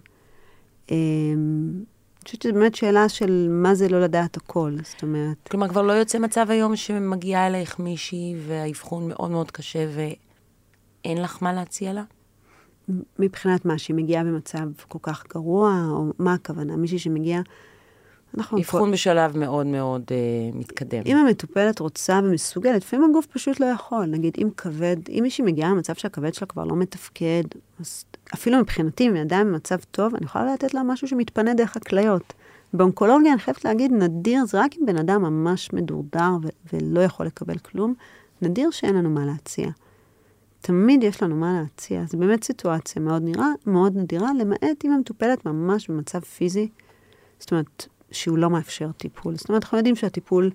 אה, 0.91 0.95
אני 0.95 2.23
חושבת 2.25 2.41
שזו 2.41 2.53
באמת 2.53 2.75
שאלה 2.75 3.09
של 3.09 3.47
מה 3.49 3.75
זה 3.75 3.89
לא 3.89 4.01
לדעת 4.01 4.38
הכל, 4.38 4.71
זאת 4.84 5.03
אומרת... 5.03 5.47
כלומר, 5.51 5.67
כבר 5.67 5.82
לא 5.82 5.93
יוצא 5.93 6.19
מצב 6.19 6.45
היום 6.49 6.75
שמגיעה 6.75 7.47
אלייך 7.47 7.80
מישהי 7.80 8.36
והאבחון 8.47 9.07
מאוד 9.07 9.32
מאוד 9.32 9.51
קשה 9.51 9.88
ואין 9.95 11.21
לך 11.21 11.43
מה 11.43 11.53
להציע 11.53 11.93
לה? 11.93 12.03
מבחינת 13.19 13.65
מה, 13.65 13.78
שהיא 13.78 13.95
מגיעה 13.95 14.23
במצב 14.23 14.67
כל 14.88 14.99
כך 15.01 15.23
גרוע, 15.28 15.88
או 15.89 16.05
מה 16.19 16.34
הכוונה? 16.34 16.75
מישהי 16.75 16.99
שמגיעה... 16.99 17.41
אבחון 18.36 18.61
פה... 18.63 18.91
בשלב 18.91 19.38
מאוד 19.38 19.67
מאוד 19.67 20.01
uh, 20.01 20.57
מתקדם. 20.57 21.01
אם 21.05 21.17
המטופלת 21.17 21.80
רוצה 21.80 22.19
ומסוגלת, 22.23 22.82
לפעמים 22.82 23.09
הגוף 23.09 23.25
פשוט 23.25 23.59
לא 23.59 23.65
יכול. 23.65 24.05
נגיד, 24.05 24.34
אם 24.38 24.49
כבד, 24.57 24.97
אם 25.09 25.19
מישהי 25.21 25.45
מגיעה 25.45 25.69
למצב 25.71 25.93
שהכבד 25.93 26.34
שלה 26.34 26.47
כבר 26.47 26.63
לא 26.63 26.75
מתפקד, 26.75 27.43
אז 27.80 28.05
אפילו 28.34 28.57
מבחינתי, 28.59 29.07
אם 29.07 29.13
היא 29.13 29.21
עדיין 29.21 29.47
במצב 29.47 29.78
טוב, 29.91 30.15
אני 30.15 30.25
יכולה 30.25 30.53
לתת 30.53 30.73
לה 30.73 30.84
משהו 30.84 31.07
שמתפנה 31.07 31.53
דרך 31.53 31.78
הכליות. 31.78 32.34
באונקולוגיה, 32.73 33.32
אני 33.34 33.39
חייבת 33.39 33.65
להגיד, 33.65 33.91
נדיר, 33.91 34.45
זה 34.45 34.59
רק 34.59 34.71
אם 34.82 34.86
בן 34.86 34.97
אדם 34.97 35.21
ממש 35.21 35.73
מדורדר 35.73 36.32
ו- 36.43 36.73
ולא 36.73 36.99
יכול 36.99 37.25
לקבל 37.25 37.57
כלום, 37.57 37.93
נדיר 38.41 38.71
שאין 38.71 38.95
לנו 38.95 39.09
מה 39.09 39.25
להציע. 39.25 39.69
תמיד 40.61 41.03
יש 41.03 41.23
לנו 41.23 41.36
מה 41.36 41.59
להציע. 41.61 42.03
זו 42.05 42.17
באמת 42.17 42.43
סיטואציה 42.43 43.01
מאוד, 43.01 43.21
נראה, 43.23 43.47
מאוד 43.65 43.97
נדירה, 43.97 44.30
למעט 44.39 44.86
אם 44.86 44.91
המטופלת 44.91 45.45
ממש 45.45 45.88
במצב 45.88 46.19
פיזי, 46.19 46.69
זאת 47.39 47.51
אומרת, 47.51 47.88
שהוא 48.12 48.38
לא 48.38 48.49
מאפשר 48.49 48.91
טיפול. 48.91 49.36
זאת 49.36 49.49
אומרת, 49.49 49.64
אנחנו 49.64 49.78
יודעים 49.78 49.95
שהטיפול 49.95 50.51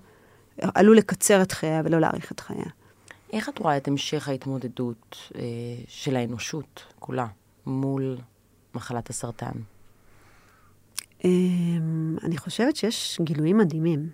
עלול 0.59 0.97
לקצר 0.97 1.43
את 1.43 1.53
חייה 1.53 1.83
ולא 1.85 2.01
להאריך 2.01 2.33
את 2.33 2.41
חייה. 2.41 2.67
איך 3.33 3.49
את 3.49 3.59
רואה 3.59 3.77
את 3.77 3.89
המשך 3.89 4.29
ההתמודדות 4.29 5.17
אה, 5.35 5.43
של 5.89 6.17
האנושות 6.17 6.85
כולה 6.99 7.27
מול 7.67 8.17
מחלת 8.75 9.11
הסרטן? 9.11 9.53
אה, 11.25 11.31
אני 12.23 12.37
חושבת 12.37 12.77
שיש 12.77 13.21
גילויים 13.23 13.59
מדהימים. 13.59 14.09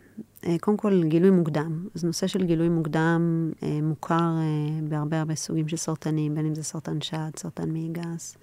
אה, 0.47 0.57
קודם 0.61 0.77
כל, 0.77 1.03
גילוי 1.05 1.31
מוקדם. 1.31 1.87
אז 1.95 2.05
נושא 2.05 2.27
של 2.27 2.45
גילוי 2.45 2.69
מוקדם 2.69 3.51
אה, 3.63 3.79
מוכר 3.83 4.15
אה, 4.15 4.81
בהרבה 4.89 5.19
הרבה 5.19 5.35
סוגים 5.35 5.69
של 5.69 5.77
סרטנים, 5.77 6.35
בין 6.35 6.47
אם 6.47 6.55
זה 6.55 6.63
סרטן 6.63 7.01
שד, 7.01 7.31
סרטן 7.37 7.71
מעי 7.71 7.89
גס. 7.93 8.37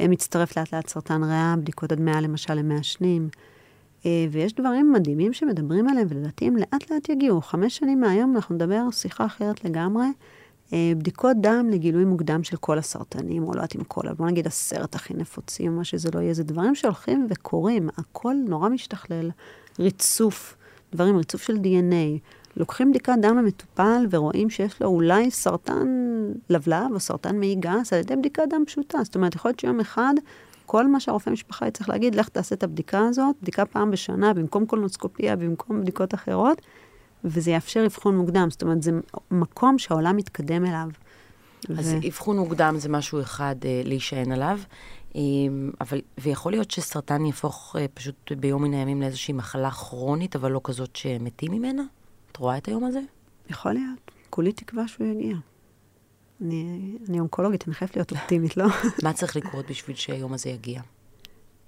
אה, 0.00 0.08
מצטרף 0.08 0.58
לאט 0.58 0.74
לאט 0.74 0.88
סרטן 0.88 1.24
ריאה, 1.24 1.54
בדיקות 1.58 1.92
הדמיה 1.92 2.20
למשל 2.20 2.54
למעשנים. 2.54 3.28
אה, 3.32 3.55
ויש 4.30 4.54
דברים 4.54 4.92
מדהימים 4.92 5.32
שמדברים 5.32 5.88
עליהם, 5.88 6.06
ולדעתי 6.10 6.46
הם 6.46 6.56
לאט 6.56 6.90
לאט 6.90 7.08
יגיעו. 7.08 7.40
חמש 7.40 7.76
שנים 7.76 8.00
מהיום 8.00 8.36
אנחנו 8.36 8.54
נדבר 8.54 8.90
שיחה 8.90 9.26
אחרת 9.26 9.64
לגמרי. 9.64 10.06
אה, 10.72 10.92
בדיקות 10.98 11.36
דם 11.40 11.68
לגילוי 11.70 12.04
מוקדם 12.04 12.44
של 12.44 12.56
כל 12.56 12.78
הסרטנים, 12.78 13.42
או 13.42 13.52
לא 13.52 13.56
יודעת 13.56 13.76
אם 13.76 13.84
כל, 13.84 14.06
אבל 14.06 14.16
בוא 14.16 14.26
נגיד 14.26 14.46
עשרת 14.46 14.94
הכי 14.94 15.14
נפוצים, 15.14 15.76
מה 15.76 15.84
שזה 15.84 16.08
לא 16.14 16.20
יהיה, 16.20 16.34
זה 16.34 16.44
דברים 16.44 16.74
שהולכים 16.74 17.26
וקורים, 17.30 17.88
הכל 17.96 18.34
נורא 18.48 18.68
משתכלל. 18.68 19.30
ריצוף, 19.78 20.56
דברים, 20.92 21.16
ריצוף 21.16 21.42
של 21.42 21.56
DNA. 21.56 22.18
לוקחים 22.56 22.90
בדיקת 22.90 23.12
דם 23.22 23.38
למטופל 23.38 24.06
ורואים 24.10 24.50
שיש 24.50 24.82
לו 24.82 24.88
אולי 24.88 25.30
סרטן 25.30 25.86
לבלב 26.50 26.92
או 26.94 27.00
סרטן 27.00 27.38
מעי 27.38 27.54
גס 27.54 27.92
על 27.92 27.98
ידי 27.98 28.16
בדיקת 28.16 28.42
דם 28.50 28.62
פשוטה. 28.66 28.98
זאת 29.04 29.14
אומרת, 29.14 29.34
יכול 29.34 29.48
להיות 29.48 29.60
שיום 29.60 29.80
אחד 29.80 30.14
כל 30.66 30.86
מה 30.86 31.00
שהרופא 31.00 31.30
משפחה 31.30 31.68
יצטרך 31.68 31.88
להגיד, 31.88 32.14
לך 32.14 32.28
תעשה 32.28 32.54
את 32.54 32.62
הבדיקה 32.62 33.06
הזאת, 33.08 33.36
בדיקה 33.42 33.64
פעם 33.66 33.90
בשנה, 33.90 34.34
במקום 34.34 34.66
קולנוסקופיה, 34.66 35.36
במקום 35.36 35.80
בדיקות 35.80 36.14
אחרות, 36.14 36.62
וזה 37.24 37.50
יאפשר 37.50 37.86
אבחון 37.86 38.16
מוקדם. 38.16 38.48
זאת 38.50 38.62
אומרת, 38.62 38.82
זה 38.82 38.90
מקום 39.30 39.78
שהעולם 39.78 40.16
מתקדם 40.16 40.64
אליו. 40.64 40.88
אז 41.78 41.92
ו... 41.92 42.08
אבחון 42.08 42.38
מוקדם 42.38 42.74
זה 42.78 42.88
משהו 42.88 43.20
אחד 43.20 43.56
אה, 43.64 43.82
להישען 43.84 44.32
עליו, 44.32 44.58
אה, 45.16 45.20
אבל, 45.80 46.00
ויכול 46.18 46.52
להיות 46.52 46.70
שסרטן 46.70 47.26
יהפוך 47.26 47.76
אה, 47.78 47.86
פשוט 47.94 48.32
ביום 48.32 48.62
מן 48.62 48.74
הימים 48.74 49.00
לאיזושהי 49.00 49.34
מחלה 49.34 49.70
כרונית, 49.70 50.36
אבל 50.36 50.52
לא 50.52 50.60
כזאת 50.64 50.96
שמתים 50.96 51.52
ממנה? 51.52 51.82
את 52.32 52.36
רואה 52.36 52.56
את 52.56 52.68
היום 52.68 52.84
הזה? 52.84 53.00
יכול 53.50 53.72
להיות. 53.72 54.10
כולי 54.30 54.52
תקווה 54.52 54.88
שהוא 54.88 55.06
יגיע. 55.06 55.36
אני, 56.40 56.96
אני 57.08 57.20
אונקולוגית, 57.20 57.64
אני 57.66 57.74
חייבת 57.74 57.96
להיות 57.96 58.12
אופטימית, 58.12 58.56
לא? 58.56 58.66
מה 59.04 59.12
צריך 59.12 59.36
לקרות 59.36 59.70
בשביל 59.70 59.96
שהיום 59.96 60.32
הזה 60.32 60.50
יגיע? 60.50 60.80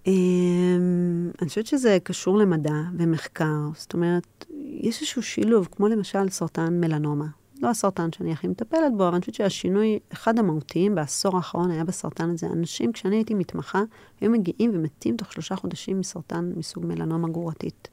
אמ, 0.07 1.31
אני 1.43 1.49
חושבת 1.49 1.67
שזה 1.67 1.99
קשור 2.03 2.39
למדע 2.39 2.75
ומחקר. 2.99 3.61
זאת 3.75 3.95
אומרת, 3.95 4.45
יש 4.81 5.01
איזשהו 5.01 5.23
שילוב, 5.23 5.69
כמו 5.73 5.89
למשל 5.89 6.29
סרטן 6.29 6.81
מלנומה. 6.81 7.27
לא 7.63 7.69
הסרטן 7.69 8.13
שאני 8.13 8.33
הכי 8.33 8.49
מטפלת 8.49 8.93
בו, 8.97 9.05
אבל 9.05 9.15
אני 9.15 9.21
חושבת 9.21 9.35
שהשינוי, 9.35 9.99
אחד 10.13 10.39
המהותיים 10.39 10.95
בעשור 10.95 11.37
האחרון 11.37 11.71
היה 11.71 11.85
בסרטן 11.85 12.31
הזה. 12.31 12.47
אנשים, 12.47 12.93
כשאני 12.93 13.17
הייתי 13.17 13.35
מתמחה, 13.35 13.83
היו 14.21 14.31
מגיעים 14.31 14.71
ומתים 14.75 15.17
תוך 15.17 15.33
שלושה 15.33 15.57
חודשים 15.57 16.01
מסרטן 16.01 16.53
מסוג 16.57 16.87
מלנומה 16.87 17.29
גרורתית. 17.29 17.89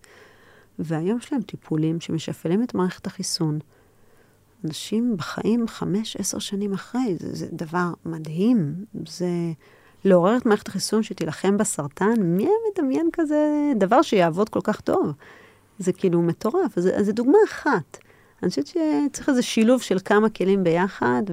והיום 0.80 1.18
יש 1.18 1.34
להם 1.34 1.42
טיפולים 1.42 2.00
שמשפלים 2.00 2.64
את 2.64 2.74
מערכת 2.74 3.08
החיסון. 3.08 3.60
אנשים 4.66 5.18
בחיים 5.18 5.68
חמש, 5.68 6.18
עשר 6.20 6.40
שנים 6.40 6.74
אחרי, 6.74 7.16
זה, 7.20 7.36
זה 7.36 7.48
דבר 7.52 7.88
מדהים. 8.06 8.76
זה 9.08 9.28
לעורר 10.06 10.38
את 10.38 10.46
מערכת 10.46 10.68
החיסון 10.68 11.04
שתילחם 11.04 11.58
בסרטן, 11.58 12.14
מי 12.20 12.44
היה 12.44 12.54
מדמיין 12.72 13.10
כזה 13.14 13.72
דבר 13.76 14.02
שיעבוד 14.02 14.50
כל 14.50 14.62
כך 14.64 14.82
טוב? 14.82 15.12
זה 15.80 15.94
כאילו 15.94 16.22
מטורף, 16.22 16.78
אז 16.78 16.90
זו 17.02 17.12
דוגמה 17.12 17.38
אחת. 17.48 17.98
אני 18.44 18.50
חושבת 18.50 18.68
שצריך 18.68 19.30
איזה 19.30 19.42
שילוב 19.42 19.82
של 19.82 19.98
כמה 20.06 20.30
כלים 20.30 20.64
ביחד, 20.64 21.24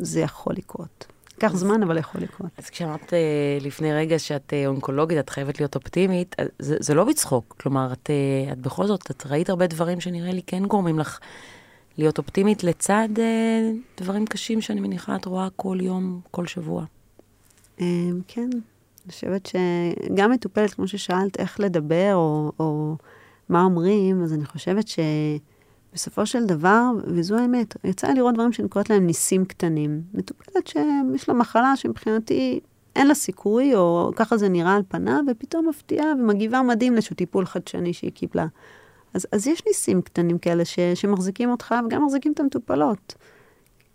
וזה 0.00 0.20
יכול 0.20 0.52
לקרות. 0.56 1.06
ייקח 1.42 1.56
זמן, 1.56 1.82
אבל 1.82 1.98
יכול 1.98 2.20
לקרות. 2.20 2.50
אז 2.58 2.70
כשאמרת 2.70 3.14
אה, 3.14 3.58
לפני 3.60 3.92
רגע 3.92 4.18
שאת 4.18 4.52
אה, 4.52 4.66
אונקולוגית, 4.66 5.18
את 5.18 5.30
חייבת 5.30 5.60
להיות 5.60 5.74
אופטימית, 5.74 6.36
זה, 6.58 6.76
זה 6.80 6.94
לא 6.94 7.04
בצחוק. 7.04 7.56
כלומר, 7.60 7.92
את, 7.92 8.10
אה, 8.10 8.52
את 8.52 8.58
בכל 8.58 8.86
זאת, 8.86 9.10
את 9.10 9.26
ראית 9.26 9.50
הרבה 9.50 9.66
דברים 9.66 10.00
שנראה 10.00 10.32
לי 10.32 10.42
כן 10.46 10.66
גורמים 10.66 10.98
לך 10.98 11.18
להיות 11.98 12.18
אופטימית 12.18 12.64
לצד 12.64 13.08
דברים 14.00 14.26
קשים 14.26 14.60
שאני 14.60 14.80
מניחה 14.80 15.16
את 15.16 15.24
רואה 15.24 15.48
כל 15.56 15.78
יום, 15.80 16.20
כל 16.30 16.46
שבוע. 16.46 16.84
כן, 18.28 18.50
אני 19.04 19.12
חושבת 19.12 19.46
שגם 19.46 20.30
מטופלת, 20.30 20.74
כמו 20.74 20.88
ששאלת, 20.88 21.38
איך 21.38 21.60
לדבר 21.60 22.14
או, 22.14 22.52
או 22.60 22.96
מה 23.48 23.62
אומרים, 23.62 24.22
אז 24.22 24.32
אני 24.32 24.44
חושבת 24.44 24.88
ש... 24.88 24.98
בסופו 25.92 26.26
של 26.26 26.46
דבר, 26.46 26.90
וזו 27.04 27.36
האמת, 27.36 27.76
יצא 27.84 28.08
לראות 28.08 28.34
דברים 28.34 28.52
שאני 28.52 28.68
קוראת 28.68 28.90
להם 28.90 29.06
ניסים 29.06 29.44
קטנים. 29.44 30.02
מטופלת 30.14 30.66
שיש 30.66 31.28
לה 31.28 31.34
מחלה 31.34 31.76
שמבחינתי 31.76 32.60
אין 32.96 33.06
לה 33.06 33.14
סיכוי, 33.14 33.74
או 33.74 34.10
ככה 34.16 34.36
זה 34.36 34.48
נראה 34.48 34.74
על 34.74 34.82
פניו, 34.88 35.20
ופתאום 35.30 35.68
מפתיעה 35.68 36.12
ומגיבה 36.12 36.62
מדהים 36.62 36.92
לאיזשהו 36.92 37.16
טיפול 37.16 37.46
חדשני 37.46 37.92
שהיא 37.92 38.12
קיבלה. 38.12 38.46
אז, 39.14 39.26
אז 39.32 39.46
יש 39.46 39.62
ניסים 39.66 40.02
קטנים 40.02 40.38
כאלה 40.38 40.64
ש, 40.64 40.78
שמחזיקים 40.94 41.50
אותך 41.50 41.74
וגם 41.86 42.04
מחזיקים 42.04 42.32
את 42.32 42.40
המטופלות. 42.40 43.14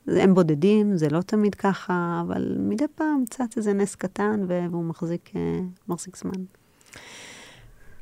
הם 0.07 0.33
בודדים, 0.33 0.97
זה 0.97 1.09
לא 1.09 1.21
תמיד 1.21 1.55
ככה, 1.55 2.21
אבל 2.27 2.55
מדי 2.59 2.85
פעם 2.95 3.23
צץ 3.29 3.57
איזה 3.57 3.73
נס 3.73 3.95
קטן 3.95 4.45
והוא 4.47 4.83
מחזיק, 4.83 5.31
אה, 5.35 5.59
מחזיק 5.87 6.17
זמן. 6.17 6.43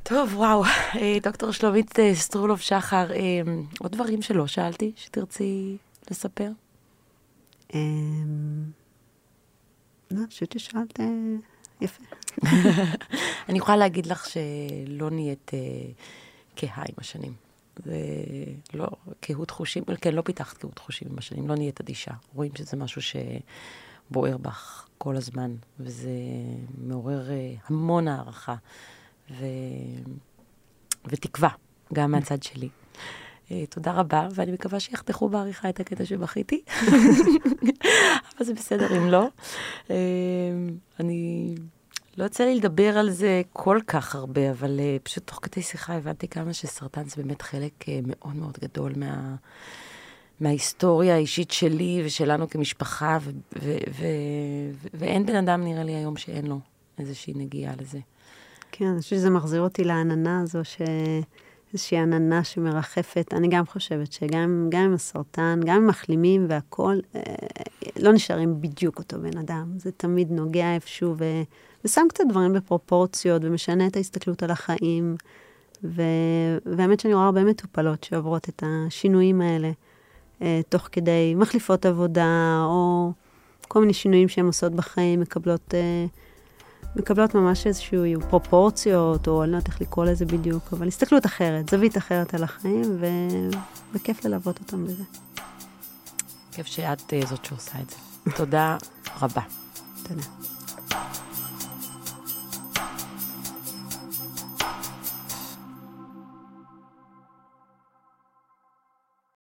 טוב, 0.04 0.36
וואו. 0.36 0.64
אה, 0.96 1.18
דוקטור 1.24 1.52
שלומית 1.52 2.00
אה, 2.00 2.16
סטרולוב 2.16 2.60
שחר, 2.60 3.08
עוד 3.80 3.92
דברים 3.92 4.22
שלא 4.22 4.48
שאלתי, 4.48 4.92
שתרצי 4.96 5.78
לספר? 6.12 6.50
לא, 7.74 7.80
אני 10.12 10.28
חושבת 10.28 10.52
ששאלת 10.52 11.00
יפה. 11.82 12.04
אני 13.50 13.58
יכולה 13.58 13.78
להגיד 13.78 14.06
לך 14.06 14.30
שלא 14.30 15.10
נהיית 15.10 15.52
כהה 16.56 16.84
עם 16.90 16.96
השנים. 16.98 17.34
זה 17.86 17.96
לא, 18.74 18.88
קהות 19.20 19.52
חושים, 19.52 19.84
כן, 20.02 20.14
לא 20.14 20.22
פיתחת 20.22 20.58
קהות 20.58 20.80
חושים 20.80 21.08
עם 21.12 21.18
השנים, 21.18 21.48
לא 21.48 21.56
נהיית 21.56 21.82
אדישה. 21.82 22.12
רואים 22.34 22.52
שזה 22.56 22.78
משהו 22.78 23.02
שבוער 23.02 24.38
בך 24.38 24.88
כל 24.98 25.16
הזמן, 25.16 25.56
וזה 25.80 26.12
מעורר 26.78 27.30
המון 27.68 28.08
הערכה. 28.08 28.56
ו... 29.32 29.46
ותקווה, 31.06 31.50
גם 31.94 32.12
מהצד 32.12 32.44
שלי. 32.44 32.70
אה, 33.52 33.66
תודה 33.70 33.92
רבה, 33.92 34.28
ואני 34.36 34.52
מקווה 34.52 34.80
שיחתכו 34.80 35.30
בעריכה 35.30 35.70
את 35.70 35.80
הקטע 35.80 36.06
שבכיתי, 36.06 36.62
אבל 38.38 38.46
זה 38.46 38.54
בסדר 38.54 38.98
אם 38.98 39.10
לא. 39.10 39.28
אה, 39.90 39.96
אני, 41.00 41.56
לא 42.18 42.24
יוצא 42.24 42.44
לי 42.44 42.56
לדבר 42.56 42.98
על 42.98 43.10
זה 43.10 43.42
כל 43.54 43.80
כך 43.88 44.16
הרבה, 44.16 44.52
אבל 44.52 44.80
אה, 44.80 44.98
פשוט 45.04 45.28
תוך 45.28 45.40
כדי 45.42 45.62
שיחה 45.62 45.94
הבנתי 45.94 46.28
כמה 46.28 46.54
שסרטן 46.54 47.04
זה 47.04 47.16
באמת 47.24 47.42
חלק 47.42 47.86
מאוד 48.08 48.36
מאוד 48.36 48.58
גדול 48.62 48.94
מה... 48.96 49.36
מההיסטוריה 50.40 51.16
האישית 51.16 51.52
שלי 51.52 52.02
ושלנו 52.06 52.50
כמשפחה, 52.50 53.18
ו- 53.22 53.32
ו- 53.62 53.78
ו- 53.92 54.88
ואין 54.94 55.26
בן 55.26 55.36
אדם, 55.36 55.64
נראה 55.64 55.84
לי, 55.84 55.96
היום 55.96 56.18
שאין 56.18 56.48
לו 56.48 56.60
איזושהי 57.00 57.34
נגיעה 57.34 57.74
לזה. 57.80 58.00
כן, 58.72 58.86
אני 58.86 59.02
חושבת 59.02 59.20
שזה 59.20 59.30
מחזיר 59.30 59.62
אותי 59.62 59.84
לעננה 59.84 60.42
הזו, 60.42 60.60
שאיזושהי 61.72 61.98
עננה 61.98 62.44
שמרחפת. 62.44 63.34
אני 63.34 63.48
גם 63.48 63.66
חושבת 63.66 64.12
שגם 64.12 64.70
עם 64.74 64.94
הסרטן, 64.94 65.60
גם 65.66 65.76
עם 65.76 65.88
מחלימים 65.88 66.46
והכול, 66.50 67.02
אה, 67.16 67.22
לא 68.00 68.14
נשארים 68.14 68.62
בדיוק 68.62 69.00
אותו 69.00 69.20
בן 69.22 69.38
אדם. 69.38 69.74
זה 69.78 69.92
תמיד 69.92 70.32
נוגע 70.32 70.76
איפשהו 70.76 71.16
ו... 71.18 71.26
ושם 71.86 72.02
קצת 72.10 72.24
דברים 72.30 72.54
בפרופורציות 72.54 73.42
ומשנה 73.46 73.88
את 73.88 73.96
ההסתכלות 73.96 74.44
על 74.44 74.52
החיים. 74.52 75.16
ו... 75.84 76.02
והאמת 76.66 77.00
שאני 77.00 77.14
רואה 77.14 77.26
הרבה 77.26 77.44
מטופלות 77.44 78.04
שעוברות 78.04 78.50
את 78.50 78.64
השינויים 78.66 79.42
האלה, 79.42 79.72
אה, 80.42 80.62
תוך 80.70 80.90
כדי 80.92 81.36
מחליפות 81.36 81.86
עבודה, 81.86 82.62
או 82.64 83.12
כל 83.68 83.80
מיני 83.80 83.94
שינויים 83.94 84.28
שהן 84.28 84.46
עושות 84.46 84.72
בחיים, 84.76 85.20
מקבלות... 85.20 85.74
אה, 85.74 86.06
מקבלות 86.96 87.36
ממש 87.36 87.68
איזשהו 87.68 88.22
פרופורציות, 88.30 89.28
או 89.28 89.44
אני 89.44 89.52
לא 89.52 89.58
יודעת 89.58 89.68
איך 89.68 89.82
לקרוא 89.82 90.06
לזה 90.06 90.26
בדיוק, 90.26 90.74
אבל 90.74 90.88
הסתכלות 90.88 91.26
אחרת, 91.26 91.70
זווית 91.70 91.98
אחרת 91.98 92.34
על 92.34 92.44
החיים, 92.44 92.98
ו... 93.00 93.06
וכיף 93.94 94.26
ללוות 94.26 94.60
אותם 94.60 94.86
בזה. 94.86 95.04
כיף 96.52 96.66
שאת 96.66 97.14
uh, 97.24 97.28
זאת 97.28 97.46
שעושה 97.46 97.80
את 97.82 97.90
זה. 97.90 97.96
תודה 98.36 98.78
רבה. 99.22 99.42
תודה. 100.04 100.51